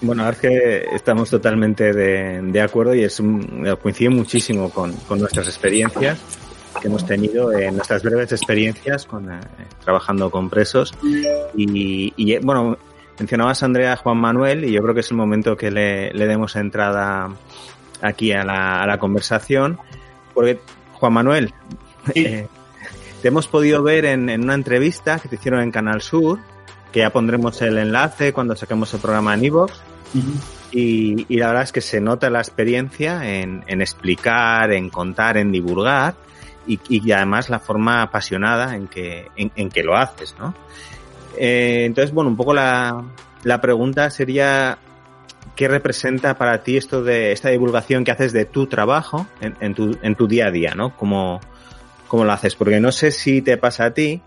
Bueno, 0.00 0.28
es 0.28 0.38
que 0.38 0.84
estamos 0.92 1.30
totalmente 1.30 1.92
de, 1.92 2.60
acuerdo 2.60 2.94
y 2.94 3.04
es 3.04 3.22
coincide 3.82 4.08
muchísimo 4.08 4.70
con, 4.70 4.94
nuestras 5.18 5.46
experiencias 5.46 6.18
que 6.80 6.88
hemos 6.88 7.06
tenido, 7.06 7.52
en 7.52 7.76
nuestras 7.76 8.02
breves 8.02 8.32
experiencias 8.32 9.04
con, 9.06 9.30
eh, 9.30 9.40
trabajando 9.84 10.30
con 10.30 10.50
presos. 10.50 10.92
Y, 11.54 12.12
y, 12.16 12.38
bueno, 12.38 12.76
mencionabas 13.18 13.62
a 13.62 13.66
Andrea 13.66 13.96
Juan 13.96 14.16
Manuel 14.16 14.64
y 14.64 14.72
yo 14.72 14.82
creo 14.82 14.94
que 14.94 15.00
es 15.00 15.10
el 15.10 15.16
momento 15.16 15.56
que 15.56 15.70
le, 15.70 16.12
demos 16.12 16.56
entrada 16.56 17.30
aquí 18.02 18.32
a 18.32 18.44
la, 18.44 18.82
a 18.82 18.86
la 18.86 18.98
conversación, 18.98 19.78
porque 20.32 20.60
Juan 20.94 21.12
Manuel, 21.12 21.52
eh, 22.14 22.46
te 23.22 23.28
hemos 23.28 23.48
podido 23.48 23.82
ver 23.82 24.04
en, 24.06 24.28
en 24.28 24.42
una 24.42 24.54
entrevista 24.54 25.18
que 25.18 25.28
te 25.28 25.36
hicieron 25.36 25.60
en 25.60 25.70
Canal 25.70 26.02
Sur 26.02 26.40
que 26.94 27.00
ya 27.00 27.10
pondremos 27.10 27.60
el 27.60 27.76
enlace 27.76 28.32
cuando 28.32 28.54
saquemos 28.54 28.94
el 28.94 29.00
programa 29.00 29.34
en 29.34 29.44
iVoox. 29.46 29.72
y, 30.70 31.36
la 31.36 31.48
verdad 31.48 31.64
es 31.64 31.72
que 31.72 31.80
se 31.80 32.00
nota 32.00 32.30
la 32.30 32.38
experiencia 32.38 33.28
en, 33.28 33.64
explicar, 33.80 34.72
en 34.72 34.90
contar, 34.90 35.36
en 35.36 35.50
divulgar 35.50 36.14
y, 36.68 37.10
además 37.10 37.50
la 37.50 37.58
forma 37.58 38.00
apasionada 38.00 38.76
en 38.76 38.86
que, 38.86 39.26
en, 39.34 39.70
que 39.70 39.82
lo 39.82 39.96
haces, 39.96 40.36
¿no? 40.38 40.54
Eh, 41.36 41.82
entonces, 41.84 42.14
bueno, 42.14 42.30
un 42.30 42.36
poco 42.36 42.54
la, 42.54 43.02
la 43.42 43.60
pregunta 43.60 44.08
sería 44.10 44.78
¿qué 45.56 45.66
representa 45.66 46.38
para 46.38 46.62
ti 46.62 46.76
esto 46.76 47.02
de 47.02 47.32
esta 47.32 47.48
divulgación 47.48 48.04
que 48.04 48.12
haces 48.12 48.32
de 48.32 48.44
tu 48.44 48.68
trabajo 48.68 49.26
en, 49.40 49.74
tu, 49.74 49.98
en 50.00 50.14
tu 50.14 50.28
día 50.28 50.46
a 50.46 50.50
día, 50.52 50.76
¿no? 50.76 50.96
¿Cómo, 50.96 51.40
¿Cómo, 52.06 52.24
lo 52.24 52.30
haces? 52.30 52.54
Porque 52.54 52.78
no 52.78 52.92
sé 52.92 53.10
si 53.10 53.42
te 53.42 53.56
pasa 53.56 53.86
a 53.86 53.90
ti, 53.90 54.22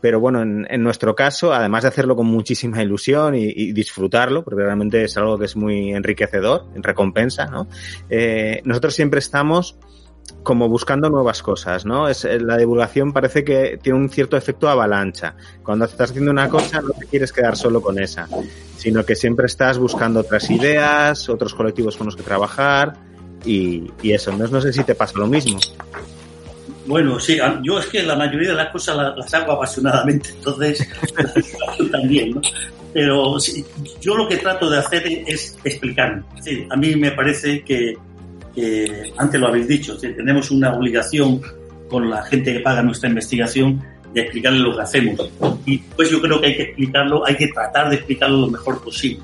pero 0.00 0.20
bueno, 0.20 0.42
en, 0.42 0.66
en, 0.70 0.82
nuestro 0.82 1.14
caso, 1.14 1.52
además 1.52 1.82
de 1.82 1.88
hacerlo 1.88 2.16
con 2.16 2.26
muchísima 2.26 2.82
ilusión 2.82 3.34
y, 3.34 3.72
disfrutarlo, 3.72 4.42
porque 4.42 4.62
realmente 4.62 5.04
es 5.04 5.16
algo 5.16 5.38
que 5.38 5.44
es 5.44 5.56
muy 5.56 5.92
enriquecedor, 5.92 6.66
en 6.74 6.82
recompensa, 6.82 7.46
¿no? 7.46 7.66
Eh, 8.08 8.62
nosotros 8.64 8.94
siempre 8.94 9.18
estamos 9.18 9.76
como 10.42 10.68
buscando 10.68 11.10
nuevas 11.10 11.42
cosas, 11.42 11.84
¿no? 11.84 12.08
Es, 12.08 12.24
eh, 12.24 12.40
la 12.40 12.56
divulgación 12.56 13.12
parece 13.12 13.44
que 13.44 13.78
tiene 13.82 13.98
un 13.98 14.08
cierto 14.08 14.36
efecto 14.36 14.68
avalancha. 14.68 15.34
Cuando 15.62 15.84
estás 15.84 16.10
haciendo 16.10 16.30
una 16.30 16.48
cosa 16.48 16.80
no 16.80 16.90
te 16.90 17.06
quieres 17.06 17.32
quedar 17.32 17.56
solo 17.56 17.82
con 17.82 18.00
esa, 18.00 18.28
sino 18.76 19.04
que 19.04 19.16
siempre 19.16 19.46
estás 19.46 19.78
buscando 19.78 20.20
otras 20.20 20.50
ideas, 20.50 21.28
otros 21.28 21.54
colectivos 21.54 21.96
con 21.96 22.06
los 22.06 22.16
que 22.16 22.22
trabajar 22.22 22.94
y, 23.44 23.90
y 24.02 24.12
eso. 24.12 24.30
Entonces 24.30 24.52
no 24.52 24.60
sé 24.60 24.72
si 24.72 24.84
te 24.84 24.94
pasa 24.94 25.18
lo 25.18 25.26
mismo. 25.26 25.58
Bueno, 26.90 27.20
sí, 27.20 27.38
yo 27.62 27.78
es 27.78 27.86
que 27.86 28.02
la 28.02 28.16
mayoría 28.16 28.48
de 28.48 28.56
las 28.56 28.70
cosas 28.70 29.14
las, 29.16 29.32
hago 29.34 29.52
apasionadamente, 29.52 30.30
entonces 30.30 30.88
también, 31.92 32.32
¿no? 32.32 32.40
Pero 32.92 33.36
yo 34.00 34.16
lo 34.16 34.26
que 34.26 34.38
trato 34.38 34.68
de 34.68 34.78
hacer 34.78 35.04
es 35.06 35.56
explicar. 35.62 36.20
a 36.68 36.76
mí 36.76 36.96
me 36.96 37.12
parece 37.12 37.62
que, 37.62 37.96
antes 39.16 39.40
lo 39.40 39.46
habéis 39.46 39.68
dicho, 39.68 39.96
tenemos 39.98 40.50
una 40.50 40.74
obligación 40.74 41.40
con 41.88 42.10
la 42.10 42.24
gente 42.24 42.54
que 42.54 42.58
paga 42.58 42.82
nuestra 42.82 43.08
investigación 43.08 43.80
de 44.12 44.22
explicarle 44.22 44.58
lo 44.58 44.74
que 44.74 44.82
hacemos. 44.82 45.30
Y 45.66 45.78
pues 45.78 46.10
yo 46.10 46.20
creo 46.20 46.40
que 46.40 46.48
hay 46.48 46.56
que 46.56 46.62
explicarlo, 46.64 47.24
hay 47.24 47.36
que 47.36 47.46
tratar 47.46 47.90
de 47.90 47.96
explicarlo 47.96 48.36
lo 48.38 48.48
mejor 48.48 48.82
posible. 48.82 49.22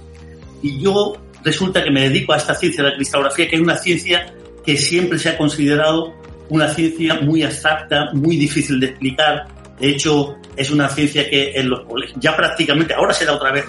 Y 0.62 0.78
yo 0.78 1.16
resulta 1.42 1.82
que 1.82 1.90
me 1.90 2.02
dedico 2.02 2.32
a 2.32 2.36
esta 2.36 2.54
ciencia 2.54 2.84
de 2.84 2.90
la 2.90 2.96
cristalografía, 2.96 3.48
que 3.48 3.56
es 3.56 3.62
una 3.62 3.76
ciencia 3.76 4.32
que 4.64 4.76
siempre 4.76 5.18
se 5.18 5.30
ha 5.30 5.36
considerado 5.36 6.14
una 6.49 6.68
ciencia 6.68 7.20
muy 7.20 7.42
abstracta, 7.42 8.11
muy 8.12 8.36
difícil 8.36 8.80
de 8.80 8.86
explicar. 8.86 9.47
De 9.78 9.90
hecho, 9.90 10.36
es 10.57 10.70
una 10.70 10.88
ciencia 10.88 11.28
que 11.28 11.53
en 11.55 11.68
los 11.68 11.80
colegios, 11.80 12.18
ya 12.20 12.36
prácticamente, 12.36 12.94
ahora 12.94 13.12
se 13.12 13.24
da 13.24 13.34
otra 13.34 13.53
vez, 13.53 13.64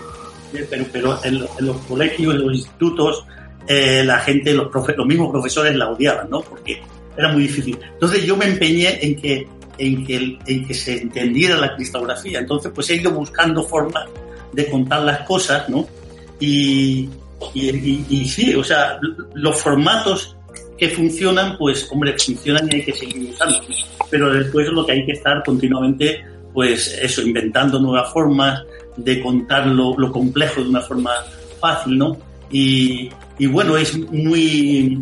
pero, 0.70 0.86
pero 0.92 1.20
en, 1.24 1.40
los 1.40 1.78
colegios, 1.88 2.36
en 2.36 2.46
los 2.46 2.54
institutos, 2.54 3.26
eh, 3.68 4.04
la 4.06 4.20
gente, 4.20 4.54
los, 4.54 4.70
los 4.74 5.06
mismos 5.06 5.32
profesores 5.32 5.76
la 5.76 5.90
odiaban, 5.90 6.30
¿no? 6.30 6.42
Porque 6.42 6.82
era 7.18 7.30
muy 7.30 7.44
difícil. 7.44 7.78
Entonces 7.94 8.24
yo 8.24 8.38
me 8.38 8.46
empeñé 8.46 9.00
en 9.06 9.16
que, 9.20 9.48
en 9.78 10.06
que, 10.06 10.38
en 10.46 10.68
que 10.68 10.74
se 10.74 11.02
entendiera 11.02 11.58
la 11.58 11.76
cristalografía. 11.76 12.40
Entonces, 12.40 12.72
pues 12.74 12.90
he 12.90 12.96
ido 12.96 13.12
buscando 13.12 13.64
formas 13.64 14.06
de 14.54 14.70
contar 14.70 15.02
las 15.02 15.22
cosas, 15.28 15.68
¿no? 15.68 15.86
Y, 16.40 17.10
y, 17.54 18.26
sí, 18.28 18.56
o 18.56 18.64
sea, 18.64 19.00
los 19.34 19.62
formatos 19.62 20.37
que 20.78 20.90
funcionan, 20.90 21.58
pues, 21.58 21.88
hombre, 21.92 22.16
funcionan 22.18 22.70
y 22.72 22.76
hay 22.76 22.84
que 22.84 22.94
seguir 22.94 23.32
usando. 23.32 23.60
Pero 24.10 24.32
después 24.32 24.68
lo 24.70 24.86
que 24.86 24.92
hay 24.94 25.06
que 25.06 25.14
estar 25.14 25.44
continuamente, 25.44 26.24
pues, 26.54 26.98
eso, 27.02 27.22
inventando 27.22 27.80
nuevas 27.80 28.12
formas 28.14 28.64
de 28.96 29.22
contar 29.22 29.68
lo, 29.68 30.12
complejo 30.12 30.62
de 30.62 30.70
una 30.70 30.82
forma 30.82 31.12
fácil, 31.60 31.98
¿no? 31.98 32.18
Y, 32.52 33.10
y, 33.38 33.48
bueno, 33.48 33.76
es 33.78 33.98
muy, 33.98 35.00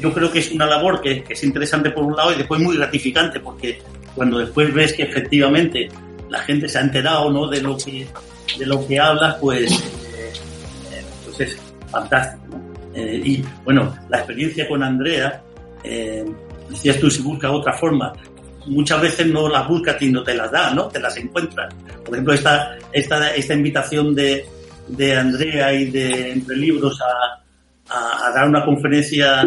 yo 0.00 0.12
creo 0.12 0.30
que 0.30 0.38
es 0.38 0.52
una 0.52 0.66
labor 0.66 1.00
que, 1.00 1.24
es 1.28 1.44
interesante 1.44 1.90
por 1.90 2.04
un 2.04 2.16
lado 2.16 2.32
y 2.32 2.36
después 2.36 2.60
muy 2.60 2.76
gratificante 2.76 3.40
porque 3.40 3.80
cuando 4.14 4.38
después 4.38 4.72
ves 4.72 4.92
que 4.92 5.02
efectivamente 5.02 5.88
la 6.28 6.40
gente 6.40 6.68
se 6.68 6.78
ha 6.78 6.82
enterado, 6.82 7.30
¿no? 7.30 7.48
De 7.48 7.60
lo 7.60 7.76
que, 7.76 8.06
de 8.58 8.66
lo 8.66 8.86
que 8.86 8.98
hablas, 8.98 9.36
pues, 9.40 9.70
eh, 9.72 10.32
pues 11.24 11.40
es 11.40 11.58
fantástico. 11.90 12.47
Eh, 12.98 13.22
y 13.24 13.44
bueno, 13.64 13.94
la 14.08 14.18
experiencia 14.18 14.66
con 14.66 14.82
Andrea, 14.82 15.40
eh, 15.84 16.24
decías 16.68 16.98
tú, 16.98 17.08
si 17.08 17.22
busca 17.22 17.50
otra 17.50 17.72
forma, 17.74 18.12
muchas 18.66 19.00
veces 19.00 19.26
no 19.28 19.48
las 19.48 19.68
buscas 19.68 20.02
y 20.02 20.10
no 20.10 20.24
te 20.24 20.34
las 20.34 20.50
da, 20.50 20.74
¿no? 20.74 20.88
Te 20.88 20.98
las 20.98 21.16
encuentras. 21.16 21.72
Por 22.04 22.14
ejemplo, 22.14 22.34
esta, 22.34 22.76
esta, 22.92 23.34
esta 23.34 23.54
invitación 23.54 24.16
de, 24.16 24.44
de 24.88 25.16
Andrea 25.16 25.72
y 25.72 25.90
de 25.90 26.32
Entre 26.32 26.56
Libros 26.56 27.00
a, 27.00 28.26
a, 28.26 28.32
dar 28.32 28.48
una 28.48 28.64
conferencia 28.64 29.46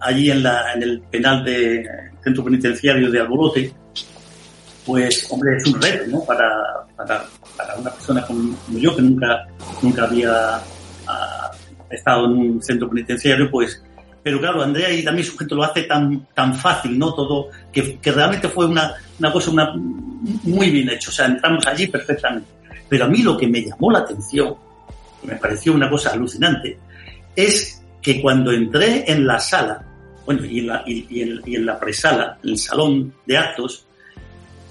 allí 0.00 0.30
en, 0.30 0.44
la, 0.44 0.72
en 0.72 0.84
el 0.84 1.00
penal 1.02 1.44
de 1.44 1.84
centro 2.22 2.44
penitenciario 2.44 3.10
de 3.10 3.20
Alborote, 3.20 3.72
pues, 4.86 5.26
hombre, 5.28 5.56
es 5.56 5.66
un 5.66 5.82
reto, 5.82 6.04
¿no? 6.08 6.24
Para, 6.24 6.48
para, 6.96 7.24
para 7.56 7.74
una 7.74 7.90
persona 7.90 8.24
como, 8.24 8.56
yo, 8.70 8.94
que 8.94 9.02
nunca, 9.02 9.44
nunca 9.82 10.04
había 10.04 10.60
ah, 11.92 11.94
estado 11.94 12.26
en 12.26 12.32
un 12.32 12.62
centro 12.62 12.88
penitenciario, 12.88 13.50
pues, 13.50 13.82
pero 14.22 14.38
claro, 14.38 14.62
Andrea 14.62 14.92
y 14.92 15.02
también 15.02 15.26
su 15.26 15.36
gente 15.36 15.54
lo 15.54 15.64
hace 15.64 15.82
tan, 15.82 16.26
tan 16.34 16.54
fácil, 16.54 16.98
¿no? 16.98 17.12
Todo, 17.12 17.48
que, 17.72 17.98
que 17.98 18.12
realmente 18.12 18.48
fue 18.48 18.66
una, 18.66 18.94
una 19.18 19.32
cosa 19.32 19.50
muy 20.44 20.70
bien 20.70 20.88
hecho, 20.90 21.10
o 21.10 21.12
sea, 21.12 21.26
entramos 21.26 21.66
allí 21.66 21.88
perfectamente. 21.88 22.48
Pero 22.88 23.06
a 23.06 23.08
mí 23.08 23.22
lo 23.22 23.36
que 23.36 23.48
me 23.48 23.64
llamó 23.64 23.90
la 23.90 24.00
atención, 24.00 24.54
me 25.24 25.36
pareció 25.36 25.72
una 25.72 25.90
cosa 25.90 26.10
alucinante, 26.10 26.78
es 27.34 27.82
que 28.00 28.20
cuando 28.20 28.52
entré 28.52 29.10
en 29.10 29.26
la 29.26 29.38
sala, 29.38 29.84
bueno, 30.24 30.44
y 30.44 30.60
en 30.60 30.66
la, 30.66 30.84
y, 30.86 31.22
en, 31.22 31.66
la 31.66 31.78
presala, 31.78 32.38
en 32.42 32.50
el 32.50 32.58
salón 32.58 33.14
de 33.26 33.38
actos, 33.38 33.86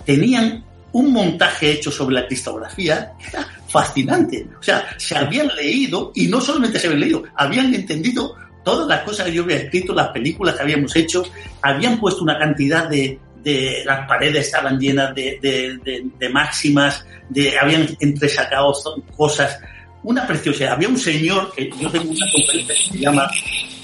tenían 0.05 0.63
un 0.93 1.11
montaje 1.11 1.71
hecho 1.71 1.91
sobre 1.91 2.15
la 2.15 2.27
cristografía 2.27 3.13
que 3.17 3.37
fascinante. 3.71 4.47
O 4.59 4.63
sea, 4.63 4.85
se 4.97 5.17
habían 5.17 5.47
leído, 5.55 6.11
y 6.13 6.27
no 6.27 6.41
solamente 6.41 6.79
se 6.79 6.87
habían 6.87 7.01
leído, 7.01 7.23
habían 7.35 7.73
entendido 7.73 8.35
todas 8.63 8.87
las 8.87 9.01
cosas 9.03 9.25
que 9.27 9.33
yo 9.33 9.43
había 9.43 9.57
escrito, 9.57 9.93
las 9.93 10.09
películas 10.09 10.55
que 10.55 10.61
habíamos 10.61 10.95
hecho, 10.95 11.23
habían 11.61 11.99
puesto 11.99 12.21
una 12.21 12.37
cantidad 12.37 12.87
de, 12.87 13.19
de 13.43 13.83
las 13.85 14.07
paredes 14.07 14.47
estaban 14.47 14.79
llenas 14.79 15.15
de, 15.15 15.39
de, 15.41 16.09
de, 16.17 16.29
máximas, 16.29 17.05
de, 17.29 17.57
habían 17.57 17.87
entresacado 17.99 18.73
cosas, 19.15 19.59
una 20.03 20.27
preciosidad. 20.27 20.73
Había 20.73 20.89
un 20.89 20.97
señor 20.97 21.51
que 21.53 21.69
yo 21.79 21.89
tengo 21.89 22.11
una 22.11 22.25
conferencia 22.31 22.75
que 22.75 22.97
se 22.97 22.97
llama 22.99 23.29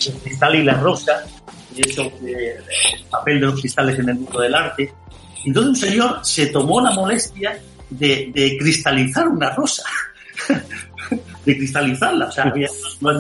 El 0.06 0.14
cristal 0.14 0.56
y 0.56 0.64
la 0.64 0.74
rosa, 0.76 1.24
de 1.76 1.82
hecho, 1.82 2.12
el 2.24 3.04
papel 3.10 3.40
de 3.40 3.46
los 3.48 3.60
cristales 3.60 3.98
en 4.00 4.10
el 4.10 4.16
mundo 4.16 4.40
del 4.42 4.54
arte. 4.54 4.94
Entonces 5.46 5.70
un 5.70 5.76
señor 5.76 6.20
se 6.24 6.48
tomó 6.48 6.82
la 6.82 6.92
molestia 6.92 7.58
de, 7.90 8.32
de 8.34 8.58
cristalizar 8.58 9.28
una 9.28 9.50
rosa. 9.52 9.84
de 11.46 11.58
cristalizarla. 11.58 12.26
O 12.26 12.32
sea, 12.32 12.44
había 12.46 12.68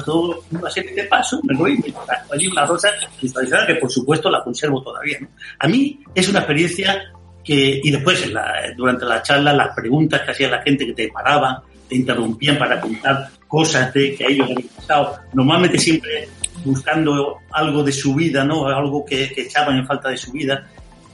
todo 0.05 0.43
una 0.51 0.69
serie 0.69 0.93
de 0.93 1.03
pasos, 1.05 1.39
me 1.43 1.55
voy 1.55 1.73
y 1.85 1.93
allí 2.33 2.47
una 2.47 2.65
rosa 2.65 2.89
cristalizada 3.17 3.67
que 3.67 3.75
por 3.75 3.89
supuesto 3.91 4.29
la 4.29 4.43
conservo 4.43 4.81
todavía. 4.81 5.17
¿no? 5.21 5.29
A 5.59 5.67
mí 5.67 5.99
es 6.13 6.27
una 6.27 6.39
experiencia 6.39 7.03
que, 7.43 7.79
y 7.81 7.89
después 7.89 8.29
durante 8.75 9.05
la 9.05 9.21
charla, 9.21 9.53
las 9.53 9.73
preguntas 9.73 10.21
que 10.21 10.31
hacía 10.31 10.49
la 10.49 10.61
gente 10.61 10.85
que 10.85 10.93
te 10.93 11.07
paraban, 11.07 11.57
te 11.87 11.95
interrumpían 11.95 12.57
para 12.57 12.81
contar 12.81 13.29
cosas 13.47 13.93
de 13.93 14.13
que 14.15 14.25
ellos 14.25 14.49
habían 14.51 14.69
pasado, 14.75 15.19
normalmente 15.33 15.77
siempre 15.77 16.27
buscando 16.65 17.37
algo 17.51 17.81
de 17.83 17.93
su 17.93 18.13
vida, 18.13 18.43
¿no? 18.43 18.67
Algo 18.67 19.05
que, 19.05 19.31
que 19.31 19.43
echaban 19.43 19.77
en 19.77 19.87
falta 19.87 20.09
de 20.09 20.17
su 20.17 20.33
vida 20.33 20.67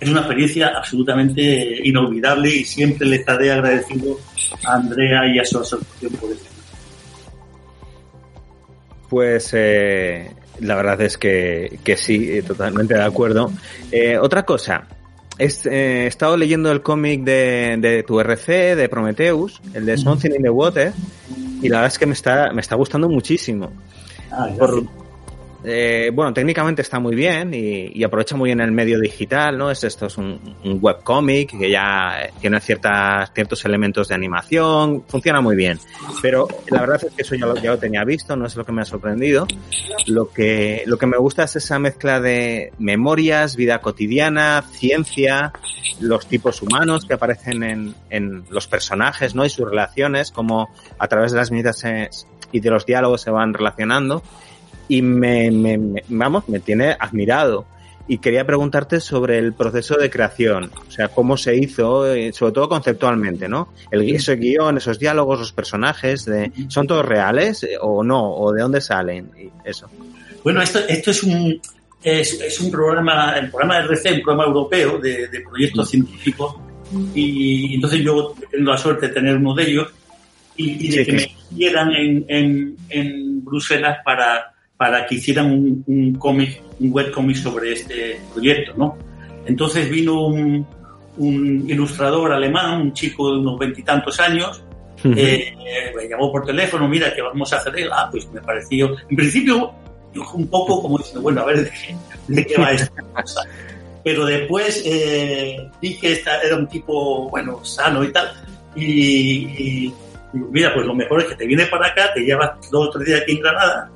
es 0.04 0.10
una 0.10 0.22
experiencia 0.22 0.74
absolutamente 0.76 1.80
inolvidable 1.84 2.50
y 2.50 2.64
siempre 2.64 3.08
le 3.08 3.18
estaré 3.18 3.52
agradecido 3.52 4.20
a 4.66 4.76
Andrea 4.76 5.28
y 5.28 5.40
a 5.40 5.46
su 5.46 5.60
asociación 5.60 6.14
por 6.14 6.32
eso. 6.32 6.46
Pues 9.10 9.52
eh, 9.54 10.32
la 10.60 10.76
verdad 10.76 11.02
es 11.02 11.18
que, 11.18 11.80
que 11.84 11.98
sí, 11.98 12.30
eh, 12.32 12.44
totalmente 12.44 12.94
de 12.94 13.04
acuerdo. 13.04 13.52
Eh, 13.92 14.18
otra 14.18 14.44
cosa, 14.44 14.88
eh, 15.38 15.50
he 15.66 16.08
estado 16.08 16.38
leyendo 16.38 16.72
el 16.72 16.82
cómic 16.82 17.24
de, 17.24 17.78
de, 17.80 18.04
tu 18.04 18.20
RC, 18.20 18.76
de 18.76 18.90
Prometheus, 18.90 19.62
el 19.74 19.86
de 19.86 19.98
Something 19.98 20.32
in 20.32 20.44
the 20.44 20.50
Water, 20.50 20.94
y 21.62 21.70
la 21.70 21.78
verdad 21.78 21.94
es 21.94 22.00
que 22.00 22.06
me 22.06 22.14
está, 22.14 22.52
me 22.54 22.62
está 22.62 22.76
gustando 22.76 23.10
muchísimo. 23.10 23.72
Ah, 24.32 24.50
por, 24.58 24.84
eh, 25.66 26.12
bueno, 26.14 26.34
técnicamente 26.34 26.82
está 26.82 27.00
muy 27.00 27.16
bien 27.16 27.54
y, 27.54 28.04
aprovecha 28.04 28.36
muy 28.36 28.50
bien 28.50 28.60
el 28.60 28.74
medio 28.74 29.00
digital, 29.00 29.58
¿no? 29.58 29.72
Es, 29.72 29.84
esto 29.86 30.08
es 30.08 30.18
un, 30.18 30.40
un 30.66 30.80
webcomic 30.82 31.58
que 31.58 31.72
ya 31.72 32.30
tiene 32.42 32.60
ciertas, 32.60 33.32
ciertos 33.34 33.64
elementos 33.64 34.10
de 34.10 34.16
animación, 34.16 35.04
funciona 35.08 35.40
muy 35.40 35.56
bien. 35.56 35.80
Pero 36.22 36.50
la 36.70 36.82
verdad 36.82 37.02
es 37.06 37.14
que 37.14 37.22
eso 37.22 37.36
ya 37.36 37.46
lo, 37.46 37.78
tenía 37.78 38.04
visto, 38.04 38.36
no 38.36 38.46
es 38.46 38.56
lo 38.58 38.66
que 38.66 38.74
me 38.74 38.82
ha 38.82 38.86
sorprendido. 38.86 39.48
Lo 40.08 40.30
que, 40.30 40.84
lo 40.86 40.98
que 40.98 41.06
me 41.06 41.18
gusta 41.18 41.44
es 41.44 41.56
esa 41.56 41.80
mezcla 41.80 42.20
de 42.20 42.74
memorias, 42.78 43.56
vida 43.56 43.80
cotidiana, 43.80 44.64
ciencia, 44.70 45.54
los 46.02 46.28
tipos 46.28 46.62
humanos 46.62 47.06
que 47.06 47.14
aparecen 47.14 47.64
en, 47.64 47.96
en 48.10 48.44
los 48.50 48.68
personajes, 48.68 49.34
¿no? 49.34 49.46
Y 49.46 49.50
sus 49.50 49.70
relaciones, 49.70 50.32
como 50.32 50.70
a 51.00 51.08
través 51.08 51.32
de 51.32 51.38
las 51.38 51.52
medidas 51.52 51.86
y 52.52 52.60
de 52.60 52.70
los 52.70 52.86
diálogos 52.86 53.22
se 53.22 53.32
van 53.32 53.54
relacionando 53.54 54.22
y 54.94 55.02
me, 55.02 55.50
me, 55.50 55.76
me, 55.76 56.04
vamos, 56.10 56.48
me 56.48 56.60
tiene 56.60 56.96
admirado. 57.00 57.66
Y 58.08 58.20
quería 58.20 58.46
preguntarte 58.46 59.00
sobre 59.00 59.40
el 59.40 59.54
proceso 59.54 59.96
de 59.96 60.10
creación, 60.10 60.70
o 60.88 60.92
sea, 60.92 61.08
cómo 61.08 61.36
se 61.36 61.56
hizo, 61.56 62.06
eh, 62.14 62.32
sobre 62.34 62.52
todo 62.52 62.70
conceptualmente, 62.70 63.48
¿no? 63.48 63.74
El 63.90 64.08
ese 64.14 64.36
guion, 64.36 64.78
esos 64.78 65.00
diálogos, 65.00 65.40
los 65.40 65.54
personajes, 65.54 66.26
de, 66.26 66.52
¿son 66.68 66.86
todos 66.86 67.06
reales 67.06 67.64
eh, 67.64 67.78
o 67.82 68.04
no? 68.04 68.36
¿O 68.36 68.52
de 68.52 68.62
dónde 68.62 68.82
salen? 68.82 69.32
Y 69.36 69.50
eso. 69.68 69.90
Bueno, 70.44 70.62
esto, 70.62 70.80
esto 70.88 71.10
es 71.12 71.24
un, 71.24 71.60
es, 72.04 72.40
es, 72.42 72.60
un 72.60 72.70
programa, 72.70 73.36
el 73.38 73.50
programa 73.50 73.80
de 73.80 73.86
RC, 73.86 74.14
un 74.16 74.22
programa 74.22 74.46
europeo 74.46 75.00
de, 75.00 75.30
de 75.30 75.40
proyectos 75.40 75.90
científicos, 75.90 76.58
y 77.16 77.74
entonces 77.74 78.02
yo 78.02 78.36
tengo 78.52 78.70
la 78.70 78.78
suerte 78.78 79.08
de 79.08 79.14
tener 79.14 79.38
uno 79.38 79.56
de 79.56 79.64
ellos, 79.64 79.88
y, 80.58 80.86
y 80.86 80.90
de 80.90 81.06
sí, 81.06 81.12
que 81.12 81.20
sí. 81.20 81.36
me 81.50 81.56
quieran 81.58 81.94
en, 81.96 82.26
en, 82.28 82.76
en 82.90 83.44
Bruselas 83.44 84.00
para 84.04 84.53
para 84.78 85.06
que 85.06 85.16
hicieran 85.16 85.52
un, 85.52 85.84
un 85.88 86.16
cómic, 86.16 86.62
un 86.80 86.92
webcómic 86.92 87.38
sobre 87.38 87.74
este 87.74 88.20
proyecto, 88.34 88.74
¿no? 88.76 88.98
Entonces 89.46 89.90
vino 89.90 90.28
un, 90.28 90.66
un 91.18 91.70
ilustrador 91.70 92.32
alemán, 92.32 92.82
un 92.82 92.94
chico 92.94 93.32
de 93.32 93.40
unos 93.40 93.60
veintitantos 93.60 94.20
años, 94.20 94.64
uh 95.04 95.08
-huh. 95.08 95.16
eh, 95.18 95.54
me 95.96 96.08
llamó 96.08 96.32
por 96.32 96.46
teléfono, 96.46 96.88
mira, 96.88 97.14
¿qué 97.14 97.22
vamos 97.22 97.52
a 97.54 97.58
hacer? 97.58 97.74
Ah, 97.92 98.08
pues 98.12 98.28
me 98.32 98.42
pareció, 98.42 98.96
en 99.10 99.16
principio, 99.16 99.74
un 100.34 100.48
poco 100.48 100.82
como 100.82 100.98
diciendo, 100.98 101.22
bueno, 101.22 101.42
a 101.42 101.46
ver, 101.46 101.64
¿de 101.64 101.70
qué, 101.72 101.96
de 102.28 102.46
qué 102.46 102.58
va 102.58 102.72
esta 102.72 103.02
cosa? 103.14 103.42
Pero 104.04 104.26
después 104.26 104.82
eh, 104.86 105.58
vi 105.82 105.98
que 105.98 106.12
esta 106.14 106.42
era 106.42 106.58
un 106.58 106.68
tipo, 106.68 107.30
bueno, 107.30 107.64
sano 107.64 108.04
y 108.04 108.12
tal, 108.12 108.32
y, 108.76 108.84
y, 108.84 109.94
y 110.34 110.38
mira, 110.52 110.74
pues 110.74 110.86
lo 110.86 110.94
mejor 110.94 111.22
es 111.22 111.28
que 111.28 111.36
te 111.36 111.48
vienes 111.48 111.70
para 111.70 111.88
acá, 111.88 112.14
te 112.14 112.22
llevas 112.22 112.52
dos 112.70 112.88
o 112.88 112.92
tres 112.92 113.08
días 113.08 113.22
aquí 113.22 113.34
en 113.34 113.40
Granada, 113.40 113.92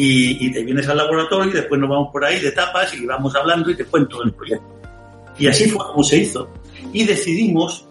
y, 0.00 0.46
y, 0.46 0.52
te 0.52 0.62
vienes 0.62 0.88
al 0.88 0.98
laboratorio 0.98 1.50
y 1.50 1.54
después 1.54 1.80
nos 1.80 1.90
vamos 1.90 2.10
por 2.12 2.24
ahí 2.24 2.38
de 2.38 2.52
tapas 2.52 2.94
y 2.94 3.04
vamos 3.04 3.34
hablando 3.34 3.68
y 3.68 3.74
te 3.74 3.84
cuento 3.84 4.22
el 4.22 4.32
proyecto. 4.32 4.80
Y 5.36 5.48
así 5.48 5.68
fue 5.68 5.84
como 5.84 6.04
se 6.04 6.18
hizo. 6.18 6.48
Y 6.92 7.02
decidimos, 7.02 7.84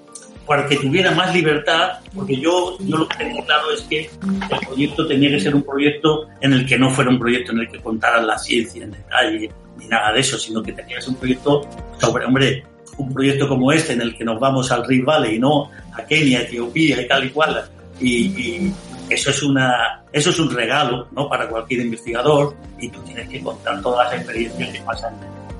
para 0.45 0.65
que 0.69 0.77
tuviera 0.77 1.11
más 1.11 1.35
libertad, 1.35 1.99
porque 2.15 2.37
yo, 2.37 2.77
yo 2.79 2.95
lo 2.95 3.07
que 3.09 3.17
tenía 3.17 3.43
claro 3.43 3.73
es 3.73 3.81
que 3.81 4.09
el 4.29 4.67
proyecto 4.67 5.05
tenía 5.05 5.31
que 5.31 5.39
ser 5.41 5.53
un 5.53 5.63
proyecto 5.63 6.29
en 6.39 6.53
el 6.53 6.65
que 6.65 6.79
no 6.79 6.89
fuera 6.91 7.09
un 7.09 7.19
proyecto 7.19 7.51
en 7.51 7.59
el 7.59 7.69
que 7.69 7.79
contaran 7.81 8.25
la 8.25 8.39
ciencia 8.39 8.85
en 8.85 8.91
detalle, 8.91 9.51
ni 9.77 9.87
nada 9.87 10.13
de 10.13 10.21
eso, 10.21 10.37
sino 10.37 10.63
que 10.63 10.71
tenía 10.71 10.95
que 10.95 11.01
ser 11.01 11.09
un 11.09 11.17
proyecto 11.17 11.67
sobre, 11.99 12.23
hombre, 12.23 12.63
un 12.97 13.13
proyecto 13.13 13.49
como 13.49 13.69
este 13.73 13.91
en 13.91 14.01
el 14.01 14.15
que 14.15 14.23
nos 14.23 14.39
vamos 14.39 14.71
al 14.71 14.87
Rift 14.87 15.05
Valley 15.05 15.39
no 15.39 15.69
a 15.93 16.05
Kenia, 16.05 16.43
Etiopía 16.43 17.01
y 17.01 17.07
tal 17.09 17.25
y 17.25 17.29
cual, 17.31 17.69
y, 17.99 18.27
y 18.27 18.73
eso 19.09 19.29
es 19.29 19.43
una 19.43 20.03
eso 20.11 20.29
es 20.29 20.39
un 20.39 20.49
regalo 20.49 21.07
¿no? 21.11 21.29
para 21.29 21.47
cualquier 21.47 21.81
investigador 21.81 22.55
y 22.79 22.89
tú 22.89 23.01
tienes 23.01 23.29
que 23.29 23.41
contar 23.41 23.81
todas 23.81 24.11
las 24.11 24.21
experiencias 24.21 24.69
que 24.69 24.81
pasan 24.81 25.13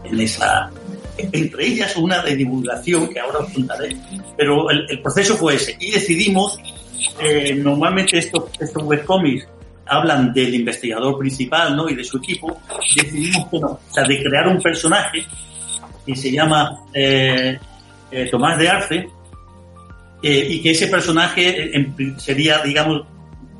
en 0.03 0.19
esa 0.19 0.69
entre 1.17 1.65
ellas 1.65 1.95
una 1.97 2.21
de 2.21 2.35
divulgación 2.35 3.07
que 3.09 3.19
ahora 3.19 3.39
os 3.39 3.53
contaré 3.53 3.95
pero 4.35 4.69
el, 4.69 4.85
el 4.89 5.01
proceso 5.01 5.35
fue 5.35 5.55
ese 5.55 5.75
y 5.79 5.91
decidimos 5.91 6.59
eh, 7.19 7.55
normalmente 7.55 8.17
estos, 8.17 8.45
estos 8.59 8.83
webcomics 8.83 9.47
hablan 9.85 10.33
del 10.33 10.53
investigador 10.53 11.17
principal 11.17 11.75
¿no? 11.75 11.89
y 11.89 11.95
de 11.95 12.03
su 12.03 12.17
equipo, 12.17 12.59
decidimos 12.95 13.47
que 13.49 13.59
no, 13.59 13.67
o 13.67 13.79
sea, 13.89 14.03
de 14.03 14.21
crear 14.21 14.47
un 14.47 14.61
personaje 14.61 15.25
que 16.05 16.15
se 16.15 16.31
llama 16.31 16.83
eh, 16.93 17.57
eh, 18.11 18.27
Tomás 18.29 18.57
de 18.57 18.69
Arce 18.69 19.09
y 20.21 20.61
que 20.61 20.71
ese 20.71 20.87
personaje 20.87 21.71
sería, 22.17 22.59
digamos, 22.63 23.05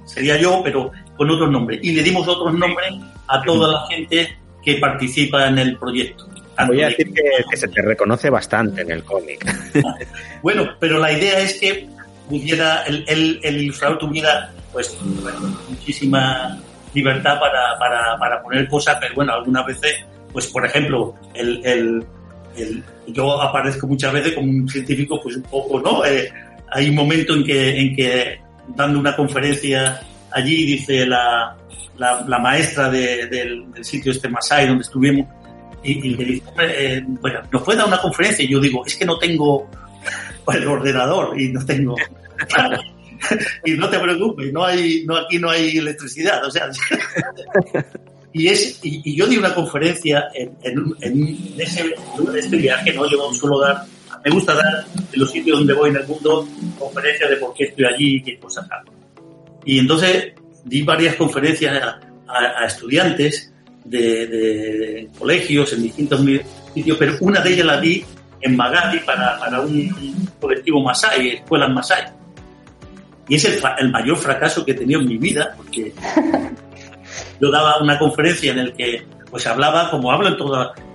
sería 0.08 0.38
yo, 0.38 0.62
pero 0.64 0.92
con 1.16 1.30
otros 1.30 1.52
nombres. 1.52 1.80
Y 1.84 1.92
le 1.92 2.02
dimos 2.02 2.28
otros 2.28 2.54
nombres 2.54 2.90
a 3.28 3.42
toda 3.44 3.72
la 3.72 3.88
gente 3.88 4.38
que 4.64 4.76
participa 4.76 5.48
en 5.48 5.60
el 5.60 5.78
proyecto. 5.78 6.28
Voy 6.66 6.82
a 6.82 6.88
decir 6.88 7.14
que, 7.14 7.56
se 7.56 7.68
te 7.68 7.82
reconoce 7.84 8.30
bastante 8.30 8.82
en 8.82 8.92
el 8.92 9.04
cómic. 9.04 9.46
bueno, 10.42 10.68
pero 10.80 10.98
la 10.98 11.12
idea 11.12 11.40
es 11.40 11.60
que 11.60 11.88
pudiera, 12.28 12.84
el, 12.84 13.06
el, 13.44 13.62
ilustrador 13.62 14.00
tuviera 14.00 14.52
pues 14.74 14.98
muchísima 15.70 16.60
libertad 16.94 17.40
para, 17.40 17.78
para, 17.78 18.18
para, 18.18 18.42
poner 18.42 18.68
cosas, 18.68 18.98
pero 19.00 19.14
bueno, 19.16 19.34
algunas 19.34 19.66
veces, 19.68 20.04
pues 20.34 20.48
por 20.48 20.66
ejemplo, 20.66 21.14
el, 21.36 21.64
el, 21.64 22.06
el, 22.56 22.84
yo 23.08 23.40
aparezco 23.40 23.86
muchas 23.86 24.12
veces 24.12 24.34
como 24.34 24.50
un 24.50 24.68
científico, 24.68 25.20
pues 25.22 25.36
un 25.36 25.44
poco, 25.44 25.80
¿no? 25.80 26.04
Eh, 26.06 26.32
hay 26.72 26.90
un 26.90 26.96
momento 26.96 27.34
en 27.34 27.44
que, 27.44 27.80
en 27.80 27.96
que 27.96 28.40
dando 28.76 29.00
una 29.00 29.16
conferencia 29.16 30.02
allí, 30.32 30.66
dice 30.66 31.06
la, 31.06 31.56
la, 31.98 32.40
maestra 32.40 32.90
del, 32.90 33.66
sitio 33.82 34.12
este 34.12 34.30
Masai 34.30 34.68
donde 34.68 34.84
estuvimos, 34.84 35.28
y, 35.84 36.16
le 36.16 36.26
dice, 36.26 36.44
eh, 36.60 37.04
bueno, 37.06 37.42
¿nos 37.52 37.64
puede 37.64 37.78
dar 37.78 37.88
una 37.88 38.00
conferencia? 38.00 38.44
Y 38.44 38.50
yo 38.50 38.60
digo, 38.60 38.86
es 38.86 38.96
que 38.96 39.06
no 39.06 39.18
tengo 39.18 39.70
el 40.54 40.68
ordenador 40.68 41.40
y 41.40 41.50
no 41.50 41.66
tengo... 41.66 41.96
y 43.66 43.72
no 43.72 43.90
te 43.90 44.00
preocupes, 44.00 44.54
no 44.54 44.64
hay, 44.64 45.04
no, 45.06 45.16
aquí 45.18 45.40
no 45.40 45.50
hay 45.50 45.78
electricidad, 45.78 46.44
o 46.46 46.52
sea... 46.52 46.70
y, 48.34 48.48
es, 48.48 48.80
y, 48.84 49.16
yo 49.16 49.28
di 49.28 49.38
una 49.38 49.54
conferencia 49.54 50.28
en, 50.34 50.56
en, 51.02 51.56
ese, 51.58 51.96
este 52.36 52.58
viaje, 52.58 52.94
¿no? 52.94 53.10
Yo 53.10 53.32
suelo 53.34 53.60
dar, 53.60 53.86
me 54.28 54.34
gusta 54.34 54.56
dar 54.56 54.86
en 55.14 55.20
los 55.20 55.32
sitios 55.32 55.60
donde 55.60 55.74
voy 55.74 55.90
en 55.90 55.96
el 55.96 56.08
mundo 56.08 56.46
conferencias 56.78 57.30
de 57.30 57.38
por 57.38 57.54
qué 57.54 57.64
estoy 57.64 57.86
allí 57.86 58.16
y 58.18 58.24
qué 58.24 58.38
cosas 58.38 58.68
hago. 58.70 58.92
Y 59.64 59.80
entonces 59.80 60.34
di 60.66 60.82
varias 60.82 61.16
conferencias 61.16 61.82
a, 62.28 62.66
estudiantes 62.66 63.54
de, 63.86 65.10
colegios 65.18 65.72
en 65.72 65.84
distintos 65.84 66.22
sitios, 66.74 66.98
pero 66.98 67.16
una 67.22 67.40
de 67.40 67.54
ellas 67.54 67.66
la 67.66 67.80
di 67.80 68.04
en 68.42 68.58
Magali 68.58 69.00
para, 69.00 69.40
para 69.40 69.62
un, 69.62 70.28
colectivo 70.42 70.84
Masai, 70.84 71.30
escuelas 71.30 71.72
Masai. 71.72 72.04
Y 73.30 73.36
es 73.36 73.46
el, 73.46 73.90
mayor 73.92 74.18
fracaso 74.18 74.66
que 74.66 74.72
he 74.72 74.76
tenido 74.76 75.00
en 75.00 75.08
mi 75.08 75.18
vida, 75.18 75.54
porque 75.56 75.94
yo 77.42 77.50
daba 77.50 77.82
una 77.82 77.98
conferencia 77.98 78.52
en 78.52 78.68
la 78.68 78.74
que 78.74 79.06
pues 79.38 79.46
hablaba, 79.46 79.92
como 79.92 80.12
hablo 80.12 80.30
en, 80.30 80.34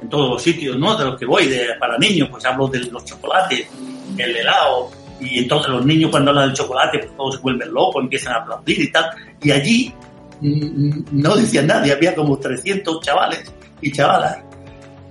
en 0.03 0.09
todos 0.09 0.31
los 0.31 0.43
sitios, 0.43 0.77
¿no? 0.77 0.97
De 0.97 1.05
los 1.05 1.17
que 1.17 1.25
voy, 1.25 1.47
de, 1.47 1.65
para 1.79 1.97
niños, 1.97 2.29
pues 2.29 2.45
hablo 2.45 2.67
de 2.67 2.81
los 2.81 3.05
chocolates, 3.05 3.69
el 4.19 4.37
helado, 4.37 4.91
y 5.21 5.39
entonces 5.39 5.71
los 5.71 5.87
niños 5.87 6.11
cuando 6.11 6.33
hablan 6.33 6.49
del 6.49 6.57
chocolate, 6.57 6.99
pues 6.99 7.17
todos 7.17 7.37
se 7.37 7.41
vuelven 7.41 7.73
locos, 7.73 8.03
empiezan 8.03 8.33
a 8.33 8.37
aplaudir 8.39 8.81
y 8.81 8.91
tal. 8.91 9.05
Y 9.41 9.53
allí 9.53 9.95
mm, 10.41 11.03
no 11.13 11.37
decía 11.37 11.63
nadie, 11.63 11.93
había 11.93 12.17
como 12.17 12.37
300 12.37 13.01
chavales 13.01 13.45
y 13.81 13.93
chavalas. 13.93 14.39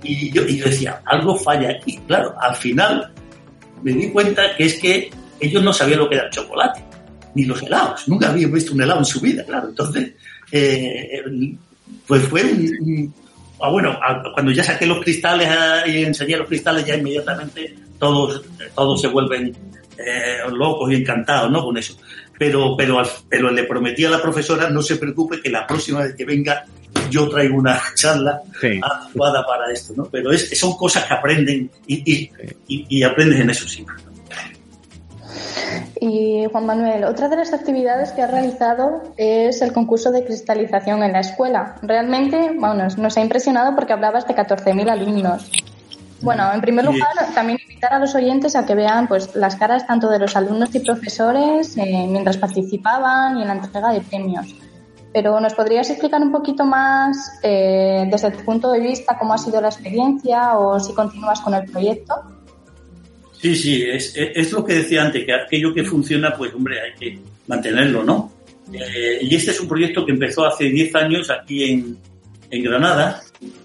Y 0.02 0.30
yo, 0.30 0.42
y 0.42 0.58
yo 0.58 0.66
decía, 0.66 1.00
algo 1.06 1.34
falla 1.34 1.70
aquí. 1.70 1.96
Claro, 2.06 2.34
al 2.38 2.54
final 2.56 3.14
me 3.82 3.92
di 3.92 4.10
cuenta 4.10 4.54
que 4.58 4.66
es 4.66 4.78
que 4.78 5.10
ellos 5.40 5.62
no 5.62 5.72
sabían 5.72 6.00
lo 6.00 6.08
que 6.10 6.16
era 6.16 6.26
el 6.26 6.30
chocolate, 6.30 6.84
ni 7.34 7.46
los 7.46 7.62
helados. 7.62 8.06
Nunca 8.08 8.28
habían 8.28 8.52
visto 8.52 8.74
un 8.74 8.82
helado 8.82 8.98
en 8.98 9.06
su 9.06 9.22
vida, 9.22 9.42
claro. 9.42 9.70
Entonces, 9.70 10.12
eh, 10.50 11.22
pues 12.06 12.24
fue 12.24 12.42
un, 12.44 13.14
ah, 13.62 13.70
bueno, 13.70 13.98
cuando 14.34 14.52
ya 14.52 14.64
saqué 14.64 14.86
los 14.86 15.00
cristales 15.02 15.48
ah, 15.50 15.86
y 15.86 16.04
enseñé 16.04 16.36
los 16.36 16.48
cristales, 16.48 16.84
ya 16.84 16.96
inmediatamente 16.96 17.74
todos, 17.98 18.42
todos 18.74 19.00
se 19.00 19.08
vuelven 19.08 19.54
eh, 19.96 20.38
locos 20.52 20.90
y 20.90 20.96
encantados, 20.96 21.50
¿no? 21.50 21.64
Con 21.64 21.76
eso. 21.76 21.96
Pero, 22.38 22.76
pero, 22.76 23.02
pero 23.28 23.50
le 23.50 23.64
prometí 23.64 24.04
a 24.04 24.10
la 24.10 24.20
profesora, 24.20 24.68
no 24.68 24.82
se 24.82 24.96
preocupe, 24.96 25.40
que 25.40 25.50
la 25.50 25.66
próxima 25.66 26.00
vez 26.00 26.14
que 26.14 26.24
venga 26.24 26.64
yo 27.10 27.28
traigo 27.28 27.56
una 27.56 27.80
charla 27.94 28.40
adecuada 28.60 29.46
para 29.46 29.70
esto, 29.72 29.92
¿no? 29.96 30.04
Pero 30.10 30.32
es, 30.32 30.58
son 30.58 30.76
cosas 30.76 31.04
que 31.04 31.14
aprenden 31.14 31.70
y, 31.86 32.30
y, 32.66 33.02
aprendes 33.02 33.40
en 33.40 33.50
eso 33.50 33.68
sí. 33.68 33.84
Y 36.00 36.46
Juan 36.50 36.66
Manuel, 36.66 37.04
otra 37.04 37.28
de 37.28 37.36
las 37.36 37.52
actividades 37.52 38.12
que 38.12 38.22
ha 38.22 38.26
realizado 38.26 39.02
es 39.16 39.62
el 39.62 39.72
concurso 39.72 40.10
de 40.10 40.24
cristalización 40.24 41.02
en 41.02 41.12
la 41.12 41.20
escuela. 41.20 41.76
Realmente, 41.82 42.56
bueno, 42.58 42.88
nos 42.96 43.16
ha 43.16 43.20
impresionado 43.20 43.74
porque 43.74 43.92
hablabas 43.92 44.26
de 44.26 44.34
14.000 44.34 44.90
alumnos. 44.90 45.50
Bueno, 46.22 46.52
en 46.52 46.60
primer 46.60 46.84
lugar, 46.84 47.08
también 47.34 47.58
invitar 47.60 47.94
a 47.94 47.98
los 47.98 48.14
oyentes 48.14 48.54
a 48.54 48.64
que 48.64 48.76
vean 48.76 49.08
pues 49.08 49.34
las 49.34 49.56
caras 49.56 49.86
tanto 49.86 50.08
de 50.08 50.20
los 50.20 50.36
alumnos 50.36 50.72
y 50.74 50.78
profesores 50.78 51.76
eh, 51.76 52.06
mientras 52.08 52.36
participaban 52.36 53.38
y 53.38 53.42
en 53.42 53.48
la 53.48 53.54
entrega 53.54 53.92
de 53.92 54.00
premios. 54.00 54.54
Pero 55.12 55.40
¿nos 55.40 55.54
podrías 55.54 55.90
explicar 55.90 56.22
un 56.22 56.30
poquito 56.30 56.64
más 56.64 57.38
eh, 57.42 58.08
desde 58.10 58.30
tu 58.30 58.44
punto 58.44 58.70
de 58.70 58.80
vista 58.80 59.18
cómo 59.18 59.34
ha 59.34 59.38
sido 59.38 59.60
la 59.60 59.68
experiencia 59.68 60.56
o 60.58 60.78
si 60.78 60.94
continúas 60.94 61.40
con 61.40 61.54
el 61.54 61.70
proyecto? 61.70 62.14
Sí, 63.42 63.56
sí, 63.56 63.82
es, 63.82 64.14
es 64.14 64.52
lo 64.52 64.64
que 64.64 64.74
decía 64.74 65.02
antes, 65.02 65.26
que 65.26 65.34
aquello 65.34 65.74
que 65.74 65.82
funciona, 65.82 66.32
pues 66.32 66.54
hombre, 66.54 66.80
hay 66.80 66.92
que 66.94 67.18
mantenerlo, 67.48 68.04
¿no? 68.04 68.32
Eh, 68.72 69.18
y 69.22 69.34
este 69.34 69.50
es 69.50 69.60
un 69.60 69.66
proyecto 69.66 70.06
que 70.06 70.12
empezó 70.12 70.46
hace 70.46 70.64
10 70.64 70.94
años 70.94 71.28
aquí 71.28 71.64
en, 71.64 71.98
en 72.50 72.62
Granada. 72.62 73.20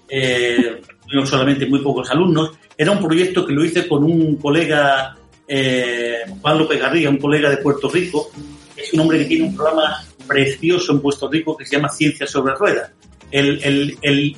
Eh, 0.08 0.80
solamente 1.24 1.66
muy 1.66 1.80
pocos 1.80 2.10
alumnos. 2.10 2.58
Era 2.76 2.90
un 2.90 2.98
proyecto 3.00 3.46
que 3.46 3.52
lo 3.52 3.64
hice 3.64 3.86
con 3.86 4.04
un 4.04 4.36
colega, 4.36 5.16
eh, 5.46 6.22
Juan 6.40 6.58
López 6.58 6.80
Garriga, 6.80 7.10
un 7.10 7.18
colega 7.18 7.48
de 7.48 7.58
Puerto 7.58 7.88
Rico. 7.88 8.30
Es 8.76 8.92
un 8.92 9.00
hombre 9.00 9.18
que 9.18 9.24
tiene 9.26 9.44
un 9.44 9.54
programa 9.54 10.04
precioso 10.26 10.92
en 10.92 11.00
Puerto 11.00 11.30
Rico 11.30 11.56
que 11.56 11.64
se 11.64 11.76
llama 11.76 11.88
Ciencia 11.88 12.26
sobre 12.26 12.54
Ruedas. 12.54 12.90
Él, 13.30 14.36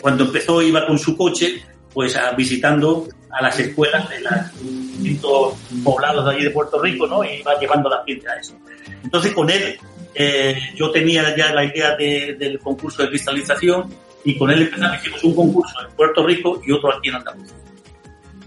cuando 0.00 0.24
empezó 0.24 0.60
iba 0.62 0.86
con 0.86 0.98
su 0.98 1.16
coche 1.16 1.62
pues 1.92 2.18
visitando 2.36 3.08
a 3.30 3.42
las 3.42 3.58
escuelas 3.58 4.08
de 4.08 4.20
los 4.20 4.62
distintos 4.62 5.54
poblados 5.84 6.24
de 6.24 6.30
allí 6.32 6.44
de 6.44 6.50
Puerto 6.50 6.80
Rico, 6.80 7.06
¿no? 7.06 7.24
Y 7.24 7.40
iba 7.40 7.58
llevando 7.58 7.88
la 7.88 8.04
ciencia 8.04 8.30
a 8.32 8.40
eso. 8.40 8.56
Entonces 9.02 9.32
con 9.32 9.50
él 9.50 9.78
eh, 10.14 10.58
yo 10.74 10.90
tenía 10.90 11.36
ya 11.36 11.52
la 11.52 11.64
idea 11.64 11.96
del 11.96 12.58
concurso 12.58 13.02
de 13.02 13.10
cristalización 13.10 13.92
y 14.24 14.38
con 14.38 14.50
él 14.50 14.62
empezamos, 14.62 14.98
hicimos 14.98 15.24
un 15.24 15.34
concurso 15.36 15.74
en 15.86 15.94
Puerto 15.94 16.26
Rico 16.26 16.60
y 16.66 16.72
otro 16.72 16.92
aquí 16.92 17.08
en 17.10 17.16
Andalucía. 17.16 17.54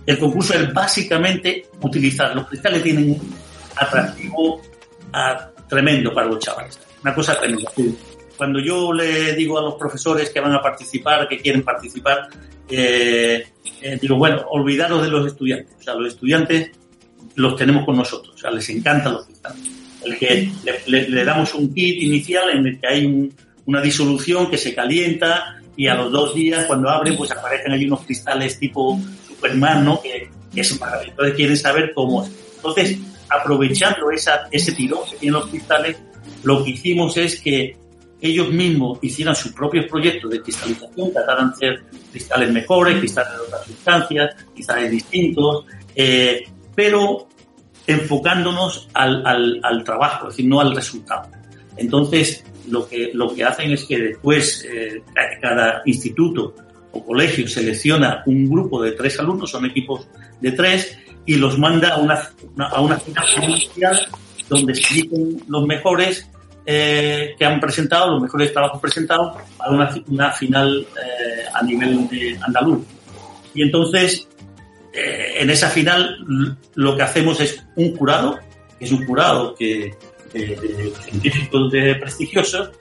El 0.06 0.18
concurso 0.18 0.56
es 0.56 0.74
básicamente 0.74 1.68
utilizar, 1.82 2.36
los 2.36 2.48
cristales 2.48 2.82
tienen 2.82 3.12
un 3.12 3.36
atractivo 3.76 4.62
tremendo 5.68 6.14
para 6.14 6.28
los 6.28 6.40
chavales, 6.40 6.80
una 7.04 7.14
cosa 7.14 7.40
tremenda. 7.40 7.72
Cuando 8.36 8.60
yo 8.60 8.92
le 8.92 9.34
digo 9.36 9.60
a 9.60 9.62
los 9.62 9.76
profesores 9.76 10.32
que 10.32 10.40
van 10.40 10.54
a 10.54 10.62
participar, 10.62 11.28
que 11.28 11.38
quieren 11.38 11.62
participar, 11.62 12.30
eh, 12.70 13.48
eh, 13.82 14.00
digo, 14.02 14.16
bueno, 14.18 14.46
olvidaros 14.50 15.02
de 15.02 15.10
los 15.10 15.28
estudiantes, 15.28 15.76
o 15.80 15.84
sea, 15.84 15.96
los 15.96 16.14
estudiantes 16.14 16.72
los 17.36 17.56
tenemos 17.56 17.86
con 17.86 17.98
nosotros, 17.98 18.36
o 18.36 18.38
sea, 18.38 18.52
les 18.52 18.70
encantan 18.70 19.14
los 19.14 19.26
cristales. 19.26 19.62
El 20.04 20.18
que 20.18 20.50
le, 20.88 21.26
damos 21.26 21.54
un 21.54 21.74
kit 21.74 22.02
inicial 22.02 22.50
en 22.52 22.66
el 22.66 22.80
que 22.80 22.88
hay 22.88 23.32
una 23.66 23.82
disolución 23.82 24.50
que 24.50 24.58
se 24.58 24.74
calienta, 24.74 25.60
y 25.80 25.88
a 25.88 25.96
los 25.96 26.12
dos 26.12 26.36
días 26.36 26.66
cuando 26.66 26.90
abren 26.90 27.16
pues 27.16 27.32
aparecen 27.32 27.72
allí 27.72 27.86
unos 27.86 28.02
cristales 28.02 28.60
tipo 28.60 29.00
Superman, 29.26 29.86
¿no? 29.86 30.02
Que, 30.02 30.30
es 30.54 30.78
maravilloso. 30.78 31.12
Entonces 31.12 31.36
quieren 31.36 31.58
saber 31.58 31.94
cómo 31.94 32.24
es. 32.24 32.32
Entonces, 32.58 32.98
aprovechando 33.30 34.12
esa, 34.12 34.50
ese 34.52 34.74
tirón 34.74 35.00
que 35.10 35.16
tienen 35.16 35.40
los 35.40 35.50
cristales, 35.50 35.98
lo 36.44 36.64
que 36.64 36.72
hicimos 36.72 37.16
es 37.16 37.40
que 37.40 37.78
ellos 38.22 38.52
mismos 38.52 39.00
hicieran 39.02 39.36
sus 39.36 39.54
propios 39.54 39.86
proyectos 39.86 40.30
de 40.32 40.42
cristalización, 40.42 41.14
trataran 41.14 41.50
de 41.50 41.54
hacer 41.54 41.84
cristales 42.12 42.52
mejores, 42.52 43.00
cristales 43.00 43.34
de 43.34 43.40
otras 43.40 43.66
sustancias, 43.66 44.36
cristales 44.54 44.92
distintos, 44.92 45.66
eh, 45.96 46.44
pero 46.76 47.28
enfocándonos 47.88 48.90
al, 48.94 49.26
al, 49.64 49.84
trabajo, 49.84 50.28
es 50.28 50.36
decir, 50.36 50.50
no 50.50 50.60
al 50.60 50.76
resultado. 50.76 51.30
Entonces, 51.78 52.44
lo 52.68 52.88
que, 52.88 53.12
lo 53.14 53.34
que 53.34 53.44
hacen 53.44 53.72
es 53.72 53.86
que 53.86 53.98
después 53.98 54.66
eh, 54.70 55.02
cada 55.42 55.82
instituto 55.86 56.54
o 56.92 57.06
colegio 57.06 57.48
selecciona 57.48 58.24
un 58.26 58.50
grupo 58.50 58.82
de 58.82 58.92
tres 58.92 59.20
alumnos, 59.20 59.50
son 59.50 59.66
equipos 59.66 60.08
de 60.42 60.52
tres, 60.52 60.98
y 61.26 61.36
los 61.36 61.58
manda 61.58 61.96
a 61.96 61.98
una, 61.98 62.32
a 62.58 62.82
una 62.82 63.00
inicial 63.44 64.08
donde 64.50 64.76
se 64.76 64.94
eligen 64.94 65.44
los 65.48 65.66
mejores 65.66 66.30
eh, 66.72 67.36
que 67.36 67.46
han 67.46 67.60
presentado, 67.60 68.12
los 68.12 68.22
mejores 68.22 68.54
trabajos 68.54 68.80
presentados, 68.80 69.38
para 69.58 69.72
una, 69.72 69.90
una 70.08 70.32
final 70.32 70.86
eh, 70.96 71.46
a 71.52 71.64
nivel 71.64 72.08
de 72.08 72.38
andaluz. 72.42 72.86
Y 73.56 73.64
entonces, 73.64 74.28
en 74.94 75.50
esa 75.50 75.70
final, 75.70 76.58
lo 76.76 76.96
que 76.96 77.02
hacemos 77.02 77.40
es 77.40 77.64
un 77.76 77.96
jurado 77.96 78.40
que 78.80 78.86
es 78.86 78.92
un 78.92 79.06
jurado 79.06 79.54
que, 79.54 79.94
de, 80.34 80.94
científicos 81.04 81.72
de 81.72 81.96
prestigiosos, 81.96 82.72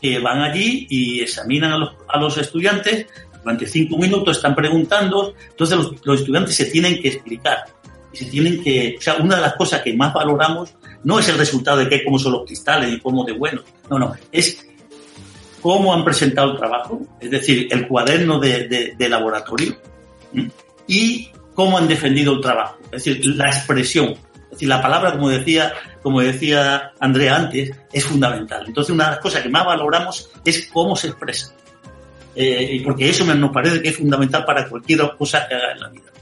que 0.00 0.18
van 0.18 0.42
allí 0.42 0.86
y 0.90 1.20
examinan 1.20 1.72
a 1.72 1.78
los, 1.78 1.90
a 2.06 2.18
los 2.18 2.36
estudiantes 2.36 3.06
durante 3.42 3.66
cinco 3.66 3.96
minutos, 3.96 4.36
están 4.36 4.54
preguntando, 4.54 5.34
entonces 5.50 5.76
los, 5.78 6.04
los 6.04 6.20
estudiantes 6.20 6.54
se 6.54 6.66
tienen 6.66 7.00
que 7.00 7.08
explicar 7.08 7.64
y 8.20 8.26
tienen 8.26 8.62
que, 8.62 8.98
una 9.20 9.36
de 9.36 9.42
las 9.42 9.54
cosas 9.54 9.82
que 9.82 9.94
más 9.94 10.12
valoramos 10.12 10.74
no 11.04 11.18
es 11.18 11.28
el 11.28 11.38
resultado 11.38 11.78
de 11.78 11.88
qué, 11.88 12.04
cómo 12.04 12.18
son 12.18 12.32
los 12.32 12.44
cristales 12.44 12.92
y 12.92 13.00
cómo 13.00 13.24
de 13.24 13.32
bueno, 13.32 13.62
no, 13.90 13.98
no, 13.98 14.14
es 14.32 14.66
cómo 15.60 15.92
han 15.92 16.04
presentado 16.04 16.52
el 16.52 16.58
trabajo, 16.58 17.00
es 17.20 17.30
decir, 17.30 17.68
el 17.70 17.88
cuaderno 17.88 18.38
de, 18.38 18.94
de, 18.96 19.08
laboratorio 19.08 19.76
y 20.86 21.28
cómo 21.54 21.78
han 21.78 21.88
defendido 21.88 22.34
el 22.34 22.40
trabajo, 22.40 22.78
es 22.84 23.04
decir, 23.04 23.24
la 23.36 23.48
expresión, 23.48 24.10
es 24.10 24.50
decir, 24.50 24.68
la 24.68 24.80
palabra, 24.80 25.12
como 25.12 25.28
decía, 25.28 25.72
como 26.02 26.20
decía 26.20 26.92
Andrea 27.00 27.36
antes, 27.36 27.72
es 27.92 28.04
fundamental. 28.04 28.64
Entonces, 28.66 28.94
una 28.94 29.06
de 29.06 29.10
las 29.10 29.20
cosas 29.20 29.42
que 29.42 29.48
más 29.48 29.66
valoramos 29.66 30.30
es 30.44 30.68
cómo 30.72 30.94
se 30.94 31.08
expresa. 31.08 31.52
Eh, 32.38 32.80
porque 32.84 33.08
eso 33.08 33.24
nos 33.24 33.50
parece 33.50 33.82
que 33.82 33.88
es 33.88 33.96
fundamental 33.96 34.44
para 34.44 34.68
cualquier 34.68 35.00
cosa 35.16 35.48
que 35.48 35.54
haga 35.54 35.72
en 35.72 35.80
la 35.80 35.88
vida. 35.88 36.12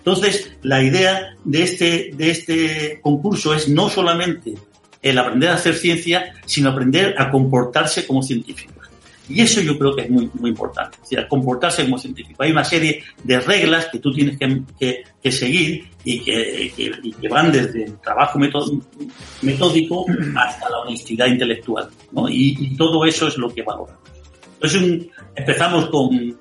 Entonces, 0.00 0.52
la 0.62 0.82
idea 0.82 1.36
de 1.44 1.62
este, 1.62 2.10
de 2.14 2.30
este 2.30 3.00
concurso 3.02 3.54
es 3.54 3.68
no 3.68 3.90
solamente 3.90 4.54
el 5.02 5.18
aprender 5.18 5.50
a 5.50 5.54
hacer 5.54 5.74
ciencia, 5.74 6.32
sino 6.46 6.70
aprender 6.70 7.14
a 7.18 7.30
comportarse 7.30 8.06
como 8.06 8.22
científicos. 8.22 8.80
Y 9.28 9.42
eso 9.42 9.60
yo 9.60 9.78
creo 9.78 9.94
que 9.94 10.02
es 10.02 10.10
muy, 10.10 10.28
muy 10.34 10.50
importante, 10.50 10.96
es 11.02 11.10
decir, 11.10 11.28
comportarse 11.28 11.84
como 11.84 11.98
científico. 11.98 12.42
Hay 12.42 12.50
una 12.50 12.64
serie 12.64 13.04
de 13.22 13.38
reglas 13.38 13.86
que 13.86 14.00
tú 14.00 14.12
tienes 14.12 14.36
que, 14.36 15.04
que, 15.22 15.30
seguir 15.30 15.88
y 16.02 16.18
que, 16.18 16.72
que, 16.76 17.28
van 17.28 17.52
desde 17.52 17.84
el 17.84 17.98
trabajo 18.00 18.40
metódico 19.42 20.06
hasta 20.36 20.68
la 20.68 20.80
honestidad 20.80 21.26
intelectual. 21.26 21.88
¿no? 22.10 22.28
Y, 22.28 22.56
y, 22.58 22.76
todo 22.76 23.04
eso 23.04 23.28
es 23.28 23.38
lo 23.38 23.54
que 23.54 23.62
valoramos. 23.62 24.00
Entonces 24.62 25.06
empezamos 25.34 25.88
con, 25.88 26.38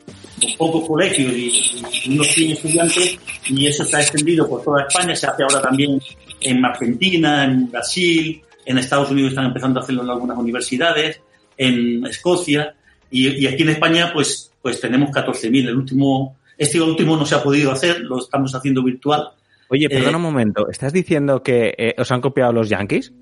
pocos 0.58 0.88
colegios 0.88 1.34
y, 1.34 2.12
unos 2.12 2.28
100 2.28 2.52
estudiantes 2.52 3.18
y 3.48 3.68
eso 3.68 3.86
se 3.86 3.96
ha 3.96 4.02
extendido 4.02 4.48
por 4.48 4.62
toda 4.62 4.84
España, 4.88 5.16
se 5.16 5.28
hace 5.28 5.44
ahora 5.44 5.62
también 5.62 6.02
en 6.42 6.66
Argentina, 6.66 7.46
en 7.46 7.72
Brasil, 7.72 8.42
en 8.66 8.78
Estados 8.78 9.12
Unidos 9.12 9.32
están 9.32 9.46
empezando 9.46 9.80
a 9.80 9.84
hacerlo 9.84 10.04
en 10.04 10.10
algunas 10.10 10.38
universidades, 10.38 11.22
en 11.58 12.06
Escocia 12.06 12.76
y, 13.10 13.48
aquí 13.48 13.64
en 13.64 13.70
España 13.70 14.12
pues, 14.14 14.52
pues 14.62 14.82
tenemos 14.82 15.12
14.000. 15.12 15.70
El 15.70 15.78
último, 15.78 16.38
este 16.58 16.82
último 16.82 17.16
no 17.16 17.26
se 17.26 17.36
ha 17.36 17.44
podido 17.44 17.72
hacer, 17.72 18.02
lo 18.02 18.20
estamos 18.20 18.54
haciendo 18.54 18.84
virtual. 18.84 19.30
Oye, 19.70 19.88
perdona 19.88 20.12
eh, 20.12 20.16
un 20.16 20.22
momento, 20.22 20.70
¿estás 20.70 20.92
diciendo 20.92 21.42
que 21.42 21.74
eh, 21.78 21.96
os 21.98 22.12
han 22.12 22.20
copiado 22.20 22.52
los 22.52 22.68
Yankees? 22.68 23.14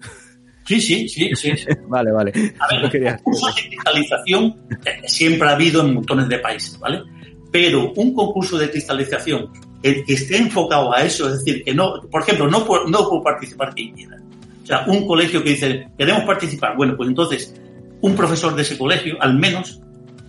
Sí, 0.67 0.81
sí, 0.81 1.07
sí, 1.07 1.31
sí. 1.33 1.53
vale, 1.87 2.11
vale. 2.11 2.53
A 2.59 2.67
ver, 2.75 3.17
concursos 3.23 3.55
de 3.55 3.69
cristalización 3.69 4.55
eh, 4.85 5.01
siempre 5.07 5.47
ha 5.47 5.53
habido 5.53 5.81
en 5.81 5.93
montones 5.93 6.27
de 6.27 6.39
países, 6.39 6.77
¿vale? 6.77 7.03
Pero 7.51 7.93
un 7.93 8.13
concurso 8.13 8.57
de 8.57 8.69
cristalización 8.69 9.49
que, 9.81 10.03
esté 10.07 10.37
enfocado 10.37 10.93
a 10.93 11.03
eso, 11.03 11.29
es 11.29 11.39
decir, 11.39 11.63
que 11.63 11.73
no, 11.73 12.01
por 12.11 12.21
ejemplo, 12.21 12.47
no, 12.47 12.59
no 12.59 13.09
puedo 13.09 13.23
participar 13.23 13.73
quien 13.73 13.93
quiera. 13.93 14.17
O 14.63 14.65
sea, 14.65 14.83
un 14.87 15.07
colegio 15.07 15.41
que 15.41 15.51
dice, 15.51 15.87
queremos 15.97 16.23
participar, 16.23 16.75
bueno, 16.75 16.97
pues 16.97 17.07
entonces 17.07 17.55
un 18.01 18.15
profesor 18.15 18.53
de 18.53 18.63
ese 18.63 18.77
colegio, 18.77 19.15
al 19.21 19.39
menos, 19.39 19.79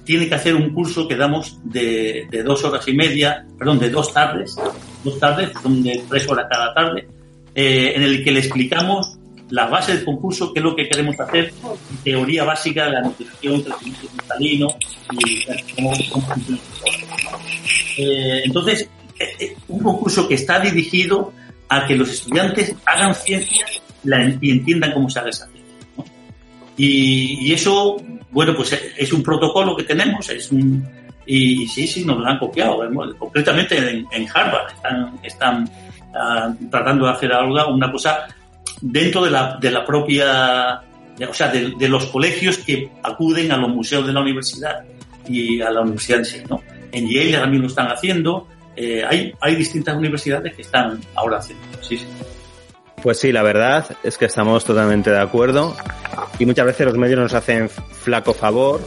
tiene 0.04 0.28
que 0.28 0.36
hacer 0.36 0.54
un 0.54 0.72
curso 0.72 1.06
que 1.08 1.16
damos 1.16 1.58
de, 1.64 2.28
de 2.30 2.42
dos 2.44 2.64
horas 2.64 2.86
y 2.86 2.94
media, 2.94 3.44
perdón, 3.58 3.80
de 3.80 3.90
dos 3.90 4.14
tardes, 4.14 4.56
dos 5.02 5.18
tardes, 5.18 5.50
son 5.60 5.82
de 5.82 6.02
tres 6.08 6.26
horas 6.28 6.46
cada 6.48 6.72
tarde, 6.72 7.08
eh, 7.54 7.92
en 7.96 8.02
el 8.02 8.22
que 8.24 8.30
le 8.30 8.38
explicamos 8.38 9.17
la 9.50 9.66
base 9.66 9.94
del 9.94 10.04
concurso, 10.04 10.52
qué 10.52 10.60
es 10.60 10.64
lo 10.64 10.76
que 10.76 10.88
queremos 10.88 11.18
hacer, 11.18 11.52
teoría 12.04 12.44
básica 12.44 12.86
de 12.86 12.92
la 12.92 13.00
nutrición, 13.00 13.54
el 13.54 13.94
cristalino 13.94 14.68
y 15.12 15.44
cómo, 15.74 15.92
eh, 17.98 18.42
Entonces, 18.44 18.88
eh, 19.18 19.28
eh, 19.40 19.56
un 19.68 19.82
concurso 19.82 20.28
que 20.28 20.34
está 20.34 20.60
dirigido 20.60 21.32
a 21.68 21.86
que 21.86 21.96
los 21.96 22.10
estudiantes 22.10 22.74
hagan 22.86 23.14
ciencia 23.14 23.66
y 24.40 24.50
entiendan 24.50 24.92
cómo 24.92 25.10
se 25.10 25.20
hace 25.20 25.30
esa 25.30 25.46
ciencia. 25.46 26.14
Y, 26.76 27.52
eso, 27.52 27.96
bueno, 28.30 28.54
pues 28.54 28.72
es 28.96 29.12
un 29.12 29.22
protocolo 29.22 29.76
que 29.76 29.82
tenemos, 29.82 30.28
es 30.30 30.52
un, 30.52 30.86
y, 31.26 31.66
sí, 31.66 31.86
sí, 31.86 32.04
nos 32.04 32.18
lo 32.18 32.26
han 32.26 32.38
copiado. 32.38 32.78
Concretamente 33.18 33.76
en, 33.76 34.28
Harvard 34.32 34.72
están, 34.72 35.20
están 35.22 35.70
ah, 36.14 36.54
tratando 36.70 37.06
de 37.06 37.12
hacer 37.12 37.32
algo, 37.32 37.74
una 37.74 37.90
cosa 37.90 38.28
dentro 38.80 39.24
de 39.24 39.30
la, 39.30 39.58
de 39.60 39.70
la 39.70 39.84
propia, 39.84 40.82
o 41.28 41.34
sea, 41.34 41.48
de, 41.48 41.88
los 41.88 42.06
colegios 42.06 42.58
que 42.58 42.90
acuden 43.02 43.52
a 43.52 43.56
los 43.56 43.70
museos 43.70 44.06
de 44.06 44.12
la 44.12 44.20
universidad 44.20 44.84
y 45.28 45.60
a 45.60 45.70
la 45.70 45.82
universidad 45.82 46.18
en 46.20 46.24
sí, 46.24 46.42
¿no? 46.48 46.62
En 46.92 47.08
Yale 47.08 47.32
también 47.32 47.62
lo 47.62 47.68
están 47.68 47.88
haciendo, 47.88 48.48
eh, 48.76 49.02
hay, 49.08 49.32
hay 49.40 49.56
distintas 49.56 49.96
universidades 49.96 50.54
que 50.54 50.62
están 50.62 51.00
ahora 51.14 51.38
haciendo, 51.38 51.64
sí, 51.80 51.98
sí. 51.98 52.06
Pues 53.02 53.20
sí, 53.20 53.30
la 53.30 53.42
verdad 53.42 53.86
es 54.02 54.18
que 54.18 54.24
estamos 54.24 54.64
totalmente 54.64 55.10
de 55.10 55.20
acuerdo 55.20 55.76
y 56.38 56.46
muchas 56.46 56.66
veces 56.66 56.86
los 56.86 56.96
medios 56.96 57.20
nos 57.20 57.34
hacen 57.34 57.68
flaco 57.68 58.34
favor, 58.34 58.80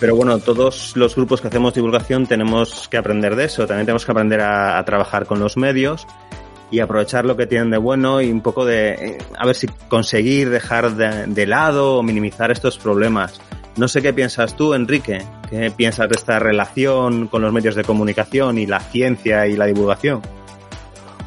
pero 0.00 0.16
bueno, 0.16 0.38
todos 0.38 0.96
los 0.96 1.14
grupos 1.16 1.42
que 1.42 1.48
hacemos 1.48 1.74
divulgación 1.74 2.26
tenemos 2.26 2.88
que 2.88 2.96
aprender 2.96 3.36
de 3.36 3.44
eso, 3.44 3.66
también 3.66 3.84
tenemos 3.84 4.06
que 4.06 4.12
aprender 4.12 4.40
a 4.40 4.82
trabajar 4.86 5.26
con 5.26 5.38
los 5.38 5.58
medios 5.58 6.06
y 6.70 6.80
aprovechar 6.80 7.24
lo 7.24 7.36
que 7.36 7.46
tienen 7.46 7.70
de 7.70 7.78
bueno 7.78 8.20
y 8.20 8.30
un 8.30 8.40
poco 8.40 8.64
de, 8.64 8.90
eh, 8.90 9.18
a 9.38 9.46
ver 9.46 9.54
si 9.54 9.68
conseguir 9.88 10.50
dejar 10.50 10.94
de, 10.96 11.46
lado 11.46 11.96
o 11.96 12.02
minimizar 12.02 12.50
estos 12.50 12.78
problemas. 12.78 13.40
No 13.76 13.88
sé 13.88 14.02
qué 14.02 14.12
piensas 14.12 14.56
tú, 14.56 14.74
Enrique, 14.74 15.22
qué 15.50 15.70
piensas 15.70 16.08
de 16.08 16.16
esta 16.16 16.38
relación 16.38 17.28
con 17.28 17.42
los 17.42 17.52
medios 17.52 17.74
de 17.74 17.84
comunicación 17.84 18.58
y 18.58 18.66
la 18.66 18.80
ciencia 18.80 19.46
y 19.46 19.56
la 19.56 19.66
divulgación. 19.66 20.22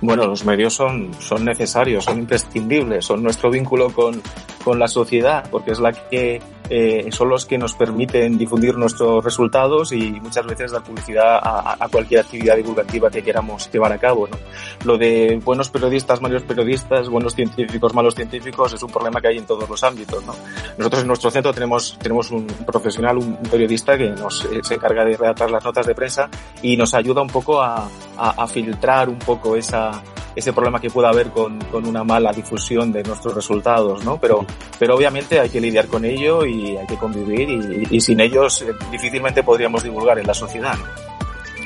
Bueno, 0.02 0.26
los 0.26 0.46
medios 0.46 0.74
son, 0.74 1.14
son 1.20 1.46
necesarios, 1.46 2.06
son 2.06 2.20
imprescindibles, 2.20 3.06
son 3.06 3.22
nuestro 3.22 3.52
vínculo 3.52 3.90
con, 3.90 4.22
con 4.64 4.80
la 4.80 4.88
sociedad, 4.88 5.48
porque 5.52 5.72
es 5.72 5.80
la 5.80 5.92
que 5.92 6.42
eh, 6.70 7.09
son 7.11 7.30
los 7.30 7.45
que 7.45 7.57
nos 7.57 7.74
permiten 7.74 8.38
difundir 8.38 8.76
nuestros 8.76 9.24
resultados 9.24 9.91
y 9.91 10.11
muchas 10.22 10.45
veces 10.45 10.72
dar 10.72 10.84
publicidad 10.84 11.39
a, 11.41 11.88
cualquier 11.91 12.22
actividad 12.22 12.55
divulgativa 12.55 13.09
que 13.09 13.24
queramos 13.24 13.72
llevar 13.72 13.91
a 13.91 13.97
cabo. 13.97 14.28
¿no? 14.28 14.38
Lo 14.86 14.97
de 14.97 15.39
buenos 15.43 15.70
periodistas, 15.70 16.22
malos 16.22 16.43
periodistas, 16.43 17.09
buenos 17.09 17.34
científicos, 17.34 17.93
malos 17.93 18.15
científicos 18.15 18.74
es 18.74 18.84
un 18.84 18.91
problema 18.91 19.20
que 19.20 19.30
hay 19.30 19.38
en 19.38 19.45
todos 19.45 19.67
los 19.67 19.84
ámbitos. 19.84 20.24
¿no? 20.26 20.36
Nosotros 20.78 21.01
en 21.01 21.07
nuestro 21.07 21.32
centro 21.32 21.53
tenemos, 21.53 21.97
tenemos 21.99 22.30
un 22.32 22.45
profesional, 22.45 23.17
un, 23.17 23.38
periodista 23.49 23.97
que 23.97 24.09
nos 24.09 24.45
eh, 24.45 24.59
se 24.61 24.76
encarga 24.76 25.03
de 25.03 25.17
redactar 25.17 25.49
las 25.49 25.63
notas 25.63 25.88
de 25.88 25.95
prensa 25.95 26.30
y 26.61 26.78
nos 26.78 26.93
ayuda 26.93 27.22
un 27.22 27.30
poco 27.30 27.61
a, 27.61 27.89
a, 28.17 28.30
a 28.43 28.47
filtrar 28.47 29.09
un 29.09 29.17
poco 29.17 29.55
esa, 29.55 30.03
ese 30.36 30.53
problema 30.53 30.80
que 30.80 30.89
pueda 30.89 31.09
haber 31.09 31.30
con, 31.30 31.59
con, 31.65 31.86
una 31.86 32.03
mala 32.03 32.32
difusión 32.32 32.91
de 32.91 33.03
nuestros 33.03 33.34
resultados, 33.34 34.03
¿no? 34.03 34.17
Pero, 34.17 34.45
pero 34.78 34.95
obviamente 34.95 35.39
hay 35.39 35.49
que 35.49 35.59
lidiar 35.59 35.88
con 35.88 36.05
ello 36.05 36.45
y 36.45 36.59
hay 36.78 36.88
que 36.88 36.97
convivir 36.97 37.49
y, 37.49 37.88
y 37.89 38.01
sin 38.01 38.20
ellos 38.20 38.62
eh, 38.62 38.74
difícilmente 38.91 39.43
podríamos 39.43 39.84
divulgar 39.84 40.20
en 40.20 40.28
la 40.28 40.34
sociedad. 40.34 40.76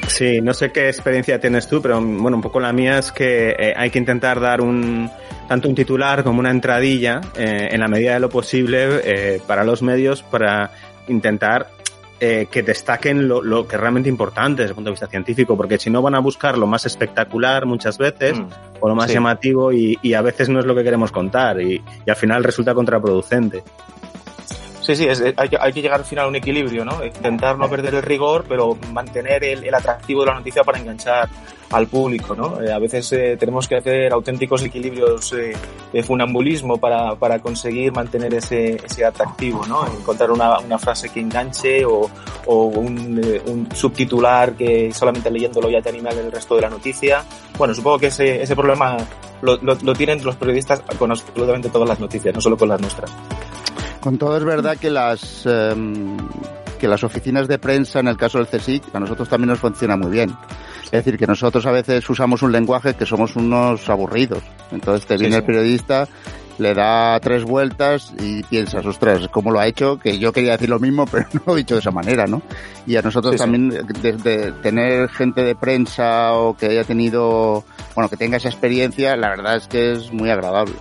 Sí, 0.08 0.42
no 0.42 0.54
sé 0.54 0.72
qué 0.72 0.88
experiencia 0.88 1.40
tienes 1.40 1.68
tú, 1.68 1.82
pero 1.82 2.00
bueno, 2.00 2.38
un 2.38 2.44
poco 2.44 2.60
la 2.60 2.74
mía 2.74 3.00
es 3.00 3.12
que 3.12 3.56
eh, 3.58 3.74
hay 3.76 3.90
que 3.90 4.00
intentar 4.00 4.40
dar 4.40 4.62
un 4.62 5.10
tanto 5.48 5.70
un 5.70 5.76
titular 5.76 6.24
como 6.24 6.40
una 6.40 6.52
entradilla 6.52 7.22
eh, 7.36 7.70
en 7.72 7.80
la 7.80 7.88
medida 7.88 8.14
de 8.14 8.20
lo 8.20 8.30
posible 8.30 9.02
eh, 9.04 9.42
para 9.46 9.64
los 9.64 9.82
medios 9.82 10.24
para 10.24 10.72
intentar 11.08 11.68
eh, 12.20 12.48
que 12.50 12.64
destaquen 12.64 13.28
lo, 13.28 13.42
lo, 13.42 13.68
que 13.68 13.76
es 13.76 13.82
realmente 13.82 14.08
importante 14.08 14.62
desde 14.62 14.72
el 14.72 14.76
punto 14.76 14.90
de 14.90 14.94
vista 14.94 15.08
científico, 15.08 15.58
porque 15.58 15.78
si 15.78 15.90
no 15.90 16.02
van 16.02 16.16
a 16.16 16.20
buscar 16.20 16.58
lo 16.58 16.68
más 16.68 16.86
espectacular 16.86 17.66
muchas 17.66 17.98
veces 17.98 18.40
mm, 18.40 18.48
o 18.80 18.88
lo 18.88 18.96
más 18.96 19.08
sí. 19.08 19.16
llamativo 19.16 19.74
y, 19.74 20.00
y, 20.02 20.14
a 20.14 20.22
veces 20.22 20.48
no 20.48 20.60
es 20.60 20.66
lo 20.66 20.74
que 20.74 20.84
queremos 20.84 21.12
contar 21.12 21.60
y, 21.60 21.84
y 22.06 22.10
al 22.10 22.16
final 22.16 22.44
resulta 22.44 22.74
contraproducente. 22.74 23.64
Sí, 24.84 24.98
sí, 24.98 25.06
es, 25.06 25.24
hay, 25.38 25.48
que, 25.48 25.58
hay 25.58 25.72
que 25.72 25.82
llegar 25.82 26.00
al 26.00 26.06
final 26.06 26.26
a 26.26 26.28
un 26.28 26.36
equilibrio, 26.36 26.84
¿no? 26.84 27.04
Intentar 27.06 27.58
no 27.58 27.70
perder 27.70 27.96
el 27.96 28.02
rigor, 28.02 28.44
pero 28.50 28.78
mantener 28.92 29.42
el, 29.46 29.64
el 29.64 29.74
atractivo 29.74 30.22
de 30.22 30.28
la 30.28 30.34
noticia 30.34 30.62
para 30.66 30.78
enganchar 30.78 31.30
al 31.72 31.88
público, 31.88 32.36
¿no? 32.36 32.62
Eh, 32.62 32.70
a 32.70 32.80
veces 32.80 33.10
eh, 33.14 33.38
tenemos 33.40 33.66
que 33.66 33.78
hacer 33.78 34.12
auténticos 34.12 34.62
equilibrios 34.62 35.32
eh, 35.34 35.54
de 35.92 36.04
funambulismo 36.04 36.78
para, 36.78 37.16
para 37.16 37.40
conseguir 37.40 37.94
mantener 37.94 38.34
ese, 38.34 38.76
ese 38.76 39.06
atractivo, 39.06 39.66
¿no? 39.66 39.88
Encontrar 39.88 40.32
una, 40.32 40.60
una 40.60 40.78
frase 40.78 41.10
que 41.10 41.22
enganche 41.22 41.86
o, 41.86 42.10
o 42.46 42.64
un, 42.66 43.22
eh, 43.24 43.42
un, 43.48 43.70
subtitular 43.74 44.54
que 44.54 44.92
solamente 44.94 45.32
leyéndolo 45.32 45.70
ya 45.70 45.82
te 45.82 45.90
anima 45.90 46.10
el 46.10 46.30
resto 46.30 46.58
de 46.58 46.62
la 46.62 46.70
noticia. 46.70 47.24
Bueno, 47.58 47.74
supongo 47.74 48.00
que 48.00 48.08
ese, 48.08 48.44
ese 48.44 48.54
problema 48.54 48.98
lo, 49.42 49.56
lo, 49.62 49.76
lo 49.82 49.94
tienen 49.94 50.22
los 50.26 50.36
periodistas 50.36 50.82
con 51.00 51.10
absolutamente 51.10 51.70
todas 51.70 51.88
las 51.88 52.02
noticias, 52.02 52.36
no 52.36 52.42
solo 52.42 52.58
con 52.58 52.68
las 52.68 52.82
nuestras. 52.82 53.12
Con 54.04 54.18
todo 54.18 54.36
es 54.36 54.44
verdad 54.44 54.76
que 54.76 54.90
las 54.90 55.46
eh, 55.46 55.74
que 56.78 56.90
las 56.90 57.06
oficinas 57.06 57.48
de 57.48 57.58
prensa, 57.58 58.02
en 58.02 58.10
el 58.10 58.18
caso 58.18 58.38
del 58.38 58.48
CSIC, 58.48 58.94
a 58.94 59.00
nosotros 59.00 59.30
también 59.30 59.48
nos 59.48 59.60
funciona 59.60 59.96
muy 59.96 60.12
bien. 60.12 60.36
Es 60.84 60.92
decir, 60.92 61.18
que 61.18 61.26
nosotros 61.26 61.66
a 61.66 61.72
veces 61.72 62.10
usamos 62.10 62.42
un 62.42 62.52
lenguaje 62.52 62.96
que 62.96 63.06
somos 63.06 63.38
unos 63.38 63.90
aburridos. 63.90 64.44
Entonces 64.74 65.08
te 65.08 65.16
viene 65.16 65.38
el 65.38 65.46
periodista, 65.46 66.10
le 66.58 66.74
da 66.74 67.18
tres 67.22 67.46
vueltas 67.46 68.14
y 68.20 68.44
piensas, 68.44 68.86
ostras, 68.86 69.30
¿cómo 69.30 69.52
lo 69.52 69.62
ha 69.62 69.68
hecho? 69.68 69.98
Que 69.98 70.20
yo 70.20 70.34
quería 70.34 70.52
decir 70.52 70.68
lo 70.68 70.82
mismo, 70.82 71.06
pero 71.10 71.26
no 71.32 71.42
lo 71.46 71.54
he 71.54 71.60
dicho 71.60 71.76
de 71.76 71.80
esa 71.80 71.92
manera, 71.92 72.28
¿no? 72.28 72.42
Y 72.86 72.98
a 72.98 73.02
nosotros 73.02 73.38
también, 73.38 73.70
desde 74.02 74.52
tener 74.52 75.08
gente 75.08 75.46
de 75.46 75.56
prensa 75.56 76.34
o 76.34 76.58
que 76.58 76.66
haya 76.66 76.84
tenido, 76.84 77.64
bueno, 77.96 78.10
que 78.10 78.18
tenga 78.18 78.36
esa 78.36 78.50
experiencia, 78.50 79.16
la 79.16 79.30
verdad 79.30 79.56
es 79.56 79.68
que 79.70 79.94
es 79.94 80.12
muy 80.12 80.30
agradable. 80.30 80.74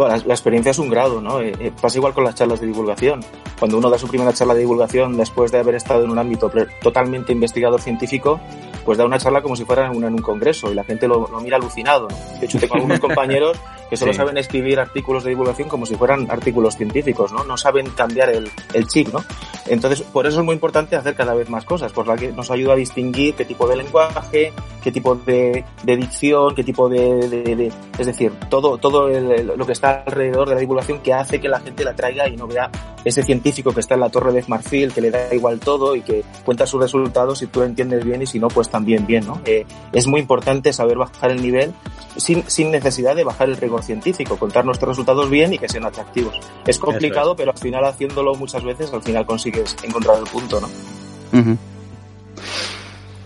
Bueno, 0.00 0.16
la, 0.24 0.32
experiencia 0.32 0.70
es 0.70 0.78
un 0.78 0.88
grado, 0.88 1.20
¿no? 1.20 1.42
Eh, 1.42 1.52
eh, 1.60 1.72
pasa 1.78 1.98
igual 1.98 2.14
con 2.14 2.24
las 2.24 2.34
charlas 2.34 2.58
de 2.58 2.66
divulgación. 2.66 3.20
Cuando 3.58 3.76
uno 3.76 3.90
da 3.90 3.98
su 3.98 4.08
primera 4.08 4.32
charla 4.32 4.54
de 4.54 4.60
divulgación 4.60 5.14
después 5.18 5.52
de 5.52 5.58
haber 5.58 5.74
estado 5.74 6.04
en 6.04 6.10
un 6.10 6.18
ámbito 6.18 6.50
totalmente 6.80 7.32
investigador 7.32 7.82
científico, 7.82 8.40
pues 8.84 8.98
da 8.98 9.04
una 9.04 9.18
charla 9.18 9.42
como 9.42 9.56
si 9.56 9.64
fuera 9.64 9.86
en 9.86 10.04
un, 10.04 10.18
congreso 10.18 10.70
y 10.70 10.74
la 10.74 10.84
gente 10.84 11.08
lo, 11.08 11.28
mira 11.42 11.56
alucinado. 11.56 12.08
De 12.38 12.46
hecho, 12.46 12.58
tengo 12.58 12.74
algunos 12.74 13.00
compañeros 13.00 13.58
que 13.88 13.96
solo 13.96 14.12
saben 14.12 14.38
escribir 14.38 14.78
artículos 14.78 15.24
de 15.24 15.30
divulgación 15.30 15.68
como 15.68 15.84
si 15.84 15.96
fueran 15.96 16.30
artículos 16.30 16.76
científicos, 16.76 17.32
¿no? 17.32 17.42
No 17.44 17.56
saben 17.56 17.90
cambiar 17.90 18.30
el, 18.30 18.48
el 18.72 18.86
chip, 18.86 19.08
¿no? 19.12 19.24
Entonces, 19.66 20.02
por 20.02 20.26
eso 20.26 20.40
es 20.40 20.44
muy 20.44 20.54
importante 20.54 20.96
hacer 20.96 21.14
cada 21.14 21.34
vez 21.34 21.48
más 21.48 21.64
cosas, 21.64 21.92
por 21.92 22.06
la 22.06 22.16
que 22.16 22.32
nos 22.32 22.50
ayuda 22.50 22.74
a 22.74 22.76
distinguir 22.76 23.34
qué 23.34 23.44
tipo 23.44 23.68
de 23.68 23.76
lenguaje, 23.76 24.52
qué 24.82 24.92
tipo 24.92 25.14
de, 25.14 25.64
de 25.82 25.96
dicción, 25.96 26.54
qué 26.54 26.64
tipo 26.64 26.88
de, 26.88 27.28
de, 27.28 27.72
es 27.98 28.06
decir, 28.06 28.32
todo, 28.48 28.78
todo 28.78 29.08
lo 29.08 29.66
que 29.66 29.72
está 29.72 30.02
alrededor 30.06 30.48
de 30.48 30.54
la 30.54 30.60
divulgación 30.60 31.00
que 31.00 31.12
hace 31.12 31.40
que 31.40 31.48
la 31.48 31.60
gente 31.60 31.84
la 31.84 31.94
traiga 31.94 32.28
y 32.28 32.36
no 32.36 32.46
vea 32.46 32.70
ese 33.04 33.22
científico 33.22 33.72
que 33.72 33.80
está 33.80 33.94
en 33.94 34.00
la 34.00 34.10
torre 34.10 34.32
de 34.32 34.44
Marfil, 34.46 34.92
que 34.92 35.00
le 35.00 35.10
da 35.10 35.32
igual 35.34 35.58
todo 35.60 35.96
y 35.96 36.02
que 36.02 36.24
cuenta 36.44 36.66
sus 36.66 36.80
resultados 36.80 37.42
y 37.42 37.46
tú 37.46 37.60
lo 37.60 37.66
entiendes 37.66 38.04
bien 38.04 38.22
y 38.22 38.26
si 38.26 38.38
no, 38.38 38.48
pues 38.48 38.68
también 38.70 39.06
bien, 39.06 39.26
¿no? 39.26 39.40
Eh, 39.44 39.66
es 39.92 40.06
muy 40.06 40.20
importante 40.20 40.72
saber 40.72 40.96
bajar 40.98 41.30
el 41.30 41.42
nivel 41.42 41.72
sin, 42.16 42.48
sin 42.48 42.70
necesidad 42.70 43.16
de 43.16 43.24
bajar 43.24 43.48
el 43.48 43.56
rigor 43.56 43.82
científico, 43.82 44.36
contar 44.36 44.64
nuestros 44.64 44.90
resultados 44.90 45.28
bien 45.28 45.52
y 45.52 45.58
que 45.58 45.68
sean 45.68 45.84
atractivos. 45.84 46.38
Es 46.66 46.78
complicado, 46.78 47.36
pero 47.36 47.52
al 47.52 47.58
final 47.58 47.84
haciéndolo 47.84 48.34
muchas 48.34 48.64
veces, 48.64 48.92
al 48.92 49.02
final 49.02 49.26
consigues 49.26 49.76
encontrar 49.82 50.18
el 50.18 50.24
punto, 50.24 50.60
¿no? 50.60 50.68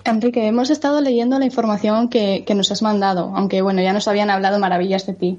Enrique, 0.04 0.46
hemos 0.46 0.68
estado 0.70 1.00
leyendo 1.00 1.38
la 1.38 1.46
información 1.46 2.08
que, 2.08 2.44
que, 2.46 2.54
nos 2.54 2.70
has 2.70 2.82
mandado, 2.82 3.32
aunque 3.34 3.62
bueno, 3.62 3.80
ya 3.80 3.92
nos 3.92 4.06
habían 4.06 4.28
hablado 4.28 4.58
maravillas 4.58 5.06
de 5.06 5.14
ti. 5.14 5.38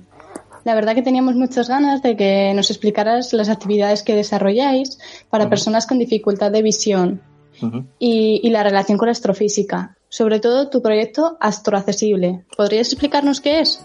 La 0.64 0.74
verdad 0.74 0.96
que 0.96 1.04
teníamos 1.04 1.36
muchas 1.36 1.70
ganas 1.70 2.02
de 2.02 2.16
que 2.16 2.52
nos 2.56 2.72
explicaras 2.72 3.32
las 3.34 3.50
actividades 3.50 4.02
que 4.02 4.16
desarrolláis 4.16 4.98
para 5.30 5.48
personas 5.48 5.86
con 5.86 6.00
dificultad 6.00 6.52
de 6.52 6.64
visión 6.64 7.22
y, 8.00 8.42
y, 8.44 8.50
la 8.50 8.64
relación 8.64 8.98
con 8.98 9.08
la 9.08 9.12
astrofísica. 9.12 9.98
Sobre 10.10 10.40
todo 10.40 10.70
tu 10.70 10.82
proyecto 10.82 11.38
Astroaccesible. 11.40 12.46
¿Podrías 12.56 12.88
explicarnos 12.88 13.42
qué 13.42 13.60
es? 13.60 13.82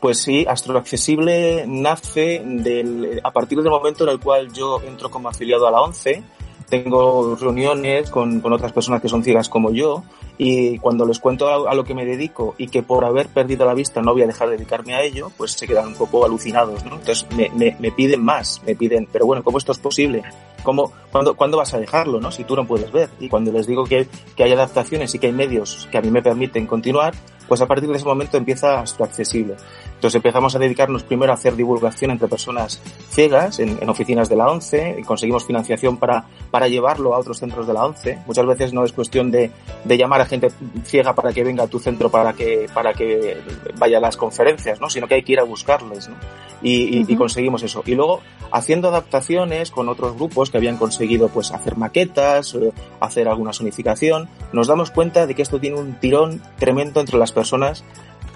Pues 0.00 0.18
sí, 0.18 0.46
Astroaccesible 0.48 1.64
nace 1.66 2.42
del, 2.44 3.20
a 3.22 3.30
partir 3.32 3.58
del 3.58 3.70
momento 3.70 4.04
en 4.04 4.10
el 4.10 4.20
cual 4.20 4.52
yo 4.52 4.80
entro 4.82 5.10
como 5.10 5.28
afiliado 5.28 5.66
a 5.66 5.70
la 5.70 5.82
ONCE 5.82 6.22
tengo 6.70 7.36
reuniones 7.36 8.10
con, 8.10 8.40
con, 8.40 8.52
otras 8.52 8.72
personas 8.72 9.02
que 9.02 9.08
son 9.08 9.22
ciegas 9.22 9.48
como 9.48 9.72
yo 9.72 10.04
y 10.38 10.78
cuando 10.78 11.04
les 11.04 11.18
cuento 11.18 11.68
a, 11.68 11.74
lo 11.74 11.84
que 11.84 11.94
me 11.94 12.06
dedico 12.06 12.54
y 12.56 12.68
que 12.68 12.82
por 12.82 13.04
haber 13.04 13.28
perdido 13.28 13.66
la 13.66 13.74
vista 13.74 14.00
no 14.00 14.12
voy 14.12 14.22
a 14.22 14.26
dejar 14.26 14.48
de 14.48 14.56
dedicarme 14.56 14.94
a 14.94 15.02
ello, 15.02 15.30
pues 15.36 15.52
se 15.52 15.66
quedan 15.66 15.88
un 15.88 15.94
poco 15.94 16.24
alucinados, 16.24 16.84
¿no? 16.84 16.94
Entonces 16.94 17.26
me, 17.36 17.50
me, 17.50 17.76
me 17.78 17.90
piden 17.90 18.24
más, 18.24 18.62
me 18.64 18.74
piden, 18.74 19.06
pero 19.12 19.26
bueno, 19.26 19.42
¿cómo 19.42 19.58
esto 19.58 19.72
es 19.72 19.78
posible? 19.78 20.22
¿Cómo, 20.62 20.92
cuándo, 21.10 21.34
¿Cuándo 21.34 21.56
vas 21.56 21.74
a 21.74 21.78
dejarlo, 21.78 22.20
no? 22.20 22.30
Si 22.30 22.44
tú 22.44 22.54
no 22.54 22.66
puedes 22.66 22.92
ver. 22.92 23.08
Y 23.18 23.28
cuando 23.28 23.50
les 23.50 23.66
digo 23.66 23.84
que, 23.84 24.06
que 24.36 24.44
hay 24.44 24.52
adaptaciones 24.52 25.14
y 25.14 25.18
que 25.18 25.26
hay 25.26 25.32
medios 25.32 25.88
que 25.90 25.98
a 25.98 26.02
mí 26.02 26.10
me 26.10 26.22
permiten 26.22 26.66
continuar, 26.66 27.14
pues 27.48 27.60
a 27.60 27.66
partir 27.66 27.88
de 27.88 27.96
ese 27.96 28.04
momento 28.04 28.36
empieza 28.36 28.86
su 28.86 29.02
accesible. 29.02 29.56
Entonces 30.00 30.16
empezamos 30.16 30.56
a 30.56 30.58
dedicarnos 30.58 31.02
primero 31.02 31.30
a 31.30 31.34
hacer 31.34 31.56
divulgación 31.56 32.10
entre 32.10 32.26
personas 32.26 32.80
ciegas 33.10 33.58
en, 33.58 33.76
en, 33.82 33.88
oficinas 33.90 34.30
de 34.30 34.36
la 34.36 34.50
ONCE 34.50 34.96
y 34.98 35.02
conseguimos 35.02 35.44
financiación 35.44 35.98
para, 35.98 36.24
para 36.50 36.68
llevarlo 36.68 37.14
a 37.14 37.18
otros 37.18 37.38
centros 37.38 37.66
de 37.66 37.74
la 37.74 37.84
ONCE. 37.84 38.18
Muchas 38.26 38.46
veces 38.46 38.72
no 38.72 38.82
es 38.82 38.94
cuestión 38.94 39.30
de, 39.30 39.50
de 39.84 39.98
llamar 39.98 40.22
a 40.22 40.24
gente 40.24 40.48
ciega 40.84 41.14
para 41.14 41.34
que 41.34 41.44
venga 41.44 41.64
a 41.64 41.66
tu 41.66 41.78
centro 41.78 42.08
para 42.08 42.32
que, 42.32 42.66
para 42.72 42.94
que 42.94 43.42
vaya 43.78 43.98
a 43.98 44.00
las 44.00 44.16
conferencias, 44.16 44.80
¿no? 44.80 44.88
sino 44.88 45.06
que 45.06 45.16
hay 45.16 45.22
que 45.22 45.32
ir 45.32 45.38
a 45.38 45.44
buscarles. 45.44 46.08
¿no? 46.08 46.14
Y, 46.62 46.96
y, 46.96 47.02
uh 47.02 47.04
-huh. 47.04 47.10
y 47.10 47.16
conseguimos 47.16 47.62
eso. 47.62 47.82
Y 47.84 47.94
luego 47.94 48.20
haciendo 48.52 48.88
adaptaciones 48.88 49.70
con 49.70 49.90
otros 49.90 50.14
grupos 50.14 50.48
que 50.48 50.56
habían 50.56 50.78
conseguido 50.78 51.28
pues 51.28 51.50
hacer 51.50 51.76
maquetas, 51.76 52.54
eh, 52.54 52.72
hacer 53.00 53.28
alguna 53.28 53.52
sonificación, 53.52 54.30
nos 54.54 54.66
damos 54.66 54.90
cuenta 54.90 55.26
de 55.26 55.34
que 55.34 55.42
esto 55.42 55.60
tiene 55.60 55.78
un 55.78 56.00
tirón 56.00 56.42
tremendo 56.58 57.00
entre 57.00 57.18
las 57.18 57.32
personas 57.32 57.84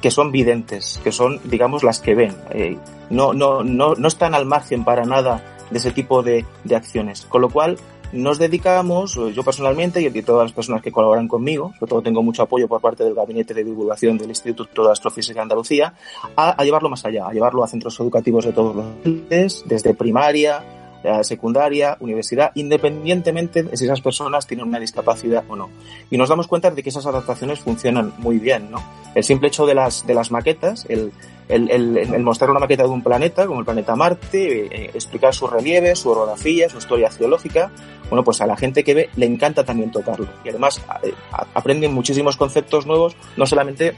que 0.05 0.11
son 0.11 0.33
videntes, 0.33 1.01
que 1.03 1.13
son, 1.13 1.41
digamos, 1.45 1.83
las 1.83 1.99
que 1.99 2.15
ven. 2.15 2.37
Eh, 2.51 2.77
no, 3.09 3.33
no, 3.33 3.65
no, 3.65 3.95
no 3.95 4.09
están 4.09 4.35
al 4.35 4.45
margen 4.45 4.85
para 4.85 5.07
nada 5.07 5.43
de 5.71 5.79
ese 5.79 5.93
tipo 5.93 6.23
de, 6.23 6.45
de 6.63 6.77
acciones. 6.77 7.25
Con 7.25 7.41
lo 7.41 7.49
cual, 7.49 7.79
nos 8.13 8.39
dedicamos, 8.39 9.19
yo 9.35 9.43
personalmente 9.43 10.03
y 10.03 10.23
todas 10.23 10.45
las 10.45 10.53
personas 10.53 10.83
que 10.83 10.93
colaboran 10.93 11.27
conmigo, 11.27 11.73
sobre 11.79 11.89
todo 11.89 12.03
tengo 12.03 12.23
mucho 12.23 12.43
apoyo 12.43 12.69
por 12.69 12.83
parte 12.83 13.03
del 13.03 13.15
Gabinete 13.15 13.55
de 13.55 13.65
Divulgación 13.65 14.19
del 14.19 14.29
Instituto 14.29 14.85
de 14.85 14.93
Astrofísica 14.93 15.37
de 15.39 15.43
Andalucía, 15.45 15.95
a, 16.37 16.51
a 16.51 16.65
llevarlo 16.65 16.91
más 16.91 17.03
allá, 17.07 17.27
a 17.27 17.33
llevarlo 17.33 17.65
a 17.65 17.67
centros 17.67 17.99
educativos 17.99 18.45
de 18.45 18.53
todos 18.53 18.77
los 18.77 18.85
niveles, 19.07 19.65
desde 19.65 19.95
primaria, 19.95 20.74
secundaria, 21.23 21.97
universidad, 22.01 22.53
independientemente 22.55 23.63
de 23.63 23.77
si 23.77 23.85
esas 23.85 24.01
personas 24.01 24.47
tienen 24.47 24.67
una 24.67 24.81
discapacidad 24.81 25.45
o 25.49 25.57
no. 25.57 25.71
Y 26.11 26.17
nos 26.17 26.29
damos 26.29 26.47
cuenta 26.47 26.71
de 26.71 26.83
que 26.83 26.89
esas 26.89 27.07
adaptaciones 27.07 27.61
funcionan 27.61 28.15
muy 28.19 28.39
bien, 28.39 28.71
¿no? 28.71 28.83
El 29.15 29.23
simple 29.23 29.49
hecho 29.49 29.67
de 29.67 29.75
las, 29.75 30.07
de 30.07 30.15
las 30.15 30.31
maquetas, 30.31 30.87
el, 30.89 31.13
el, 31.49 31.71
el, 31.71 31.97
el 31.97 32.23
mostrar 32.23 32.51
una 32.51 32.61
maqueta 32.61 32.85
de 32.85 32.89
un 32.89 33.03
planeta, 33.03 33.47
como 33.47 33.61
el 33.61 33.65
planeta 33.65 33.95
Marte, 33.95 34.67
eh, 34.67 34.91
explicar 34.95 35.35
su 35.35 35.47
relieve, 35.47 35.95
su 35.95 36.11
orografía, 36.11 36.69
su 36.69 36.79
historia 36.79 37.11
geológica, 37.11 37.71
bueno, 38.09 38.25
pues 38.25 38.41
a 38.41 38.47
la 38.47 38.57
gente 38.57 38.83
que 38.83 38.95
ve 38.95 39.11
le 39.17 39.27
encanta 39.27 39.65
también 39.65 39.91
tocarlo. 39.91 40.27
Y 40.45 40.49
además 40.49 40.81
eh, 41.03 41.13
aprenden 41.55 41.93
muchísimos 41.93 42.37
conceptos 42.37 42.87
nuevos, 42.87 43.17
no 43.37 43.47
solamente 43.47 43.95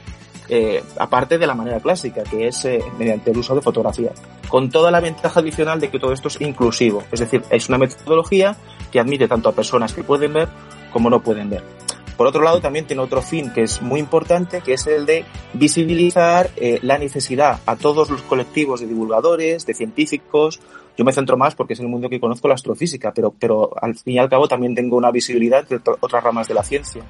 eh, 0.49 0.83
aparte 0.97 1.37
de 1.37 1.47
la 1.47 1.55
manera 1.55 1.79
clásica, 1.79 2.23
que 2.23 2.47
es 2.47 2.65
eh, 2.65 2.81
mediante 2.97 3.31
el 3.31 3.37
uso 3.37 3.55
de 3.55 3.61
fotografía, 3.61 4.11
con 4.47 4.69
toda 4.69 4.91
la 4.91 4.99
ventaja 4.99 5.39
adicional 5.39 5.79
de 5.79 5.89
que 5.89 5.99
todo 5.99 6.13
esto 6.13 6.29
es 6.29 6.39
inclusivo, 6.41 7.03
es 7.11 7.19
decir, 7.19 7.43
es 7.49 7.67
una 7.69 7.77
metodología 7.77 8.55
que 8.91 8.99
admite 8.99 9.27
tanto 9.27 9.49
a 9.49 9.51
personas 9.51 9.93
que 9.93 10.03
pueden 10.03 10.33
ver 10.33 10.49
como 10.91 11.09
no 11.09 11.21
pueden 11.21 11.49
ver. 11.49 11.63
Por 12.17 12.25
otro 12.25 12.41
lado, 12.41 12.59
también 12.59 12.87
tiene 12.87 13.03
otro 13.03 13.21
fin 13.21 13.51
que 13.53 13.61
es 13.61 13.79
muy 13.81 13.99
importante, 13.99 14.61
que 14.61 14.73
es 14.73 14.87
el 14.87 15.05
de 15.05 15.23
visibilizar 15.53 16.49
eh, 16.55 16.79
la 16.81 16.97
necesidad 16.97 17.59
a 17.67 17.75
todos 17.75 18.09
los 18.09 18.23
colectivos 18.23 18.79
de 18.79 18.87
divulgadores, 18.87 19.67
de 19.67 19.75
científicos. 19.75 20.59
Yo 20.97 21.05
me 21.05 21.13
centro 21.13 21.37
más 21.37 21.53
porque 21.53 21.73
es 21.73 21.79
el 21.79 21.87
mundo 21.87 22.09
que 22.09 22.19
conozco 22.19 22.47
la 22.47 22.55
astrofísica, 22.55 23.11
pero, 23.13 23.31
pero 23.37 23.71
al 23.79 23.95
fin 23.95 24.15
y 24.15 24.17
al 24.17 24.29
cabo 24.29 24.47
también 24.47 24.73
tengo 24.73 24.97
una 24.97 25.11
visibilidad 25.11 25.59
entre 25.69 25.93
otras 25.99 26.23
ramas 26.23 26.47
de 26.47 26.55
la 26.55 26.63
ciencia 26.63 27.03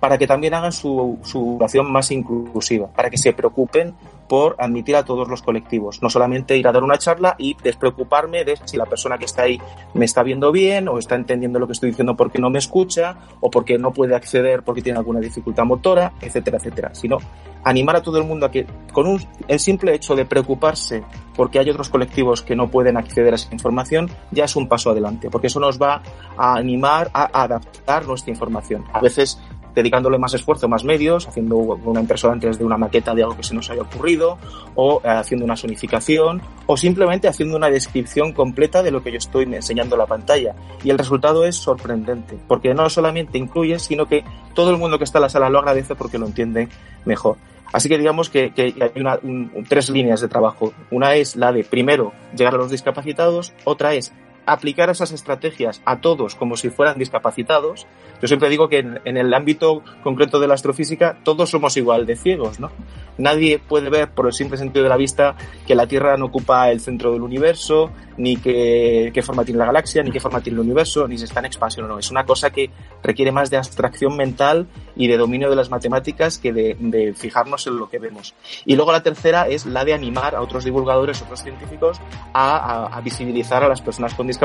para 0.00 0.18
que 0.18 0.26
también 0.26 0.54
hagan 0.54 0.72
su, 0.72 1.18
su 1.22 1.56
oración 1.56 1.92
más 1.92 2.10
inclusiva, 2.10 2.88
para 2.88 3.10
que 3.10 3.18
se 3.18 3.32
preocupen 3.32 3.94
por 4.30 4.54
admitir 4.58 4.94
a 4.94 5.04
todos 5.04 5.28
los 5.28 5.42
colectivos, 5.42 6.00
no 6.02 6.08
solamente 6.08 6.56
ir 6.56 6.66
a 6.68 6.72
dar 6.72 6.84
una 6.84 6.98
charla 6.98 7.34
y 7.36 7.56
despreocuparme 7.62 8.44
de 8.44 8.56
si 8.64 8.76
la 8.76 8.86
persona 8.86 9.18
que 9.18 9.24
está 9.24 9.42
ahí 9.42 9.60
me 9.92 10.04
está 10.04 10.22
viendo 10.22 10.52
bien 10.52 10.86
o 10.88 10.98
está 10.98 11.16
entendiendo 11.16 11.58
lo 11.58 11.66
que 11.66 11.72
estoy 11.72 11.90
diciendo 11.90 12.16
porque 12.16 12.38
no 12.38 12.48
me 12.48 12.60
escucha 12.60 13.16
o 13.40 13.50
porque 13.50 13.76
no 13.76 13.92
puede 13.92 14.14
acceder 14.14 14.62
porque 14.62 14.82
tiene 14.82 14.98
alguna 15.00 15.18
dificultad 15.18 15.64
motora, 15.64 16.12
etcétera, 16.20 16.58
etcétera, 16.58 16.94
sino 16.94 17.18
animar 17.64 17.96
a 17.96 18.02
todo 18.02 18.18
el 18.18 18.24
mundo 18.24 18.46
a 18.46 18.52
que 18.52 18.66
con 18.92 19.08
un, 19.08 19.20
el 19.48 19.58
simple 19.58 19.94
hecho 19.94 20.14
de 20.14 20.24
preocuparse 20.24 21.02
porque 21.34 21.58
hay 21.58 21.68
otros 21.68 21.88
colectivos 21.88 22.42
que 22.42 22.54
no 22.54 22.70
pueden 22.70 22.96
acceder 22.96 23.32
a 23.32 23.36
esa 23.36 23.52
información 23.52 24.08
ya 24.30 24.44
es 24.44 24.54
un 24.54 24.68
paso 24.68 24.90
adelante, 24.90 25.28
porque 25.28 25.48
eso 25.48 25.58
nos 25.58 25.82
va 25.82 26.02
a 26.36 26.54
animar 26.54 27.10
a 27.14 27.42
adaptar 27.42 28.06
nuestra 28.06 28.30
información. 28.30 28.84
A 28.92 29.00
veces 29.00 29.40
dedicándole 29.74 30.18
más 30.18 30.34
esfuerzo, 30.34 30.68
más 30.68 30.84
medios, 30.84 31.28
haciendo 31.28 31.56
una 31.56 32.00
impresora 32.00 32.34
antes 32.34 32.58
de 32.58 32.64
una 32.64 32.76
maqueta 32.76 33.14
de 33.14 33.22
algo 33.22 33.36
que 33.36 33.42
se 33.42 33.54
nos 33.54 33.70
haya 33.70 33.82
ocurrido, 33.82 34.38
o 34.74 35.00
eh, 35.04 35.08
haciendo 35.08 35.44
una 35.44 35.56
sonificación, 35.56 36.42
o 36.66 36.76
simplemente 36.76 37.28
haciendo 37.28 37.56
una 37.56 37.70
descripción 37.70 38.32
completa 38.32 38.82
de 38.82 38.90
lo 38.90 39.02
que 39.02 39.12
yo 39.12 39.18
estoy 39.18 39.44
enseñando 39.44 39.94
en 39.96 40.00
la 40.00 40.06
pantalla. 40.06 40.54
Y 40.82 40.90
el 40.90 40.98
resultado 40.98 41.44
es 41.44 41.56
sorprendente, 41.56 42.38
porque 42.48 42.74
no 42.74 42.88
solamente 42.88 43.38
incluye, 43.38 43.78
sino 43.78 44.06
que 44.06 44.24
todo 44.54 44.70
el 44.70 44.78
mundo 44.78 44.98
que 44.98 45.04
está 45.04 45.18
en 45.18 45.22
la 45.22 45.28
sala 45.28 45.50
lo 45.50 45.58
agradece 45.58 45.94
porque 45.94 46.18
lo 46.18 46.26
entiende 46.26 46.68
mejor. 47.04 47.36
Así 47.72 47.88
que 47.88 47.98
digamos 47.98 48.30
que, 48.30 48.52
hay 48.56 49.00
una, 49.00 49.18
un, 49.22 49.64
tres 49.68 49.90
líneas 49.90 50.20
de 50.20 50.28
trabajo. 50.28 50.72
Una 50.90 51.14
es 51.14 51.36
la 51.36 51.52
de, 51.52 51.62
primero, 51.62 52.12
llegar 52.36 52.54
a 52.54 52.58
los 52.58 52.70
discapacitados, 52.70 53.52
otra 53.64 53.94
es 53.94 54.12
aplicar 54.52 54.90
esas 54.90 55.12
estrategias 55.12 55.80
a 55.84 56.00
todos 56.00 56.34
como 56.34 56.56
si 56.56 56.70
fueran 56.70 56.98
discapacitados. 56.98 57.86
Yo 58.20 58.26
siempre 58.26 58.48
digo 58.48 58.68
que 58.68 58.78
en, 58.78 59.16
el 59.16 59.32
ámbito 59.32 59.82
concreto 60.02 60.40
de 60.40 60.48
la 60.48 60.54
astrofísica 60.54 61.18
todos 61.22 61.50
somos 61.50 61.76
igual 61.76 62.04
de 62.04 62.16
ciegos, 62.16 62.58
¿no? 62.58 62.70
Nadie 63.16 63.58
puede 63.58 63.90
ver 63.90 64.10
por 64.10 64.26
el 64.26 64.32
simple 64.32 64.58
sentido 64.58 64.82
de 64.82 64.88
la 64.88 64.96
vista 64.96 65.36
que 65.66 65.74
la 65.74 65.86
Tierra 65.86 66.16
no 66.16 66.26
ocupa 66.26 66.70
el 66.70 66.80
centro 66.80 67.12
del 67.12 67.22
universo, 67.22 67.90
ni 68.16 68.36
que, 68.36 69.10
qué 69.12 69.22
forma 69.22 69.44
tiene 69.44 69.58
la 69.58 69.66
galaxia, 69.66 70.02
ni 70.02 70.10
qué 70.10 70.20
forma 70.20 70.40
tiene 70.40 70.56
el 70.56 70.60
universo, 70.60 71.06
ni 71.06 71.18
si 71.18 71.24
está 71.24 71.40
en 71.40 71.46
expansión 71.46 71.84
o 71.84 71.88
no. 71.88 71.98
Es 71.98 72.10
una 72.10 72.24
cosa 72.24 72.50
que 72.50 72.70
requiere 73.02 73.30
más 73.30 73.50
de 73.50 73.58
abstracción 73.58 74.16
mental 74.16 74.66
y 74.96 75.06
de 75.06 75.16
dominio 75.16 75.50
de 75.50 75.56
las 75.56 75.70
matemáticas 75.70 76.38
que 76.38 76.52
de, 76.52 77.14
fijarnos 77.14 77.66
en 77.66 77.76
lo 77.76 77.88
que 77.88 77.98
vemos. 77.98 78.34
Y 78.64 78.74
luego 78.76 78.90
la 78.92 79.02
tercera 79.02 79.48
es 79.48 79.66
la 79.66 79.84
de 79.84 79.94
animar 79.94 80.34
a 80.34 80.40
otros 80.40 80.64
divulgadores, 80.64 81.20
otros 81.22 81.42
científicos, 81.42 82.00
a, 82.32 82.86
a 82.86 83.00
visibilizar 83.02 83.62
a 83.62 83.68
las 83.68 83.82
personas 83.82 84.14
con 84.14 84.26
discapacidad 84.26 84.39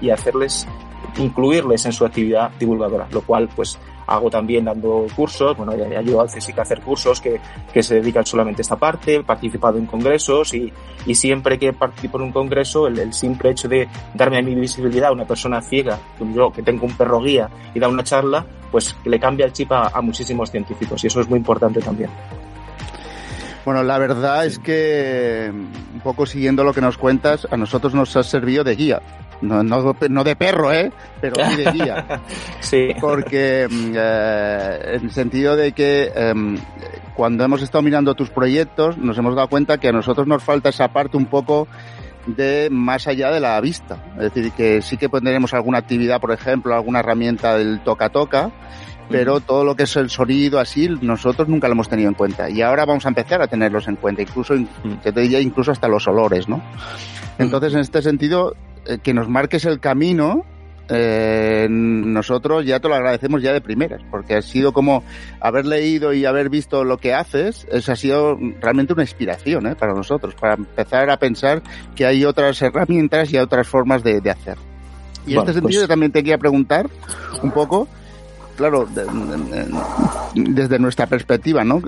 y 0.00 0.10
hacerles 0.10 0.66
incluirles 1.18 1.84
en 1.86 1.92
su 1.92 2.04
actividad 2.04 2.50
divulgadora, 2.58 3.08
lo 3.10 3.22
cual 3.22 3.48
pues 3.54 3.78
hago 4.06 4.28
también 4.28 4.64
dando 4.64 5.06
cursos, 5.14 5.56
bueno, 5.56 5.72
he 5.72 5.96
ayudado 5.96 6.22
al 6.22 6.28
CSIC 6.28 6.58
a 6.58 6.62
hacer 6.62 6.80
cursos 6.80 7.20
que, 7.20 7.40
que 7.72 7.82
se 7.82 7.96
dedican 7.96 8.26
solamente 8.26 8.60
a 8.60 8.64
esta 8.64 8.76
parte, 8.76 9.16
he 9.16 9.22
participado 9.22 9.78
en 9.78 9.86
congresos 9.86 10.52
y, 10.52 10.72
y 11.06 11.14
siempre 11.14 11.58
que 11.58 11.72
participo 11.72 12.18
en 12.18 12.24
un 12.24 12.32
congreso, 12.32 12.88
el, 12.88 12.98
el, 12.98 13.12
simple 13.12 13.50
hecho 13.50 13.68
de 13.68 13.88
darme 14.14 14.38
a 14.38 14.42
mi 14.42 14.54
visibilidad 14.54 15.10
a 15.10 15.12
una 15.12 15.26
persona 15.26 15.62
ciega, 15.62 15.98
como 16.18 16.34
yo 16.34 16.52
que 16.52 16.62
tengo 16.62 16.86
un 16.86 16.96
perro 16.96 17.20
guía 17.20 17.48
y 17.72 17.78
da 17.78 17.88
una 17.88 18.02
charla, 18.02 18.44
pues 18.70 18.96
le 19.04 19.20
cambia 19.20 19.46
el 19.46 19.52
chip 19.52 19.70
a, 19.72 19.88
a 19.88 20.00
muchísimos 20.00 20.50
científicos 20.50 21.04
y 21.04 21.06
eso 21.06 21.20
es 21.20 21.28
muy 21.28 21.38
importante 21.38 21.80
también. 21.80 22.10
Bueno, 23.64 23.82
la 23.82 23.98
verdad 23.98 24.46
es 24.46 24.58
que, 24.58 25.52
un 25.52 26.00
poco 26.00 26.26
siguiendo 26.26 26.64
lo 26.64 26.72
que 26.72 26.80
nos 26.80 26.96
cuentas, 26.96 27.46
a 27.50 27.56
nosotros 27.56 27.94
nos 27.94 28.16
ha 28.16 28.22
servido 28.22 28.64
de 28.64 28.74
guía. 28.74 29.02
No, 29.42 29.62
no, 29.62 29.96
no 30.08 30.24
de 30.24 30.36
perro, 30.36 30.72
¿eh? 30.72 30.92
Pero 31.20 31.36
sí 31.48 31.56
de 31.56 31.72
guía. 31.72 32.20
sí. 32.60 32.88
Porque, 33.00 33.66
eh, 33.70 34.80
en 34.94 35.04
el 35.04 35.10
sentido 35.10 35.56
de 35.56 35.72
que 35.72 36.12
eh, 36.14 36.34
cuando 37.14 37.44
hemos 37.44 37.62
estado 37.62 37.82
mirando 37.82 38.14
tus 38.14 38.30
proyectos, 38.30 38.98
nos 38.98 39.16
hemos 39.18 39.34
dado 39.34 39.48
cuenta 39.48 39.78
que 39.78 39.88
a 39.88 39.92
nosotros 39.92 40.26
nos 40.26 40.42
falta 40.42 40.68
esa 40.68 40.88
parte 40.88 41.16
un 41.16 41.26
poco 41.26 41.68
de 42.26 42.68
más 42.70 43.06
allá 43.06 43.30
de 43.30 43.40
la 43.40 43.60
vista. 43.60 44.02
Es 44.16 44.32
decir, 44.32 44.52
que 44.52 44.82
sí 44.82 44.96
que 44.96 45.08
pondremos 45.08 45.54
alguna 45.54 45.78
actividad, 45.78 46.20
por 46.20 46.32
ejemplo, 46.32 46.74
alguna 46.74 47.00
herramienta 47.00 47.56
del 47.56 47.80
toca-toca, 47.80 48.50
pero 49.10 49.40
todo 49.40 49.64
lo 49.64 49.74
que 49.74 49.82
es 49.84 49.96
el 49.96 50.08
sonido 50.08 50.60
así, 50.60 50.88
nosotros 51.00 51.48
nunca 51.48 51.66
lo 51.66 51.72
hemos 51.72 51.88
tenido 51.88 52.08
en 52.08 52.14
cuenta. 52.14 52.48
Y 52.48 52.62
ahora 52.62 52.84
vamos 52.84 53.04
a 53.06 53.08
empezar 53.08 53.42
a 53.42 53.48
tenerlos 53.48 53.88
en 53.88 53.96
cuenta, 53.96 54.22
incluso, 54.22 54.54
te 55.02 55.12
diría, 55.12 55.40
incluso 55.40 55.72
hasta 55.72 55.88
los 55.88 56.06
olores, 56.06 56.48
¿no? 56.48 56.62
Entonces, 57.38 57.74
en 57.74 57.80
este 57.80 58.02
sentido, 58.02 58.54
que 59.02 59.14
nos 59.14 59.28
marques 59.28 59.64
el 59.64 59.80
camino, 59.80 60.44
eh, 60.92 61.68
nosotros 61.70 62.66
ya 62.66 62.80
te 62.80 62.88
lo 62.88 62.96
agradecemos 62.96 63.42
ya 63.42 63.52
de 63.52 63.60
primeras, 63.60 64.02
porque 64.10 64.34
ha 64.34 64.42
sido 64.42 64.72
como 64.72 65.04
haber 65.40 65.64
leído 65.64 66.12
y 66.12 66.24
haber 66.24 66.50
visto 66.50 66.82
lo 66.82 66.98
que 66.98 67.14
haces, 67.14 67.66
eso 67.70 67.92
ha 67.92 67.96
sido 67.96 68.36
realmente 68.60 68.92
una 68.92 69.02
inspiración 69.02 69.68
¿eh? 69.68 69.76
para 69.76 69.94
nosotros, 69.94 70.34
para 70.34 70.54
empezar 70.54 71.08
a 71.10 71.16
pensar 71.16 71.62
que 71.94 72.06
hay 72.06 72.24
otras 72.24 72.60
herramientas 72.60 73.32
y 73.32 73.38
otras 73.38 73.68
formas 73.68 74.02
de, 74.02 74.20
de 74.20 74.30
hacer. 74.30 74.58
Y 75.26 75.34
en 75.34 75.40
este 75.40 75.52
sentido 75.52 75.62
pues- 75.62 75.74
yo 75.76 75.88
también 75.88 76.10
te 76.10 76.20
quería 76.20 76.38
preguntar 76.38 76.90
un 77.40 77.52
poco, 77.52 77.86
claro, 78.56 78.86
de- 78.86 79.06
desde 80.34 80.78
nuestra 80.78 81.06
perspectiva, 81.06 81.64
¿no? 81.64 81.82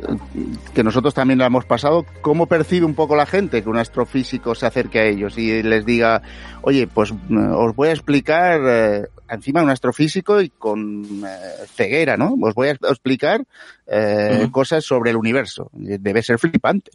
Que 0.75 0.83
nosotros 0.83 1.15
también 1.15 1.39
la 1.39 1.47
hemos 1.47 1.65
pasado, 1.65 2.05
¿cómo 2.21 2.47
percibe 2.47 2.87
un 2.87 2.95
poco 2.95 3.15
la 3.17 3.27
gente 3.27 3.63
que 3.63 3.69
un 3.69 3.79
astrofísico 3.79 4.55
se 4.55 4.67
acerque 4.67 4.99
a 5.01 5.05
ellos 5.05 5.39
y 5.39 5.63
les 5.63 5.85
diga, 5.85 6.23
oye, 6.63 6.87
pues 6.87 7.11
eh, 7.11 7.15
os 7.55 7.75
voy 7.75 7.89
a 7.89 7.93
explicar, 7.93 8.61
eh, 8.65 9.07
encima 9.29 9.63
un 9.63 9.71
astrofísico 9.71 10.41
y 10.41 10.51
con 10.51 11.05
eh, 11.25 11.67
ceguera, 11.75 12.17
¿no? 12.17 12.35
Os 12.41 12.55
voy 12.55 12.69
a 12.69 12.73
explicar 12.73 13.45
eh, 13.87 14.49
cosas 14.51 14.85
sobre 14.85 15.11
el 15.11 15.17
universo. 15.17 15.71
Debe 15.73 16.23
ser 16.23 16.39
flipante. 16.39 16.91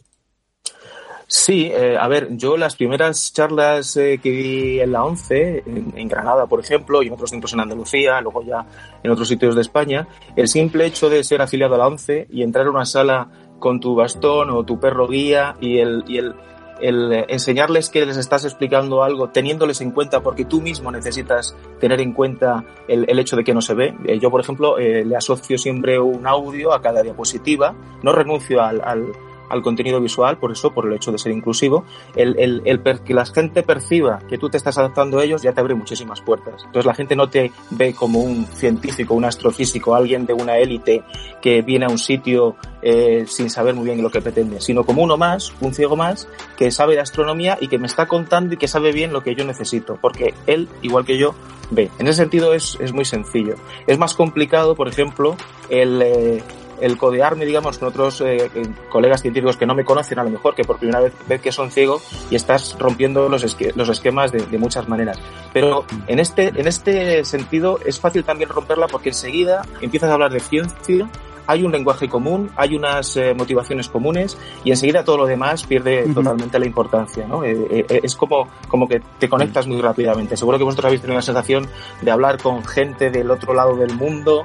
Sí, 1.30 1.70
eh, 1.70 1.98
a 2.00 2.08
ver, 2.08 2.28
yo 2.30 2.56
las 2.56 2.74
primeras 2.74 3.34
charlas 3.34 3.94
eh, 3.98 4.18
que 4.22 4.30
di 4.30 4.80
en 4.80 4.92
la 4.92 5.04
ONCE, 5.04 5.62
en, 5.66 5.92
en 5.94 6.08
Granada, 6.08 6.46
por 6.46 6.58
ejemplo, 6.58 7.02
y 7.02 7.08
en 7.08 7.12
otros 7.12 7.28
centros 7.28 7.52
en 7.52 7.60
Andalucía, 7.60 8.18
luego 8.22 8.42
ya 8.42 8.64
en 9.02 9.10
otros 9.10 9.28
sitios 9.28 9.54
de 9.54 9.60
España, 9.60 10.08
el 10.36 10.48
simple 10.48 10.86
hecho 10.86 11.10
de 11.10 11.22
ser 11.22 11.42
afiliado 11.42 11.74
a 11.74 11.78
la 11.78 11.86
ONCE 11.86 12.28
y 12.30 12.42
entrar 12.42 12.66
a 12.66 12.70
una 12.70 12.86
sala 12.86 13.28
con 13.58 13.78
tu 13.78 13.94
bastón 13.94 14.48
o 14.48 14.64
tu 14.64 14.80
perro 14.80 15.06
guía 15.06 15.54
y 15.60 15.80
el, 15.80 16.02
y 16.08 16.16
el, 16.16 16.34
el 16.80 17.12
eh, 17.12 17.26
enseñarles 17.28 17.90
que 17.90 18.06
les 18.06 18.16
estás 18.16 18.46
explicando 18.46 19.02
algo, 19.02 19.28
teniéndoles 19.28 19.82
en 19.82 19.90
cuenta, 19.90 20.22
porque 20.22 20.46
tú 20.46 20.62
mismo 20.62 20.90
necesitas 20.90 21.54
tener 21.78 22.00
en 22.00 22.14
cuenta 22.14 22.64
el, 22.88 23.04
el 23.06 23.18
hecho 23.18 23.36
de 23.36 23.44
que 23.44 23.52
no 23.52 23.60
se 23.60 23.74
ve. 23.74 23.94
Eh, 24.06 24.18
yo, 24.18 24.30
por 24.30 24.40
ejemplo, 24.40 24.78
eh, 24.78 25.04
le 25.04 25.14
asocio 25.14 25.58
siempre 25.58 25.98
un 25.98 26.26
audio 26.26 26.72
a 26.72 26.80
cada 26.80 27.02
diapositiva, 27.02 27.74
no 28.02 28.12
renuncio 28.12 28.62
al, 28.62 28.80
al 28.82 29.12
al 29.50 29.62
contenido 29.62 30.00
visual, 30.00 30.38
por 30.38 30.52
eso, 30.52 30.72
por 30.72 30.86
el 30.86 30.92
hecho 30.94 31.12
de 31.12 31.18
ser 31.18 31.32
inclusivo, 31.32 31.84
el, 32.16 32.38
el, 32.38 32.62
el 32.64 32.82
que 33.00 33.14
la 33.14 33.26
gente 33.26 33.62
perciba 33.62 34.20
que 34.28 34.38
tú 34.38 34.48
te 34.48 34.56
estás 34.56 34.78
adaptando 34.78 35.18
a 35.18 35.24
ellos 35.24 35.42
ya 35.42 35.52
te 35.52 35.60
abre 35.60 35.74
muchísimas 35.74 36.20
puertas. 36.20 36.62
Entonces 36.64 36.86
la 36.86 36.94
gente 36.94 37.16
no 37.16 37.28
te 37.28 37.52
ve 37.70 37.94
como 37.94 38.20
un 38.20 38.46
científico, 38.46 39.14
un 39.14 39.24
astrofísico, 39.24 39.94
alguien 39.94 40.26
de 40.26 40.32
una 40.32 40.58
élite 40.58 41.02
que 41.40 41.62
viene 41.62 41.86
a 41.86 41.88
un 41.88 41.98
sitio 41.98 42.56
eh, 42.82 43.24
sin 43.26 43.50
saber 43.50 43.74
muy 43.74 43.84
bien 43.84 44.02
lo 44.02 44.10
que 44.10 44.20
pretende, 44.20 44.60
sino 44.60 44.84
como 44.84 45.02
uno 45.02 45.16
más, 45.16 45.52
un 45.60 45.74
ciego 45.74 45.96
más, 45.96 46.28
que 46.56 46.70
sabe 46.70 46.94
de 46.94 47.00
astronomía 47.00 47.58
y 47.60 47.68
que 47.68 47.78
me 47.78 47.86
está 47.86 48.06
contando 48.06 48.54
y 48.54 48.56
que 48.56 48.68
sabe 48.68 48.92
bien 48.92 49.12
lo 49.12 49.22
que 49.22 49.34
yo 49.34 49.44
necesito, 49.44 49.98
porque 50.00 50.34
él, 50.46 50.68
igual 50.82 51.04
que 51.04 51.18
yo, 51.18 51.34
ve. 51.70 51.90
En 51.98 52.06
ese 52.06 52.18
sentido 52.18 52.54
es, 52.54 52.78
es 52.80 52.92
muy 52.92 53.04
sencillo. 53.04 53.56
Es 53.86 53.98
más 53.98 54.14
complicado, 54.14 54.74
por 54.74 54.88
ejemplo, 54.88 55.36
el... 55.68 56.02
Eh, 56.02 56.42
el 56.80 56.96
codearme, 56.96 57.44
digamos, 57.44 57.78
con 57.78 57.88
otros 57.88 58.20
eh, 58.20 58.50
colegas 58.88 59.22
científicos 59.22 59.56
que 59.56 59.66
no 59.66 59.74
me 59.74 59.84
conocen 59.84 60.18
a 60.18 60.24
lo 60.24 60.30
mejor, 60.30 60.54
que 60.54 60.64
por 60.64 60.78
primera 60.78 61.00
vez 61.00 61.12
ven 61.26 61.40
que 61.40 61.52
son 61.52 61.70
ciego 61.70 62.00
y 62.30 62.36
estás 62.36 62.76
rompiendo 62.78 63.28
los, 63.28 63.44
esque 63.44 63.72
los 63.74 63.88
esquemas 63.88 64.32
de, 64.32 64.40
de, 64.46 64.58
muchas 64.58 64.88
maneras. 64.88 65.18
Pero 65.52 65.84
en 66.06 66.18
este, 66.18 66.48
en 66.48 66.66
este 66.66 67.24
sentido 67.24 67.78
es 67.84 68.00
fácil 68.00 68.24
también 68.24 68.50
romperla 68.50 68.86
porque 68.86 69.10
enseguida 69.10 69.62
empiezas 69.80 70.10
a 70.10 70.14
hablar 70.14 70.32
de 70.32 70.40
ciencia, 70.40 71.08
hay 71.48 71.64
un 71.64 71.72
lenguaje 71.72 72.10
común, 72.10 72.50
hay 72.56 72.76
unas 72.76 73.16
eh, 73.16 73.32
motivaciones 73.32 73.88
comunes 73.88 74.36
y 74.64 74.70
enseguida 74.70 75.02
todo 75.02 75.16
lo 75.16 75.26
demás 75.26 75.64
pierde 75.64 76.04
uh 76.04 76.08
-huh. 76.08 76.14
totalmente 76.14 76.58
la 76.58 76.66
importancia, 76.66 77.26
¿no? 77.26 77.42
Eh, 77.42 77.86
eh, 77.88 78.00
es 78.02 78.14
como, 78.16 78.48
como 78.68 78.86
que 78.86 79.00
te 79.18 79.30
conectas 79.30 79.66
muy 79.66 79.80
rápidamente. 79.80 80.36
Seguro 80.36 80.58
que 80.58 80.64
vosotros 80.64 80.84
habéis 80.86 81.00
tenido 81.00 81.16
la 81.16 81.22
sensación 81.22 81.66
de 82.02 82.10
hablar 82.10 82.36
con 82.36 82.62
gente 82.66 83.10
del 83.10 83.30
otro 83.30 83.54
lado 83.54 83.76
del 83.76 83.94
mundo, 83.94 84.44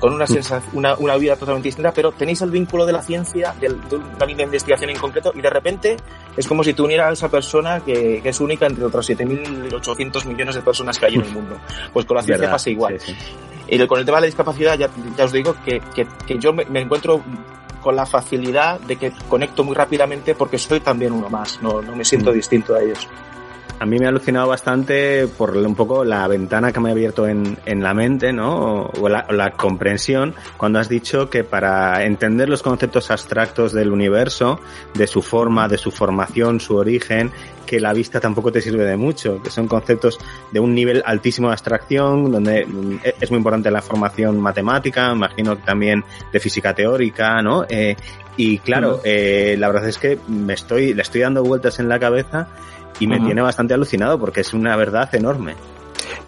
con 0.00 0.14
una, 0.14 0.24
una, 0.72 0.96
una, 0.96 1.16
vida 1.16 1.36
totalmente 1.36 1.68
distinta, 1.68 1.92
pero 1.92 2.12
tenéis 2.12 2.40
el 2.42 2.50
vínculo 2.50 2.86
de 2.86 2.92
la 2.92 3.02
ciencia, 3.02 3.54
de, 3.60 3.68
de 3.68 3.96
una 3.96 4.26
línea 4.26 4.38
de 4.38 4.44
investigación 4.44 4.90
en 4.90 4.98
concreto, 4.98 5.32
y 5.34 5.40
de 5.40 5.50
repente 5.50 5.96
es 6.36 6.46
como 6.46 6.64
si 6.64 6.72
te 6.74 6.82
unieras 6.82 7.08
a 7.08 7.12
esa 7.12 7.28
persona 7.28 7.80
que, 7.80 8.20
que 8.22 8.28
es 8.28 8.40
única 8.40 8.66
entre 8.66 8.84
otras 8.84 9.08
7.800 9.10 10.26
millones 10.26 10.54
de 10.54 10.62
personas 10.62 10.98
que 10.98 11.06
hay 11.06 11.14
en 11.14 11.22
el 11.22 11.30
mundo. 11.30 11.58
Pues 11.92 12.06
con 12.06 12.16
la 12.16 12.22
ciencia 12.22 12.42
¿Verdad? 12.42 12.54
pasa 12.54 12.70
igual. 12.70 13.00
Sí, 13.00 13.14
sí. 13.14 13.34
Y 13.68 13.86
con 13.86 13.98
el 13.98 14.04
tema 14.04 14.18
de 14.18 14.22
la 14.22 14.26
discapacidad, 14.26 14.78
ya, 14.78 14.90
ya 15.16 15.24
os 15.24 15.32
digo 15.32 15.56
que, 15.64 15.80
que, 15.94 16.06
que 16.26 16.38
yo 16.38 16.52
me, 16.52 16.64
me, 16.66 16.80
encuentro 16.80 17.22
con 17.82 17.96
la 17.96 18.06
facilidad 18.06 18.78
de 18.80 18.96
que 18.96 19.12
conecto 19.28 19.64
muy 19.64 19.74
rápidamente 19.74 20.34
porque 20.34 20.58
soy 20.58 20.80
también 20.80 21.12
uno 21.12 21.28
más, 21.28 21.60
no, 21.62 21.82
no 21.82 21.96
me 21.96 22.04
siento 22.04 22.30
mm. 22.30 22.34
distinto 22.34 22.74
a 22.74 22.82
ellos 22.82 23.08
a 23.78 23.86
mí 23.86 23.98
me 23.98 24.06
ha 24.06 24.08
alucinado 24.08 24.48
bastante 24.48 25.26
por 25.26 25.56
un 25.56 25.74
poco 25.74 26.04
la 26.04 26.26
ventana 26.28 26.72
que 26.72 26.80
me 26.80 26.90
ha 26.90 26.92
abierto 26.92 27.26
en, 27.26 27.58
en 27.66 27.82
la 27.82 27.94
mente, 27.94 28.32
¿no? 28.32 28.86
O 29.00 29.08
la, 29.08 29.26
la, 29.30 29.52
comprensión 29.52 30.34
cuando 30.56 30.78
has 30.78 30.88
dicho 30.88 31.28
que 31.28 31.44
para 31.44 32.04
entender 32.04 32.48
los 32.48 32.62
conceptos 32.62 33.10
abstractos 33.10 33.72
del 33.72 33.92
universo, 33.92 34.60
de 34.94 35.06
su 35.06 35.22
forma, 35.22 35.68
de 35.68 35.78
su 35.78 35.90
formación, 35.90 36.60
su 36.60 36.76
origen, 36.76 37.30
que 37.66 37.80
la 37.80 37.92
vista 37.92 38.20
tampoco 38.20 38.52
te 38.52 38.60
sirve 38.60 38.84
de 38.84 38.96
mucho, 38.96 39.42
que 39.42 39.50
son 39.50 39.66
conceptos 39.66 40.18
de 40.52 40.60
un 40.60 40.74
nivel 40.74 41.02
altísimo 41.04 41.48
de 41.48 41.54
abstracción, 41.54 42.30
donde 42.30 42.66
es 43.20 43.30
muy 43.30 43.38
importante 43.38 43.70
la 43.70 43.82
formación 43.82 44.38
matemática, 44.40 45.12
imagino 45.12 45.56
que 45.56 45.62
también 45.62 46.04
de 46.32 46.40
física 46.40 46.74
teórica, 46.74 47.42
¿no? 47.42 47.64
Eh, 47.68 47.96
y 48.36 48.58
claro, 48.58 49.00
eh, 49.04 49.56
la 49.58 49.68
verdad 49.68 49.88
es 49.88 49.98
que 49.98 50.18
me 50.28 50.54
estoy, 50.54 50.92
le 50.92 51.02
estoy 51.02 51.20
dando 51.20 51.42
vueltas 51.44 51.78
en 51.78 51.88
la 51.88 51.98
cabeza 51.98 52.48
y 53.00 53.06
me 53.06 53.16
uh 53.16 53.20
-huh. 53.20 53.26
tiene 53.26 53.42
bastante 53.42 53.74
alucinado 53.74 54.18
porque 54.18 54.40
es 54.40 54.54
una 54.54 54.76
verdad 54.76 55.14
enorme. 55.14 55.54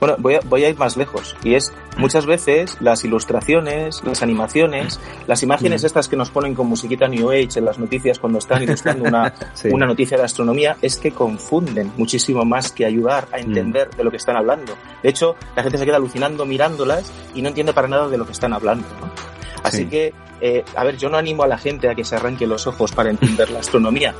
Bueno, 0.00 0.16
voy 0.18 0.34
a, 0.34 0.40
voy 0.44 0.64
a 0.64 0.68
ir 0.68 0.76
más 0.76 0.96
lejos. 0.96 1.36
Y 1.42 1.54
es, 1.54 1.72
muchas 1.96 2.26
veces, 2.26 2.76
las 2.80 3.04
ilustraciones, 3.04 4.02
las 4.04 4.22
animaciones, 4.22 5.00
las 5.26 5.42
imágenes 5.42 5.82
mm. 5.82 5.86
estas 5.86 6.08
que 6.08 6.16
nos 6.16 6.30
ponen 6.30 6.54
con 6.54 6.66
musiquita 6.66 7.08
New 7.08 7.30
Age 7.30 7.58
en 7.58 7.64
las 7.64 7.78
noticias 7.78 8.18
cuando 8.18 8.38
están 8.38 8.62
ilustrando 8.62 9.04
una, 9.04 9.32
sí. 9.54 9.68
una 9.70 9.86
noticia 9.86 10.16
de 10.16 10.24
astronomía, 10.24 10.76
es 10.82 10.96
que 10.96 11.12
confunden 11.12 11.92
muchísimo 11.96 12.44
más 12.44 12.72
que 12.72 12.84
ayudar 12.84 13.28
a 13.32 13.38
entender 13.38 13.88
mm. 13.92 13.96
de 13.96 14.04
lo 14.04 14.10
que 14.10 14.16
están 14.18 14.36
hablando. 14.36 14.76
De 15.02 15.08
hecho, 15.08 15.36
la 15.54 15.62
gente 15.62 15.78
se 15.78 15.86
queda 15.86 15.96
alucinando 15.96 16.44
mirándolas 16.44 17.12
y 17.34 17.42
no 17.42 17.48
entiende 17.48 17.72
para 17.72 17.88
nada 17.88 18.08
de 18.08 18.18
lo 18.18 18.26
que 18.26 18.32
están 18.32 18.52
hablando. 18.52 18.86
¿no? 19.00 19.10
Así 19.62 19.78
sí. 19.78 19.86
que, 19.86 20.14
eh, 20.40 20.64
a 20.74 20.84
ver, 20.84 20.96
yo 20.96 21.08
no 21.08 21.16
animo 21.16 21.42
a 21.42 21.46
la 21.46 21.58
gente 21.58 21.88
a 21.88 21.94
que 21.94 22.04
se 22.04 22.16
arranque 22.16 22.46
los 22.46 22.66
ojos 22.66 22.92
para 22.92 23.10
entender 23.10 23.50
la 23.50 23.60
astronomía. 23.60 24.14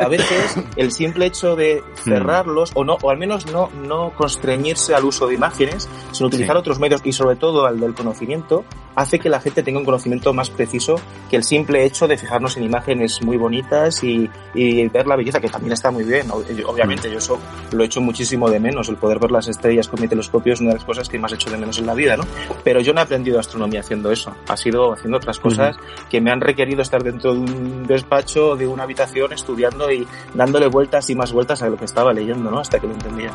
A 0.00 0.08
veces 0.08 0.56
el 0.76 0.92
simple 0.92 1.26
hecho 1.26 1.56
de 1.56 1.82
cerrarlos, 1.96 2.72
o 2.74 2.84
no, 2.84 2.96
o 3.02 3.10
al 3.10 3.18
menos 3.18 3.46
no, 3.46 3.70
no 3.82 4.12
constreñirse 4.14 4.94
al 4.94 5.04
uso 5.04 5.26
de 5.26 5.34
imágenes, 5.34 5.88
sino 6.12 6.28
utilizar 6.28 6.56
sí. 6.56 6.60
otros 6.60 6.78
medios 6.78 7.00
y 7.04 7.12
sobre 7.12 7.36
todo 7.36 7.66
al 7.66 7.80
del 7.80 7.94
conocimiento, 7.94 8.64
hace 8.94 9.18
que 9.18 9.28
la 9.28 9.40
gente 9.40 9.62
tenga 9.62 9.78
un 9.78 9.84
conocimiento 9.84 10.32
más 10.32 10.50
preciso 10.50 10.96
que 11.30 11.36
el 11.36 11.44
simple 11.44 11.84
hecho 11.84 12.08
de 12.08 12.16
fijarnos 12.16 12.56
en 12.56 12.64
imágenes 12.64 13.22
muy 13.22 13.36
bonitas 13.36 14.02
y, 14.02 14.28
y 14.54 14.88
ver 14.88 15.06
la 15.06 15.16
belleza, 15.16 15.40
que 15.40 15.48
también 15.48 15.72
está 15.72 15.90
muy 15.90 16.04
bien. 16.04 16.30
Obviamente, 16.30 17.10
yo 17.10 17.18
eso 17.18 17.38
lo 17.72 17.82
he 17.82 17.86
hecho 17.86 18.00
muchísimo 18.00 18.48
de 18.50 18.58
menos. 18.58 18.88
El 18.88 18.96
poder 18.96 19.18
ver 19.18 19.30
las 19.30 19.48
estrellas 19.48 19.88
con 19.88 20.00
mi 20.00 20.08
telescopio 20.08 20.54
es 20.54 20.60
una 20.60 20.70
de 20.70 20.76
las 20.76 20.84
cosas 20.84 21.08
que 21.08 21.18
más 21.18 21.32
he 21.32 21.34
hecho 21.34 21.50
de 21.50 21.58
menos 21.58 21.78
en 21.78 21.86
la 21.86 21.94
vida, 21.94 22.16
¿no? 22.16 22.24
Pero 22.64 22.80
yo 22.80 22.92
no 22.92 23.00
he 23.00 23.02
aprendido 23.04 23.38
astronomía 23.38 23.80
haciendo 23.80 24.10
eso. 24.10 24.34
Ha 24.48 24.56
sido 24.56 24.94
haciendo 24.94 25.18
otras 25.18 25.38
cosas. 25.38 25.55
Cosas 25.56 25.76
que 26.10 26.20
me 26.20 26.30
han 26.30 26.40
requerido 26.40 26.82
estar 26.82 27.02
dentro 27.02 27.34
de 27.34 27.40
un 27.40 27.86
despacho, 27.86 28.56
de 28.56 28.66
una 28.66 28.84
habitación, 28.84 29.32
estudiando 29.32 29.90
y 29.90 30.06
dándole 30.34 30.68
vueltas 30.68 31.08
y 31.10 31.14
más 31.14 31.32
vueltas 31.32 31.62
a 31.62 31.68
lo 31.68 31.76
que 31.76 31.84
estaba 31.84 32.12
leyendo, 32.12 32.50
¿no? 32.50 32.60
Hasta 32.60 32.78
que 32.78 32.86
lo 32.86 32.92
entendía. 32.92 33.30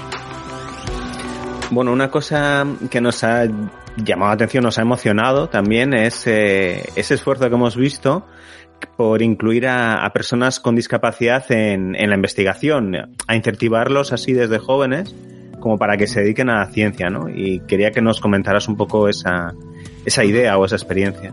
Bueno, 1.69 1.93
una 1.93 2.11
cosa 2.11 2.65
que 2.89 2.99
nos 2.99 3.24
ha 3.24 3.45
llamado 3.95 4.30
la 4.30 4.34
atención, 4.34 4.63
nos 4.63 4.78
ha 4.78 4.82
emocionado 4.82 5.47
también 5.47 5.93
es 5.93 6.28
eh, 6.28 6.89
ese 6.95 7.13
esfuerzo 7.13 7.47
que 7.47 7.55
hemos 7.55 7.78
visto 7.78 8.26
por 8.97 9.22
incluir 9.22 9.67
a, 9.67 10.09
personas 10.13 10.59
con 10.59 10.76
discapacidad 10.76 11.49
en, 11.51 11.95
en, 11.95 12.09
la 12.09 12.15
investigación, 12.15 12.95
a 13.28 13.36
incentivarlos 13.36 14.11
así 14.11 14.34
desde 14.34 14.57
jóvenes 14.57 15.15
como 15.61 15.78
para 15.78 15.95
que 15.95 16.07
se 16.07 16.22
dediquen 16.22 16.49
a 16.49 16.59
la 16.59 16.65
ciencia, 16.65 17.09
¿no? 17.09 17.30
Y 17.30 17.61
quería 17.61 17.91
que 17.91 18.01
nos 18.01 18.19
comentaras 18.19 18.67
un 18.67 18.76
poco 18.76 19.07
esa, 19.07 19.53
esa 20.05 20.26
idea 20.26 20.57
o 20.57 20.65
esa 20.65 20.76
experiencia. 20.76 21.32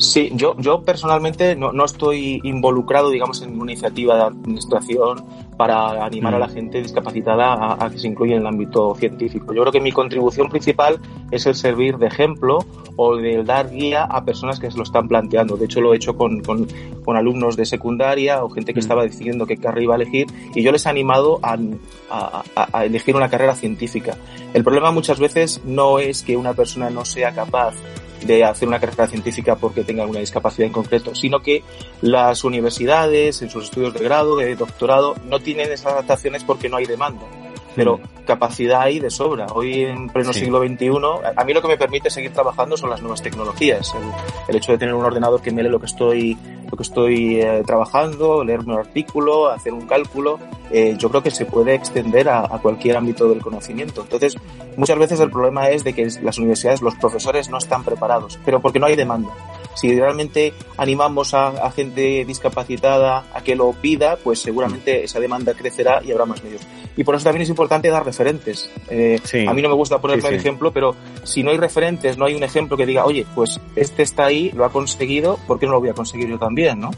Sí, 0.00 0.30
yo, 0.32 0.56
yo 0.56 0.82
personalmente 0.82 1.54
no, 1.56 1.72
no 1.72 1.84
estoy 1.84 2.40
involucrado, 2.42 3.10
digamos, 3.10 3.42
en 3.42 3.60
una 3.60 3.72
iniciativa 3.72 4.16
de 4.16 4.22
administración 4.22 5.22
para 5.58 6.02
animar 6.02 6.34
a 6.34 6.38
la 6.38 6.46
mm. 6.46 6.54
gente 6.54 6.80
discapacitada 6.80 7.74
a, 7.78 7.90
que 7.90 7.98
se 7.98 8.08
incluya 8.08 8.36
en 8.36 8.40
el 8.40 8.46
ámbito 8.46 8.94
científico. 8.94 9.52
Yo 9.52 9.60
creo 9.60 9.72
que 9.72 9.80
mi 9.80 9.92
contribución 9.92 10.48
principal 10.48 10.98
es 11.30 11.44
el 11.44 11.54
servir 11.54 11.98
de 11.98 12.06
ejemplo 12.06 12.64
o 12.96 13.16
de 13.16 13.44
dar 13.44 13.68
guía 13.68 14.04
a 14.04 14.24
personas 14.24 14.58
que 14.58 14.70
se 14.70 14.78
lo 14.78 14.84
están 14.84 15.06
planteando. 15.06 15.58
De 15.58 15.66
hecho, 15.66 15.82
lo 15.82 15.92
he 15.92 15.96
hecho 15.96 16.16
con, 16.16 16.40
con, 16.40 16.66
con 17.04 17.18
alumnos 17.18 17.56
de 17.56 17.66
secundaria 17.66 18.42
o 18.42 18.48
gente 18.48 18.72
que 18.72 18.80
mm. 18.80 18.84
estaba 18.84 19.02
decidiendo 19.02 19.44
qué 19.44 19.58
carrera 19.58 19.84
iba 19.84 19.94
a 19.96 19.96
elegir 19.96 20.28
y 20.54 20.62
yo 20.62 20.72
les 20.72 20.86
he 20.86 20.88
animado 20.88 21.40
a, 21.42 21.58
a, 22.08 22.42
a 22.72 22.84
elegir 22.86 23.16
una 23.16 23.28
carrera 23.28 23.54
científica. 23.54 24.16
El 24.54 24.64
problema 24.64 24.92
muchas 24.92 25.20
veces 25.20 25.60
no 25.66 25.98
es 25.98 26.22
que 26.22 26.38
una 26.38 26.54
persona 26.54 26.88
no 26.88 27.04
sea 27.04 27.32
capaz 27.34 27.74
de 28.24 28.44
hacer 28.44 28.68
una 28.68 28.80
carrera 28.80 29.06
científica 29.06 29.56
porque 29.56 29.84
tenga 29.84 30.02
alguna 30.02 30.20
discapacidad 30.20 30.66
en 30.66 30.72
concreto, 30.72 31.14
sino 31.14 31.40
que 31.40 31.62
las 32.02 32.44
universidades, 32.44 33.42
en 33.42 33.50
sus 33.50 33.64
estudios 33.64 33.94
de 33.94 34.04
grado, 34.04 34.36
de 34.36 34.54
doctorado, 34.56 35.14
no 35.26 35.40
tienen 35.40 35.70
esas 35.72 35.92
adaptaciones 35.92 36.44
porque 36.44 36.68
no 36.68 36.76
hay 36.76 36.86
demanda 36.86 37.26
pero 37.80 37.96
mm. 37.96 38.24
capacidad 38.26 38.82
hay 38.82 38.98
de 39.00 39.08
sobra. 39.08 39.46
Hoy 39.54 39.84
en 39.84 40.08
pleno 40.10 40.34
siglo 40.34 40.60
XXI, 40.60 40.90
a 41.34 41.44
mí 41.44 41.54
lo 41.54 41.62
que 41.62 41.68
me 41.68 41.78
permite 41.78 42.10
seguir 42.10 42.30
trabajando 42.30 42.76
son 42.76 42.90
las 42.90 43.00
nuevas 43.00 43.22
tecnologías. 43.22 43.94
El, 44.48 44.56
hecho 44.56 44.72
de 44.72 44.78
tener 44.78 44.94
un 44.94 45.02
ordenador 45.02 45.40
que 45.40 45.50
me 45.50 45.62
lee 45.62 45.70
lo 45.70 45.80
que 45.80 45.86
estoy, 45.86 46.36
lo 46.70 46.76
que 46.76 46.82
estoy 46.82 47.40
eh, 47.40 47.62
trabajando, 47.66 48.44
leer 48.44 48.60
un 48.60 48.72
artículo, 48.72 49.48
hacer 49.48 49.72
un 49.72 49.86
cálculo, 49.86 50.38
eh, 50.70 50.94
yo 50.98 51.08
creo 51.08 51.22
que 51.22 51.30
se 51.30 51.46
puede 51.46 51.74
extender 51.74 52.28
a, 52.28 52.40
a, 52.40 52.58
cualquier 52.60 52.98
ámbito 52.98 53.26
del 53.30 53.40
conocimiento. 53.40 54.02
Entonces, 54.02 54.36
muchas 54.76 54.98
veces 54.98 55.20
el 55.20 55.30
problema 55.30 55.70
es 55.70 55.82
de 55.82 55.94
que 55.94 56.06
las 56.20 56.36
universidades, 56.36 56.82
los 56.82 56.96
profesores 56.96 57.48
no 57.48 57.56
están 57.56 57.82
preparados, 57.82 58.38
pero 58.44 58.60
porque 58.60 58.78
no 58.78 58.86
hay 58.86 58.96
demanda. 58.96 59.30
Si 59.74 59.98
realmente 59.98 60.52
animamos 60.76 61.32
a, 61.34 61.70
gente 61.70 62.24
discapacitada 62.24 63.24
a 63.32 63.42
que 63.42 63.54
lo 63.54 63.72
pida, 63.72 64.16
pues 64.16 64.40
seguramente 64.40 65.04
esa 65.04 65.20
demanda 65.20 65.54
crecerá 65.54 66.02
y 66.04 66.12
habrá 66.12 66.26
más 66.26 66.42
medios. 66.42 66.62
Y 66.96 67.04
por 67.04 67.14
eso 67.14 67.24
también 67.24 67.42
es 67.42 67.48
importante 67.48 67.88
dar 67.88 68.04
referentes. 68.04 68.70
Eh, 68.88 69.20
a 69.46 69.54
mí 69.54 69.62
no 69.62 69.68
me 69.68 69.74
gusta 69.74 70.00
ponerme 70.00 70.28
el 70.28 70.34
ejemplo, 70.34 70.72
pero 70.72 70.94
si 71.22 71.42
no 71.42 71.50
hay 71.50 71.56
referentes, 71.56 72.18
no 72.18 72.24
hay 72.24 72.34
un 72.34 72.42
ejemplo 72.42 72.76
que 72.76 72.86
diga, 72.86 73.04
oye, 73.04 73.26
pues 73.34 73.60
este 73.76 74.02
está 74.02 74.26
ahí, 74.26 74.50
lo 74.54 74.64
ha 74.64 74.70
conseguido, 74.70 75.38
¿por 75.46 75.58
qué 75.58 75.66
no 75.66 75.72
lo 75.72 75.80
voy 75.80 75.90
a 75.90 75.94
conseguir 75.94 76.28
yo 76.28 76.38
también? 76.38 76.80
¿no? 76.80 76.90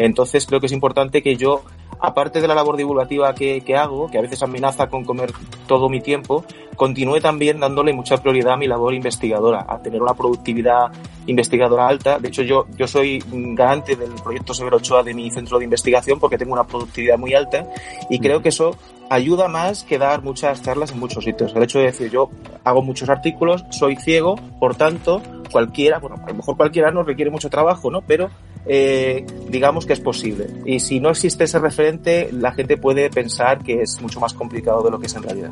Entonces 0.00 0.46
creo 0.46 0.60
que 0.60 0.66
es 0.66 0.72
importante 0.72 1.22
que 1.22 1.36
yo 1.36 1.62
aparte 2.00 2.40
de 2.40 2.48
la 2.48 2.54
labor 2.54 2.78
divulgativa 2.78 3.34
que, 3.34 3.60
que, 3.60 3.76
hago, 3.76 4.10
que 4.10 4.16
a 4.16 4.22
veces 4.22 4.42
amenaza 4.42 4.88
con 4.88 5.04
comer 5.04 5.30
todo 5.66 5.90
mi 5.90 6.00
tiempo, 6.00 6.42
continúe 6.74 7.20
también 7.20 7.60
dándole 7.60 7.92
mucha 7.92 8.16
prioridad 8.16 8.54
a 8.54 8.56
mi 8.56 8.66
labor 8.66 8.94
investigadora, 8.94 9.66
a 9.68 9.82
tener 9.82 10.00
una 10.00 10.14
productividad 10.14 10.90
investigadora 11.26 11.86
alta. 11.86 12.18
De 12.18 12.28
hecho, 12.28 12.42
yo, 12.42 12.64
yo 12.78 12.86
soy 12.86 13.22
garante 13.30 13.94
del 13.94 14.12
proyecto 14.12 14.54
Severo 14.54 14.78
Ochoa 14.78 15.02
de 15.02 15.12
mi 15.12 15.30
centro 15.30 15.58
de 15.58 15.64
investigación 15.64 16.18
porque 16.18 16.38
tengo 16.38 16.54
una 16.54 16.64
productividad 16.64 17.18
muy 17.18 17.34
alta 17.34 17.66
y 18.08 18.20
creo 18.20 18.40
que 18.40 18.48
eso 18.48 18.78
ayuda 19.10 19.48
más 19.48 19.84
que 19.84 19.98
dar 19.98 20.22
muchas 20.22 20.62
charlas 20.62 20.92
en 20.92 21.00
muchos 21.00 21.24
sitios. 21.24 21.54
El 21.54 21.64
hecho 21.64 21.78
de 21.78 21.86
decir, 21.86 22.10
yo 22.10 22.30
hago 22.64 22.80
muchos 22.80 23.10
artículos, 23.10 23.64
soy 23.68 23.96
ciego, 23.96 24.36
por 24.58 24.76
tanto, 24.76 25.20
cualquiera, 25.52 25.98
bueno, 25.98 26.16
a 26.24 26.28
lo 26.28 26.34
mejor 26.34 26.56
cualquiera 26.56 26.90
no 26.90 27.02
requiere 27.02 27.30
mucho 27.30 27.50
trabajo, 27.50 27.90
¿no? 27.90 28.00
Pero 28.00 28.30
eh, 28.66 29.24
digamos 29.48 29.86
que 29.86 29.92
es 29.92 30.00
posible. 30.00 30.46
Y 30.64 30.80
si 30.80 31.00
no 31.00 31.10
existe 31.10 31.44
ese 31.44 31.58
referente, 31.58 32.30
la 32.32 32.52
gente 32.52 32.76
puede 32.76 33.10
pensar 33.10 33.62
que 33.62 33.82
es 33.82 34.00
mucho 34.00 34.20
más 34.20 34.34
complicado 34.34 34.82
de 34.82 34.90
lo 34.90 34.98
que 34.98 35.06
es 35.06 35.14
en 35.14 35.22
realidad. 35.22 35.50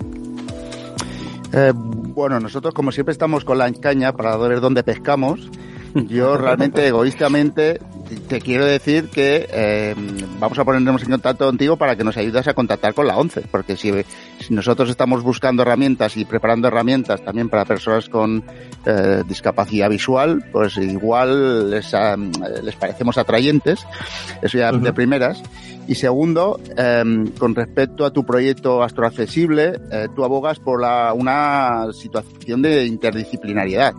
Eh, 1.52 1.72
bueno, 1.74 2.40
nosotros 2.40 2.74
como 2.74 2.92
siempre 2.92 3.12
estamos 3.12 3.44
con 3.44 3.58
la 3.58 3.72
caña 3.72 4.12
para 4.12 4.36
ver 4.36 4.60
dónde 4.60 4.82
pescamos. 4.82 5.50
Yo 5.94 6.36
realmente 6.38 6.86
egoístamente 6.86 7.80
te 8.28 8.40
quiero 8.40 8.64
decir 8.64 9.08
que 9.08 9.48
eh, 9.52 9.94
vamos 10.38 10.58
a 10.58 10.64
ponernos 10.64 11.02
en 11.02 11.10
contacto 11.10 11.46
contigo 11.46 11.76
para 11.76 11.96
que 11.96 12.04
nos 12.04 12.16
ayudes 12.16 12.48
a 12.48 12.54
contactar 12.54 12.94
con 12.94 13.06
la 13.06 13.16
ONCE, 13.18 13.42
porque 13.50 13.76
si, 13.76 13.92
nosotros 14.50 14.88
estamos 14.88 15.22
buscando 15.22 15.62
herramientas 15.62 16.16
y 16.16 16.24
preparando 16.24 16.68
herramientas 16.68 17.22
también 17.22 17.48
para 17.48 17.64
personas 17.64 18.08
con 18.08 18.42
eh, 18.86 19.22
discapacidad 19.28 19.90
visual, 19.90 20.44
pues 20.52 20.76
igual 20.78 21.70
les, 21.70 21.92
les 22.62 22.76
parecemos 22.76 23.18
atrayentes, 23.18 23.80
eso 24.42 24.58
ya 24.58 24.72
de 24.72 24.92
primeras. 24.92 25.42
Y 25.88 25.94
segundo, 25.94 26.60
em, 26.76 27.28
con 27.38 27.54
respecto 27.54 28.04
a 28.04 28.12
tu 28.12 28.22
proyecto 28.26 28.82
Astroaccesible, 28.82 29.80
eh, 29.90 30.08
tú 30.14 30.22
abogas 30.22 30.58
por 30.58 30.82
la, 30.82 31.14
una 31.14 31.86
situación 31.94 32.60
de 32.60 32.84
interdisciplinariedad. 32.84 33.94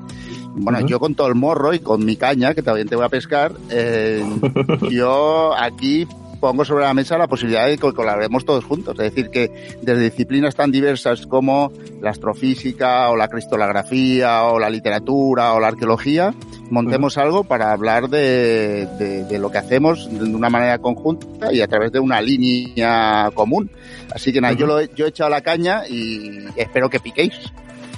Bueno, 0.56 0.86
yo 0.86 1.00
con 1.00 1.16
todo 1.16 1.28
el 1.28 1.36
morro 1.36 1.74
y 1.74 1.80
con 1.80 2.06
mi 2.06 2.16
caña, 2.16 2.54
que 2.54 2.62
también 2.62 2.88
te 2.88 2.95
voy 2.95 3.06
a 3.06 3.10
pescar, 3.10 3.54
eh, 3.70 4.24
yo 4.89 5.54
aquí 5.56 6.08
pongo 6.39 6.64
sobre 6.64 6.86
la 6.86 6.93
mesa 6.93 7.18
la 7.18 7.28
posibilidad 7.28 7.68
de 7.68 7.78
que 7.78 7.93
colaboremos 7.93 8.45
todos 8.45 8.64
juntos. 8.64 8.97
Es 9.00 9.14
decir, 9.14 9.30
que 9.30 9.78
desde 9.82 10.04
disciplinas 10.04 10.56
tan 10.56 10.72
diversas 10.72 11.26
como 11.28 11.72
la 12.02 12.12
astrofísica 12.12 13.10
o 13.10 13.16
la 13.16 13.28
cristolografía 13.28 14.43
o 14.43 14.60
la 14.60 14.70
literatura 14.70 15.54
o 15.54 15.60
la 15.60 15.68
arqueología, 15.68 16.34
montemos 16.70 17.18
algo 17.18 17.43
para 17.43 17.72
hablar 17.72 18.10
de, 18.10 18.88
de, 19.28 19.39
lo 19.39 19.52
que 19.52 19.58
hacemos 19.58 20.10
de 20.12 20.24
una 20.24 20.50
manera 20.50 20.78
conjunta 20.80 21.52
y 21.52 21.62
a 21.62 21.68
través 21.68 21.91
de 21.91 22.00
una 22.00 22.22
línea 22.22 23.30
común. 23.34 23.70
Así 24.14 24.32
que 24.32 24.41
nada, 24.41 24.54
yo, 24.54 24.66
lo, 24.66 24.82
yo 24.82 25.06
he 25.06 25.10
echado 25.10 25.30
la 25.30 25.41
caña 25.41 25.88
y 25.88 26.45
espero 26.56 26.89
que 26.89 27.00
piquéis. 27.00 27.34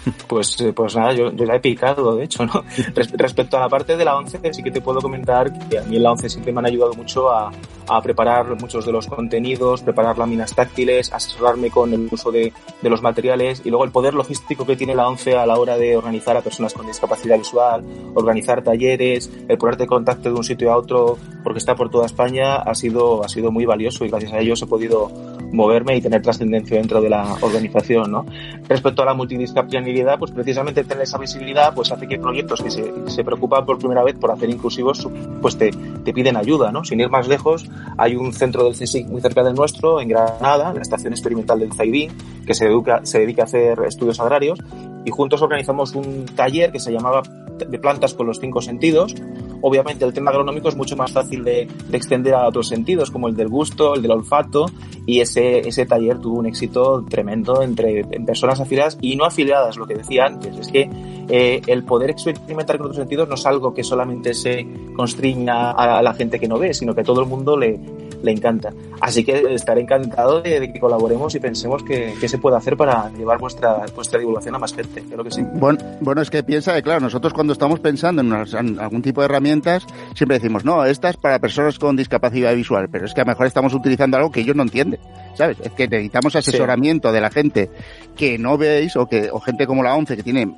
Pues, 0.27 0.59
eh, 0.61 0.73
pues 0.73 0.95
nada, 0.95 1.13
yo, 1.13 1.31
yo, 1.31 1.45
la 1.45 1.55
he 1.55 1.59
picado, 1.59 2.15
de 2.15 2.23
hecho, 2.23 2.45
¿no? 2.45 2.63
Respecto 3.13 3.57
a 3.57 3.61
la 3.61 3.69
parte 3.69 3.97
de 3.97 4.05
la 4.05 4.15
11, 4.17 4.53
sí 4.53 4.63
que 4.63 4.71
te 4.71 4.81
puedo 4.81 5.01
comentar 5.01 5.51
que 5.69 5.79
a 5.79 5.83
mí 5.83 5.97
en 5.97 6.03
la 6.03 6.11
11 6.11 6.29
siempre 6.29 6.53
me 6.53 6.59
han 6.59 6.67
ayudado 6.67 6.93
mucho 6.93 7.29
a, 7.29 7.51
a 7.87 8.01
preparar 8.01 8.59
muchos 8.59 8.85
de 8.85 8.91
los 8.91 9.07
contenidos, 9.07 9.81
preparar 9.81 10.17
láminas 10.17 10.55
táctiles, 10.55 11.11
asesorarme 11.11 11.69
con 11.69 11.93
el 11.93 12.07
uso 12.11 12.31
de, 12.31 12.53
de, 12.81 12.89
los 12.89 13.01
materiales 13.01 13.61
y 13.65 13.69
luego 13.69 13.85
el 13.85 13.91
poder 13.91 14.13
logístico 14.13 14.65
que 14.65 14.75
tiene 14.75 14.95
la 14.95 15.07
11 15.07 15.37
a 15.37 15.45
la 15.45 15.57
hora 15.59 15.77
de 15.77 15.97
organizar 15.97 16.37
a 16.37 16.41
personas 16.41 16.73
con 16.73 16.87
discapacidad 16.87 17.37
visual, 17.37 17.83
organizar 18.13 18.63
talleres, 18.63 19.29
el 19.47 19.57
ponerte 19.57 19.83
en 19.83 19.89
contacto 19.89 20.29
de 20.29 20.35
un 20.35 20.43
sitio 20.43 20.71
a 20.71 20.77
otro 20.77 21.17
porque 21.43 21.59
está 21.59 21.75
por 21.75 21.89
toda 21.89 22.05
España 22.05 22.55
ha 22.55 22.75
sido, 22.75 23.23
ha 23.23 23.29
sido 23.29 23.51
muy 23.51 23.65
valioso 23.65 24.05
y 24.05 24.09
gracias 24.09 24.33
a 24.33 24.39
ellos 24.39 24.61
he 24.61 24.67
podido 24.67 25.11
moverme 25.51 25.95
y 25.97 26.01
tener 26.01 26.21
trascendencia 26.21 26.77
dentro 26.77 27.01
de 27.01 27.09
la 27.09 27.35
organización, 27.41 28.11
¿no? 28.11 28.25
Respecto 28.67 29.01
a 29.01 29.05
la 29.05 29.13
multidisciplinariedad, 29.13 30.17
pues 30.17 30.31
precisamente 30.31 30.83
tener 30.83 31.03
esa 31.03 31.17
visibilidad 31.17 31.73
pues 31.73 31.91
hace 31.91 32.07
que 32.07 32.17
proyectos 32.17 32.61
que 32.61 32.71
se, 32.71 32.91
se 33.07 33.23
preocupan 33.23 33.65
por 33.65 33.77
primera 33.77 34.03
vez 34.03 34.17
por 34.17 34.31
hacer 34.31 34.49
inclusivos 34.49 35.07
pues 35.41 35.57
te, 35.57 35.71
te 35.71 36.13
piden 36.13 36.37
ayuda, 36.37 36.71
¿no? 36.71 36.83
Sin 36.83 36.99
ir 36.99 37.09
más 37.09 37.27
lejos, 37.27 37.69
hay 37.97 38.15
un 38.15 38.33
centro 38.33 38.63
del 38.63 38.73
CSIC 38.73 39.07
muy 39.07 39.21
cerca 39.21 39.43
del 39.43 39.55
nuestro, 39.55 40.01
en 40.01 40.09
Granada, 40.09 40.73
la 40.73 40.81
estación 40.81 41.13
experimental 41.13 41.59
del 41.59 41.73
Zaidín, 41.73 42.11
que 42.45 42.53
se, 42.53 42.65
educa, 42.65 43.01
se 43.03 43.19
dedica 43.19 43.43
a 43.43 43.45
hacer 43.45 43.79
estudios 43.87 44.19
agrarios 44.19 44.59
y 45.05 45.11
juntos 45.11 45.41
organizamos 45.41 45.95
un 45.95 46.25
taller 46.25 46.71
que 46.71 46.79
se 46.79 46.91
llamaba 46.91 47.23
de 47.67 47.79
plantas 47.79 48.13
con 48.13 48.27
los 48.27 48.39
cinco 48.39 48.61
sentidos. 48.61 49.15
Obviamente 49.61 50.05
el 50.05 50.13
tema 50.13 50.31
agronómico 50.31 50.69
es 50.69 50.75
mucho 50.75 50.95
más 50.95 51.11
fácil 51.11 51.43
de, 51.43 51.67
de, 51.87 51.97
extender 51.97 52.33
a 52.33 52.47
otros 52.47 52.67
sentidos, 52.67 53.11
como 53.11 53.27
el 53.27 53.35
del 53.35 53.47
gusto, 53.47 53.95
el 53.95 54.01
del 54.01 54.11
olfato, 54.11 54.65
y 55.05 55.19
ese, 55.19 55.59
ese 55.59 55.85
taller 55.85 56.19
tuvo 56.19 56.39
un 56.39 56.45
éxito 56.45 57.05
tremendo 57.09 57.61
entre 57.61 57.99
en 57.99 58.25
personas 58.25 58.59
afiliadas 58.59 58.97
y 59.01 59.15
no 59.15 59.25
afiliadas, 59.25 59.77
lo 59.77 59.87
que 59.87 59.95
decía 59.95 60.25
antes. 60.25 60.57
Es 60.57 60.67
que 60.67 60.89
eh, 61.29 61.61
el 61.67 61.83
poder 61.83 62.11
experimentar 62.11 62.77
con 62.77 62.87
otros 62.87 62.97
sentidos 62.97 63.27
no 63.27 63.35
es 63.35 63.45
algo 63.45 63.73
que 63.73 63.83
solamente 63.83 64.33
se 64.33 64.65
constriña 64.95 65.71
a 65.71 66.01
la 66.01 66.13
gente 66.13 66.39
que 66.39 66.47
no 66.47 66.57
ve, 66.57 66.73
sino 66.73 66.93
que 66.93 67.01
a 67.01 67.03
todo 67.03 67.21
el 67.21 67.27
mundo 67.27 67.57
le, 67.57 67.79
le 68.21 68.31
encanta. 68.31 68.73
Así 68.99 69.23
que 69.23 69.53
estaré 69.53 69.81
encantado 69.81 70.41
de, 70.41 70.71
que 70.71 70.79
colaboremos 70.79 71.33
y 71.35 71.39
pensemos 71.39 71.83
qué 71.83 72.27
se 72.27 72.37
puede 72.37 72.57
hacer 72.57 72.77
para 72.77 73.09
llevar 73.11 73.39
vuestra, 73.39 73.85
vuestra 73.95 74.19
divulgación 74.19 74.55
a 74.55 74.59
más 74.59 74.73
gente. 74.73 75.03
Creo 75.03 75.23
que 75.23 75.31
sí. 75.31 75.43
Bueno, 75.53 75.79
bueno, 76.01 76.21
es 76.21 76.29
que 76.29 76.43
piensa 76.43 76.73
que, 76.73 76.83
claro, 76.83 76.99
nosotros 76.99 77.33
cuando 77.33 77.53
estamos 77.53 77.79
pensando 77.79 78.21
en, 78.21 78.79
algún 78.79 79.01
tipo 79.01 79.21
de 79.21 79.25
herramientas, 79.25 79.85
siempre 80.15 80.37
decimos, 80.37 80.65
no, 80.65 80.85
estas 80.85 81.17
para 81.17 81.39
personas 81.39 81.79
con 81.79 81.95
discapacidad 81.95 82.55
visual, 82.55 82.89
pero 82.91 83.05
es 83.05 83.13
que 83.13 83.21
a 83.21 83.23
lo 83.23 83.31
mejor 83.31 83.47
estamos 83.47 83.73
utilizando 83.73 84.17
algo 84.17 84.31
que 84.31 84.41
ellos 84.41 84.55
no 84.55 84.63
entienden, 84.63 84.99
¿sabes? 85.35 85.57
Es 85.61 85.71
que 85.71 85.87
necesitamos 85.87 86.35
asesoramiento 86.35 87.11
de 87.11 87.21
la 87.21 87.29
gente 87.29 87.69
que 88.15 88.37
no 88.37 88.57
veis 88.57 88.95
o 88.95 89.07
que 89.07 89.29
o 89.31 89.39
gente 89.39 89.65
como 89.65 89.83
la 89.83 89.95
ONCE 89.95 90.15
que 90.15 90.23
tiene 90.23 90.55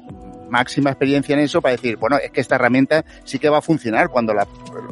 máxima 0.50 0.92
experiencia 0.92 1.34
en 1.34 1.40
eso 1.40 1.62
para 1.62 1.74
decir, 1.74 1.98
bueno, 1.98 2.18
es 2.18 2.32
que 2.32 2.42
esta 2.42 2.56
herramienta 2.56 3.04
sí 3.24 3.40
que 3.40 3.50
va 3.50 3.60
a 3.60 3.62
funcionar 3.62 4.10
cuando 4.10 4.34
la, 4.34 4.48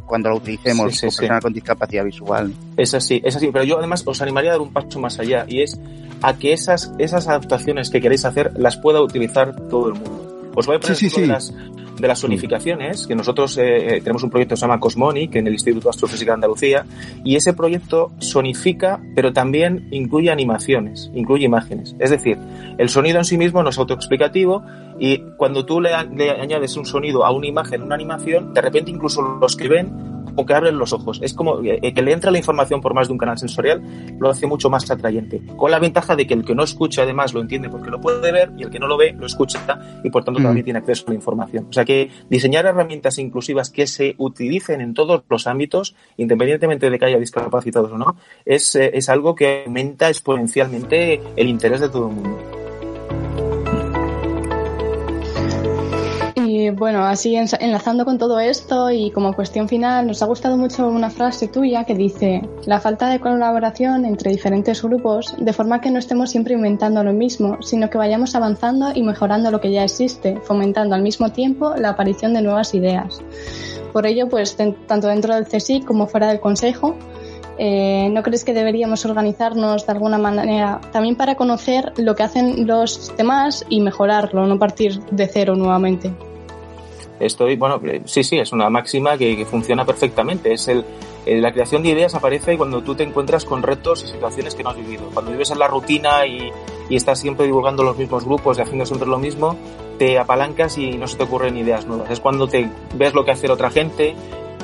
cuando 0.06 0.30
la 0.30 0.36
utilicemos 0.36 1.00
con 1.00 1.10
personas 1.10 1.42
con 1.42 1.54
discapacidad 1.54 2.04
visual. 2.04 2.54
Es 2.78 2.94
así, 2.94 3.22
es 3.24 3.36
así, 3.36 3.50
pero 3.52 3.64
yo 3.64 3.78
además 3.78 4.04
os 4.06 4.22
animaría 4.22 4.52
a 4.52 4.54
dar 4.54 4.62
un 4.62 4.74
paso 4.74 5.00
más 5.00 5.20
allá 5.20 5.46
y 5.48 5.62
es 5.62 5.80
a 6.22 6.38
que 6.38 6.54
esas, 6.54 6.94
esas 7.00 7.28
adaptaciones 7.28 7.90
que 7.90 8.02
queréis 8.02 8.26
hacer 8.26 8.52
las 8.58 8.78
pueda 8.78 9.02
utilizar 9.02 9.56
todo 9.70 9.90
el 9.90 9.94
mundo. 9.96 10.52
Os 10.56 10.66
voy 10.68 10.76
a 10.76 10.80
poner 10.80 11.28
las 11.28 11.54
de 12.02 12.08
las 12.08 12.20
sonificaciones, 12.20 13.08
que 13.08 13.16
nosotros 13.16 13.58
eh, 13.58 13.98
eh, 13.98 14.02
tenemos 14.02 14.24
un 14.24 14.30
proyecto 14.30 14.56
que 14.56 14.58
se 14.58 14.62
llama 14.62 14.80
Cosmonic 14.80 15.36
en 15.36 15.48
el 15.48 15.54
Instituto 15.54 15.86
de 15.86 15.90
Astrofísica 15.92 16.32
de 16.32 16.36
Andalucía, 16.36 16.86
y 17.24 17.36
ese 17.36 17.54
proyecto 17.54 18.12
sonifica, 18.20 19.00
pero 19.16 19.32
también 19.32 19.88
incluye 19.92 20.32
animaciones, 20.32 21.12
incluye 21.14 21.46
imágenes. 21.46 21.96
Es 22.00 22.10
decir, 22.10 22.38
el 22.78 22.90
sonido 22.90 23.20
en 23.20 23.26
sí 23.26 23.38
mismo 23.38 23.64
no 23.64 23.70
es 23.70 23.78
autoexplicativo 23.78 24.64
y 25.00 25.20
cuando 25.38 25.66
tú 25.66 25.80
le, 25.80 25.92
le 26.16 26.32
añades 26.32 26.76
un 26.76 26.86
sonido 26.86 27.26
a 27.26 27.32
una 27.32 27.48
imagen, 27.48 27.84
una 27.84 27.96
animación, 27.96 28.54
de 28.54 28.62
repente 28.62 28.92
incluso 28.92 29.22
los 29.22 29.56
que 29.56 29.68
ven 29.68 30.11
o 30.36 30.46
que 30.46 30.54
abren 30.54 30.78
los 30.78 30.94
ojos. 30.94 31.20
Es 31.24 31.34
como 31.34 31.62
eh, 31.64 31.94
que 31.94 32.02
le 32.02 32.14
entra 32.14 32.32
la 32.32 32.38
información 32.38 32.82
por 32.82 32.94
más 32.94 33.08
de 33.08 33.14
un 33.14 33.18
canal 33.18 33.38
sensorial, 33.38 33.82
lo 34.20 34.30
hace 34.30 34.48
mucho 34.48 34.70
más 34.70 34.90
atrayente. 34.90 35.42
Con 35.58 35.72
la 35.72 35.80
ventaja 35.80 36.16
de 36.16 36.28
que 36.28 36.34
el 36.34 36.46
que 36.46 36.56
no 36.56 36.64
escucha 36.64 37.04
además 37.04 37.34
lo 37.34 37.42
entiende 37.42 37.70
porque 37.70 37.90
lo 37.90 38.00
puede 38.00 38.32
ver 38.32 38.52
y 38.58 38.64
el 38.64 38.70
que 38.70 38.80
no 38.80 38.88
lo 38.88 38.98
ve 38.98 39.14
lo 39.18 39.26
escucha 39.26 39.60
y 40.04 40.10
por 40.10 40.24
tanto 40.24 40.42
también 40.42 40.64
tiene 40.64 40.80
acceso 40.80 41.06
a 41.08 41.10
la 41.12 41.16
información. 41.16 41.68
O 41.70 41.74
sea 41.74 41.86
que 41.86 42.10
diseñar 42.30 42.66
herramientas 42.66 43.18
inclusivas 43.18 43.70
que 43.70 43.88
se 43.88 44.16
utilicen 44.18 44.82
en 44.82 44.94
todos 44.94 45.24
los 45.30 45.48
ámbitos, 45.48 45.96
independientemente 46.18 46.90
de 46.90 47.00
que 47.00 47.06
haya 47.06 47.20
discapacitados 47.20 47.92
o 47.92 47.98
no, 47.98 48.16
es, 48.46 48.76
eh, 48.76 48.92
es 48.94 49.10
algo 49.10 49.36
que 49.36 49.64
aumenta 49.66 50.10
exponencialmente 50.10 51.22
el 51.36 51.48
interés 51.48 51.82
de 51.82 51.90
todo 51.90 52.10
el 52.10 52.16
mundo. 52.16 52.61
Bueno, 56.70 57.04
así 57.06 57.36
enlazando 57.36 58.06
con 58.06 58.18
todo 58.18 58.40
esto 58.40 58.92
y 58.92 59.12
como 59.12 59.34
cuestión 59.34 59.68
final, 59.68 60.08
nos 60.08 60.22
ha 60.22 60.26
gustado 60.26 60.58
mucho 60.58 60.88
una 60.88 61.10
frase 61.10 61.48
tuya 61.48 61.84
que 61.84 61.96
dice, 61.96 62.42
la 62.66 62.80
falta 62.80 63.10
de 63.10 63.20
colaboración 63.20 64.06
entre 64.06 64.32
diferentes 64.32 64.82
grupos, 64.82 65.36
de 65.38 65.54
forma 65.54 65.82
que 65.82 65.90
no 65.90 66.00
estemos 66.00 66.30
siempre 66.30 66.54
inventando 66.54 67.04
lo 67.04 67.14
mismo, 67.14 67.62
sino 67.62 67.90
que 67.90 67.98
vayamos 67.98 68.36
avanzando 68.36 68.92
y 68.94 69.04
mejorando 69.04 69.50
lo 69.50 69.60
que 69.60 69.72
ya 69.72 69.84
existe, 69.84 70.38
fomentando 70.44 70.96
al 70.96 71.02
mismo 71.02 71.32
tiempo 71.32 71.74
la 71.76 71.90
aparición 71.90 72.34
de 72.34 72.42
nuevas 72.42 72.74
ideas. 72.74 73.20
Por 73.92 74.06
ello, 74.06 74.30
pues 74.30 74.56
tanto 74.56 75.08
dentro 75.08 75.36
del 75.36 75.48
CSIC 75.48 75.86
como 75.86 76.08
fuera 76.08 76.28
del 76.28 76.40
Consejo, 76.40 76.96
eh, 77.58 78.10
¿no 78.12 78.24
crees 78.24 78.44
que 78.44 78.54
deberíamos 78.54 79.06
organizarnos 79.06 79.86
de 79.86 79.92
alguna 79.92 80.18
manera 80.18 80.82
también 80.92 81.16
para 81.16 81.36
conocer 81.36 81.94
lo 81.98 82.16
que 82.16 82.24
hacen 82.24 82.66
los 82.66 83.16
demás 83.18 83.66
y 83.70 83.82
mejorarlo, 83.82 84.48
no 84.48 84.58
partir 84.58 85.00
de 85.12 85.28
cero 85.28 85.56
nuevamente? 85.56 86.12
Estoy, 87.22 87.56
bueno, 87.56 87.80
eh, 87.86 88.02
sí, 88.06 88.24
sí, 88.24 88.38
es 88.38 88.52
una 88.52 88.70
máxima 88.70 89.18
que, 89.18 89.46
funciona 89.46 89.86
perfectamente. 89.86 90.54
Es 90.54 90.68
el, 90.68 90.84
la 91.26 91.52
creación 91.52 91.84
de 91.84 91.90
ideas 91.90 92.16
aparece 92.16 92.58
cuando 92.58 92.82
tú 92.82 92.96
te 92.96 93.04
encuentras 93.04 93.46
con 93.46 93.62
retos 93.62 94.04
y 94.04 94.08
situaciones 94.08 94.56
que 94.56 94.64
no 94.64 94.72
has 94.72 94.78
vivido. 94.78 95.04
Cuando 95.14 95.32
vives 95.32 95.52
en 95.52 95.60
la 95.60 95.68
rutina 95.68 96.26
y, 96.26 96.52
y 96.90 96.96
estás 96.96 97.20
siempre 97.20 97.46
divulgando 97.46 97.84
los 97.84 97.98
mismos 97.98 98.26
grupos 98.26 98.58
y 98.58 98.62
haciendo 98.62 98.86
siempre 98.86 99.08
lo 99.08 99.20
mismo, 99.20 99.56
te 99.98 100.18
apalancas 100.18 100.78
y 100.78 100.98
no 100.98 101.08
se 101.08 101.18
te 101.18 101.24
ocurren 101.24 101.58
ideas 101.58 101.86
nuevas. 101.86 102.10
Es 102.10 102.20
cuando 102.20 102.48
te 102.48 102.70
ves 102.96 103.14
lo 103.14 103.24
que 103.24 103.32
hace 103.32 103.50
otra 103.50 103.70
gente, 103.70 104.16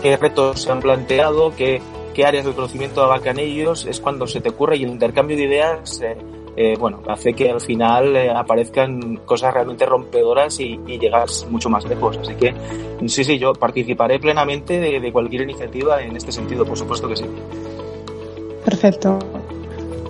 qué 0.01 0.17
retos 0.17 0.63
se 0.63 0.71
han 0.71 0.79
planteado, 0.79 1.55
qué, 1.55 1.81
qué 2.13 2.25
áreas 2.25 2.45
del 2.45 2.55
conocimiento 2.55 3.03
abarcan 3.03 3.37
ellos, 3.37 3.85
es 3.85 3.99
cuando 3.99 4.25
se 4.25 4.41
te 4.41 4.49
ocurre 4.49 4.77
y 4.77 4.83
el 4.83 4.89
intercambio 4.89 5.37
de 5.37 5.43
ideas 5.43 6.01
eh, 6.01 6.17
eh, 6.57 6.75
bueno, 6.77 7.03
hace 7.07 7.33
que 7.33 7.51
al 7.51 7.61
final 7.61 8.15
eh, 8.15 8.31
aparezcan 8.31 9.17
cosas 9.17 9.53
realmente 9.53 9.85
rompedoras 9.85 10.59
y, 10.59 10.77
llegas 10.97 11.45
mucho 11.51 11.69
más 11.69 11.85
lejos. 11.85 12.17
Así 12.17 12.33
que 12.33 12.53
sí, 13.05 13.23
sí, 13.23 13.37
yo 13.37 13.53
participaré 13.53 14.19
plenamente 14.19 14.79
de 14.79 15.11
cualquier 15.11 15.43
iniciativa 15.43 16.01
en 16.01 16.15
este 16.15 16.31
sentido, 16.31 16.65
por 16.65 16.77
supuesto 16.77 17.07
que 17.07 17.15
sí. 17.15 17.25
Perfecto. 18.65 19.19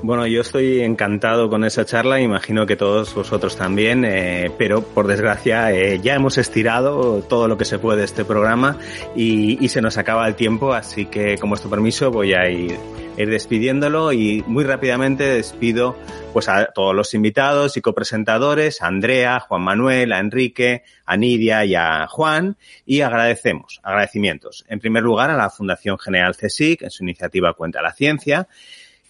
Bueno, 0.03 0.27
yo 0.27 0.41
estoy 0.41 0.81
encantado 0.81 1.49
con 1.49 1.63
esa 1.63 1.83
charla, 1.83 2.21
imagino 2.21 2.65
que 2.67 2.75
todos 2.75 3.13
vosotros 3.15 3.57
también, 3.57 4.05
eh, 4.05 4.51
pero 4.57 4.83
por 4.83 5.07
desgracia 5.07 5.71
eh, 5.71 5.99
ya 6.01 6.13
hemos 6.13 6.37
estirado 6.37 7.23
todo 7.23 7.47
lo 7.47 7.57
que 7.57 7.65
se 7.65 7.79
puede 7.79 8.03
este 8.03 8.23
programa 8.23 8.77
y, 9.15 9.67
se 9.67 9.81
nos 9.81 9.97
acaba 9.97 10.27
el 10.27 10.35
tiempo, 10.35 10.73
así 10.73 11.07
que 11.07 11.37
con 11.37 11.49
vuestro 11.49 11.69
permiso 11.69 12.09
voy 12.09 12.33
a 12.33 12.49
ir, 12.49 12.77
ir 13.17 13.29
despidiéndolo 13.29 14.13
y 14.13 14.43
muy 14.47 14.63
rápidamente 14.63 15.23
despido 15.25 15.97
pues 16.31 16.47
a 16.47 16.67
todos 16.67 16.95
los 16.95 17.13
invitados 17.13 17.75
y 17.75 17.81
copresentadores, 17.81 18.81
a 18.81 18.87
Andrea, 18.87 19.39
Juan 19.39 19.61
Manuel, 19.63 20.13
a 20.13 20.19
Enrique, 20.19 20.83
a 21.05 21.17
Nidia 21.17 21.65
y 21.65 21.75
a 21.75 22.07
Juan 22.07 22.55
y 22.85 23.01
agradecemos, 23.01 23.81
agradecimientos. 23.83 24.63
En 24.69 24.79
primer 24.79 25.03
lugar 25.03 25.31
a 25.31 25.37
la 25.37 25.49
Fundación 25.49 25.97
General 25.97 26.35
CSIC 26.35 26.83
en 26.83 26.91
su 26.91 27.03
iniciativa 27.03 27.53
Cuenta 27.53 27.81
la 27.81 27.93
Ciencia 27.93 28.47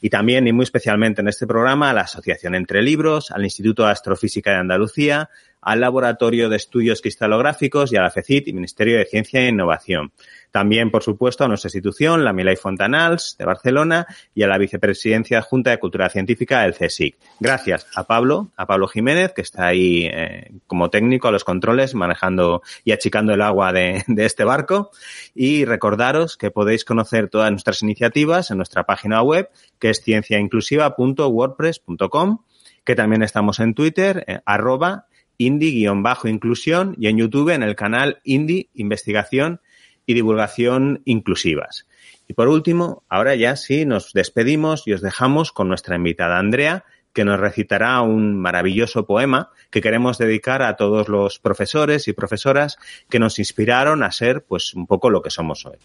y 0.01 0.09
también, 0.09 0.47
y 0.47 0.53
muy 0.53 0.63
especialmente 0.63 1.21
en 1.21 1.27
este 1.27 1.47
programa, 1.47 1.89
a 1.89 1.93
la 1.93 2.01
Asociación 2.01 2.55
Entre 2.55 2.81
Libros, 2.81 3.31
al 3.31 3.43
Instituto 3.43 3.85
de 3.85 3.91
Astrofísica 3.91 4.51
de 4.51 4.57
Andalucía, 4.57 5.29
al 5.61 5.81
Laboratorio 5.81 6.49
de 6.49 6.57
Estudios 6.57 7.01
Cristalográficos 7.01 7.91
y 7.91 7.97
a 7.97 8.01
la 8.01 8.11
FECIT 8.11 8.47
y 8.47 8.53
Ministerio 8.53 8.97
de 8.97 9.05
Ciencia 9.05 9.41
e 9.41 9.49
Innovación. 9.49 10.11
También, 10.51 10.91
por 10.91 11.03
supuesto, 11.03 11.43
a 11.43 11.47
nuestra 11.47 11.67
institución, 11.67 12.23
la 12.23 12.33
Milay 12.33 12.55
Fontanals 12.55 13.35
de 13.37 13.45
Barcelona 13.45 14.07
y 14.33 14.41
a 14.43 14.47
la 14.47 14.57
Vicepresidencia 14.57 15.41
Junta 15.41 15.71
de 15.71 15.79
Cultura 15.79 16.09
Científica 16.09 16.61
del 16.61 16.73
CSIC. 16.73 17.17
Gracias 17.39 17.87
a 17.95 18.05
Pablo, 18.05 18.51
a 18.55 18.65
Pablo 18.65 18.87
Jiménez, 18.87 19.33
que 19.33 19.41
está 19.41 19.67
ahí 19.67 20.05
eh, 20.05 20.51
como 20.65 20.89
técnico 20.89 21.27
a 21.27 21.31
los 21.31 21.43
controles, 21.43 21.93
manejando 21.95 22.61
y 22.83 22.91
achicando 22.91 23.33
el 23.33 23.41
agua 23.41 23.73
de, 23.73 24.03
este 24.17 24.45
barco. 24.45 24.91
Y 25.35 25.65
recordaros 25.65 26.37
que 26.37 26.49
podéis 26.49 26.85
conocer 26.85 27.29
todas 27.29 27.51
nuestras 27.51 27.83
iniciativas 27.83 28.49
en 28.49 28.57
nuestra 28.57 28.85
página 28.85 29.21
web, 29.21 29.49
que 29.79 29.89
es 29.89 30.01
cienciainclusiva.wordpress.com, 30.01 32.39
que 32.83 32.95
también 32.95 33.21
estamos 33.21 33.59
en 33.59 33.73
Twitter, 33.73 34.23
eh, 34.27 34.39
arroba 34.45 35.07
indie-inclusión 35.37 36.95
y 36.99 37.07
en 37.07 37.17
YouTube 37.17 37.49
en 37.49 37.63
el 37.63 37.75
canal 37.75 38.19
Indie 38.23 38.69
Investigación 38.73 39.61
y 40.05 40.13
Divulgación 40.13 41.01
Inclusivas. 41.05 41.87
Y 42.27 42.33
por 42.33 42.47
último, 42.47 43.03
ahora 43.09 43.35
ya 43.35 43.55
sí 43.55 43.85
nos 43.85 44.13
despedimos 44.13 44.87
y 44.87 44.93
os 44.93 45.01
dejamos 45.01 45.51
con 45.51 45.67
nuestra 45.67 45.95
invitada 45.95 46.39
Andrea, 46.39 46.85
que 47.13 47.25
nos 47.25 47.39
recitará 47.39 48.01
un 48.01 48.39
maravilloso 48.39 49.05
poema 49.05 49.49
que 49.71 49.81
queremos 49.81 50.17
dedicar 50.17 50.61
a 50.61 50.75
todos 50.75 51.09
los 51.09 51.39
profesores 51.39 52.07
y 52.07 52.13
profesoras 52.13 52.77
que 53.09 53.19
nos 53.19 53.39
inspiraron 53.39 54.03
a 54.03 54.11
ser 54.11 54.43
pues 54.43 54.73
un 54.73 54.85
poco 54.85 55.09
lo 55.09 55.21
que 55.21 55.31
somos 55.31 55.65
hoy. 55.65 55.77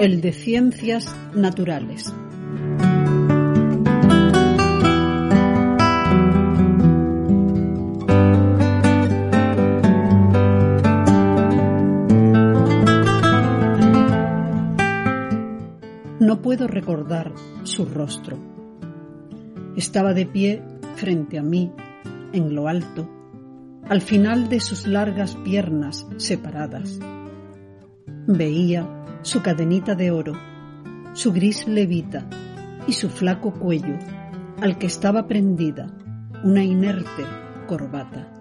El 0.00 0.20
de 0.22 0.32
ciencias 0.32 1.14
naturales. 1.34 2.12
No 16.30 16.40
puedo 16.42 16.68
recordar 16.68 17.32
su 17.64 17.86
rostro. 17.86 18.38
Estaba 19.74 20.14
de 20.14 20.26
pie 20.26 20.62
frente 20.94 21.40
a 21.40 21.42
mí, 21.42 21.72
en 22.32 22.54
lo 22.54 22.68
alto, 22.68 23.10
al 23.88 24.00
final 24.00 24.48
de 24.48 24.60
sus 24.60 24.86
largas 24.86 25.34
piernas 25.34 26.06
separadas. 26.18 27.00
Veía 28.28 28.86
su 29.22 29.42
cadenita 29.42 29.96
de 29.96 30.12
oro, 30.12 30.34
su 31.14 31.32
gris 31.32 31.66
levita 31.66 32.28
y 32.86 32.92
su 32.92 33.08
flaco 33.08 33.52
cuello, 33.52 33.98
al 34.60 34.78
que 34.78 34.86
estaba 34.86 35.26
prendida 35.26 35.88
una 36.44 36.62
inerte 36.62 37.24
corbata. 37.66 38.32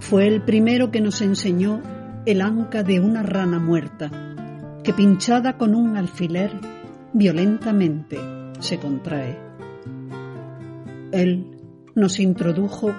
Fue 0.00 0.26
el 0.26 0.42
primero 0.42 0.90
que 0.90 1.00
nos 1.00 1.20
enseñó 1.20 1.80
el 2.26 2.40
anca 2.42 2.82
de 2.82 2.98
una 2.98 3.22
rana 3.22 3.60
muerta 3.60 4.33
que 4.84 4.92
pinchada 4.92 5.56
con 5.56 5.74
un 5.74 5.96
alfiler 5.96 6.52
violentamente 7.14 8.18
se 8.60 8.78
contrae. 8.78 9.38
Él 11.10 11.46
nos 11.94 12.20
introdujo 12.20 12.90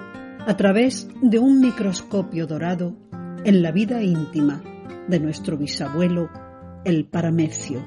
a 0.46 0.56
través 0.56 1.08
de 1.22 1.38
un 1.38 1.60
microscopio 1.60 2.48
dorado 2.48 2.96
en 3.44 3.62
la 3.62 3.70
vida 3.70 4.02
íntima 4.02 4.62
de 5.06 5.20
nuestro 5.20 5.56
bisabuelo, 5.56 6.28
el 6.84 7.04
paramecio. 7.04 7.84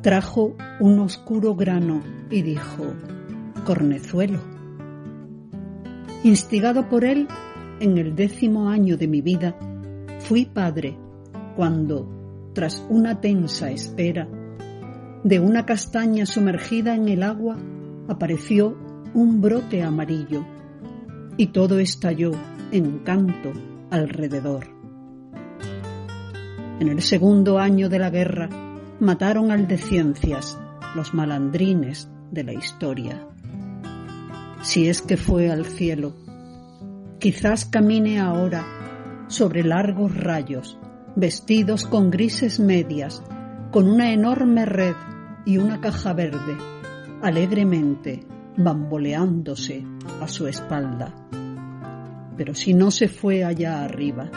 Trajo 0.00 0.56
un 0.78 1.00
oscuro 1.00 1.56
grano 1.56 2.00
y 2.30 2.42
dijo, 2.42 2.94
cornezuelo. 3.64 4.38
Instigado 6.22 6.88
por 6.88 7.04
él, 7.04 7.26
en 7.80 7.98
el 7.98 8.14
décimo 8.14 8.70
año 8.70 8.96
de 8.96 9.08
mi 9.08 9.20
vida, 9.20 9.56
fui 10.20 10.44
padre 10.44 10.96
cuando 11.56 12.19
tras 12.52 12.84
una 12.88 13.20
tensa 13.20 13.70
espera, 13.70 14.28
de 15.24 15.38
una 15.38 15.66
castaña 15.66 16.26
sumergida 16.26 16.94
en 16.94 17.08
el 17.08 17.22
agua 17.22 17.58
apareció 18.08 18.76
un 19.14 19.40
brote 19.40 19.82
amarillo 19.82 20.46
y 21.36 21.48
todo 21.48 21.78
estalló 21.78 22.32
en 22.72 23.00
canto 23.00 23.52
alrededor. 23.90 24.66
En 26.80 26.88
el 26.88 27.02
segundo 27.02 27.58
año 27.58 27.88
de 27.88 27.98
la 27.98 28.10
guerra 28.10 28.48
mataron 29.00 29.50
al 29.50 29.68
de 29.68 29.78
ciencias, 29.78 30.58
los 30.94 31.12
malandrines 31.14 32.10
de 32.30 32.44
la 32.44 32.52
historia. 32.52 33.26
Si 34.62 34.88
es 34.88 35.02
que 35.02 35.16
fue 35.16 35.50
al 35.50 35.66
cielo, 35.66 36.14
quizás 37.18 37.64
camine 37.64 38.18
ahora 38.20 38.64
sobre 39.28 39.62
largos 39.62 40.16
rayos, 40.16 40.78
vestidos 41.20 41.86
con 41.86 42.10
grises 42.10 42.58
medias, 42.58 43.22
con 43.70 43.88
una 43.88 44.12
enorme 44.12 44.64
red 44.64 44.94
y 45.44 45.58
una 45.58 45.80
caja 45.80 46.14
verde, 46.14 46.56
alegremente 47.22 48.26
bamboleándose 48.56 49.84
a 50.20 50.26
su 50.26 50.46
espalda. 50.46 51.14
Pero 52.36 52.54
si 52.54 52.72
no 52.72 52.90
se 52.90 53.08
fue 53.08 53.44
allá 53.44 53.84
arriba, 53.84 54.30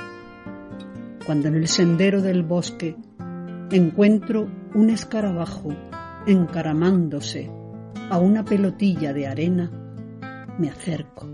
cuando 1.25 1.47
en 1.47 1.55
el 1.55 1.69
sendero 1.69 2.21
del 2.21 2.43
bosque 2.43 2.97
encuentro 3.71 4.51
un 4.75 4.89
escarabajo 4.89 5.73
encaramándose 6.27 7.49
a 8.09 8.19
una 8.19 8.43
pelotilla 8.43 9.13
de 9.13 9.27
arena, 9.27 9.71
me 10.59 10.69
acerco, 10.69 11.27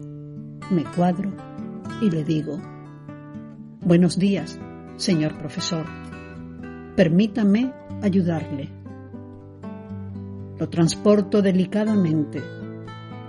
me 0.70 0.84
cuadro 0.96 1.32
y 2.02 2.12
le 2.12 2.24
digo, 2.24 2.60
Buenos 3.82 4.20
días, 4.20 4.60
señor 5.00 5.38
profesor. 5.38 5.86
Permítame 6.96 7.74
ayudarle. 8.02 8.70
Lo 10.58 10.68
transporto 10.70 11.42
delicadamente 11.42 12.44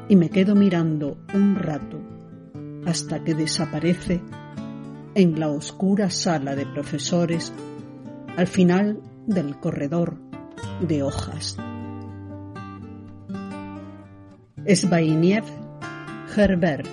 y 0.09 0.17
me 0.17 0.29
quedo 0.29 0.57
mirando 0.57 1.19
un 1.33 1.55
rato 1.55 2.01
hasta 2.85 3.23
que 3.23 3.35
desaparece 3.35 4.21
en 5.15 5.39
la 5.39 5.49
oscura 5.49 6.11
sala 6.11 6.57
de 6.57 6.67
profesores 6.67 7.53
al 8.37 8.49
final 8.49 9.01
del 9.27 9.59
corredor 9.59 10.17
de 10.81 11.03
hojas. 11.05 11.57
Svainiev 14.67 15.45
Herbert. 16.37 16.89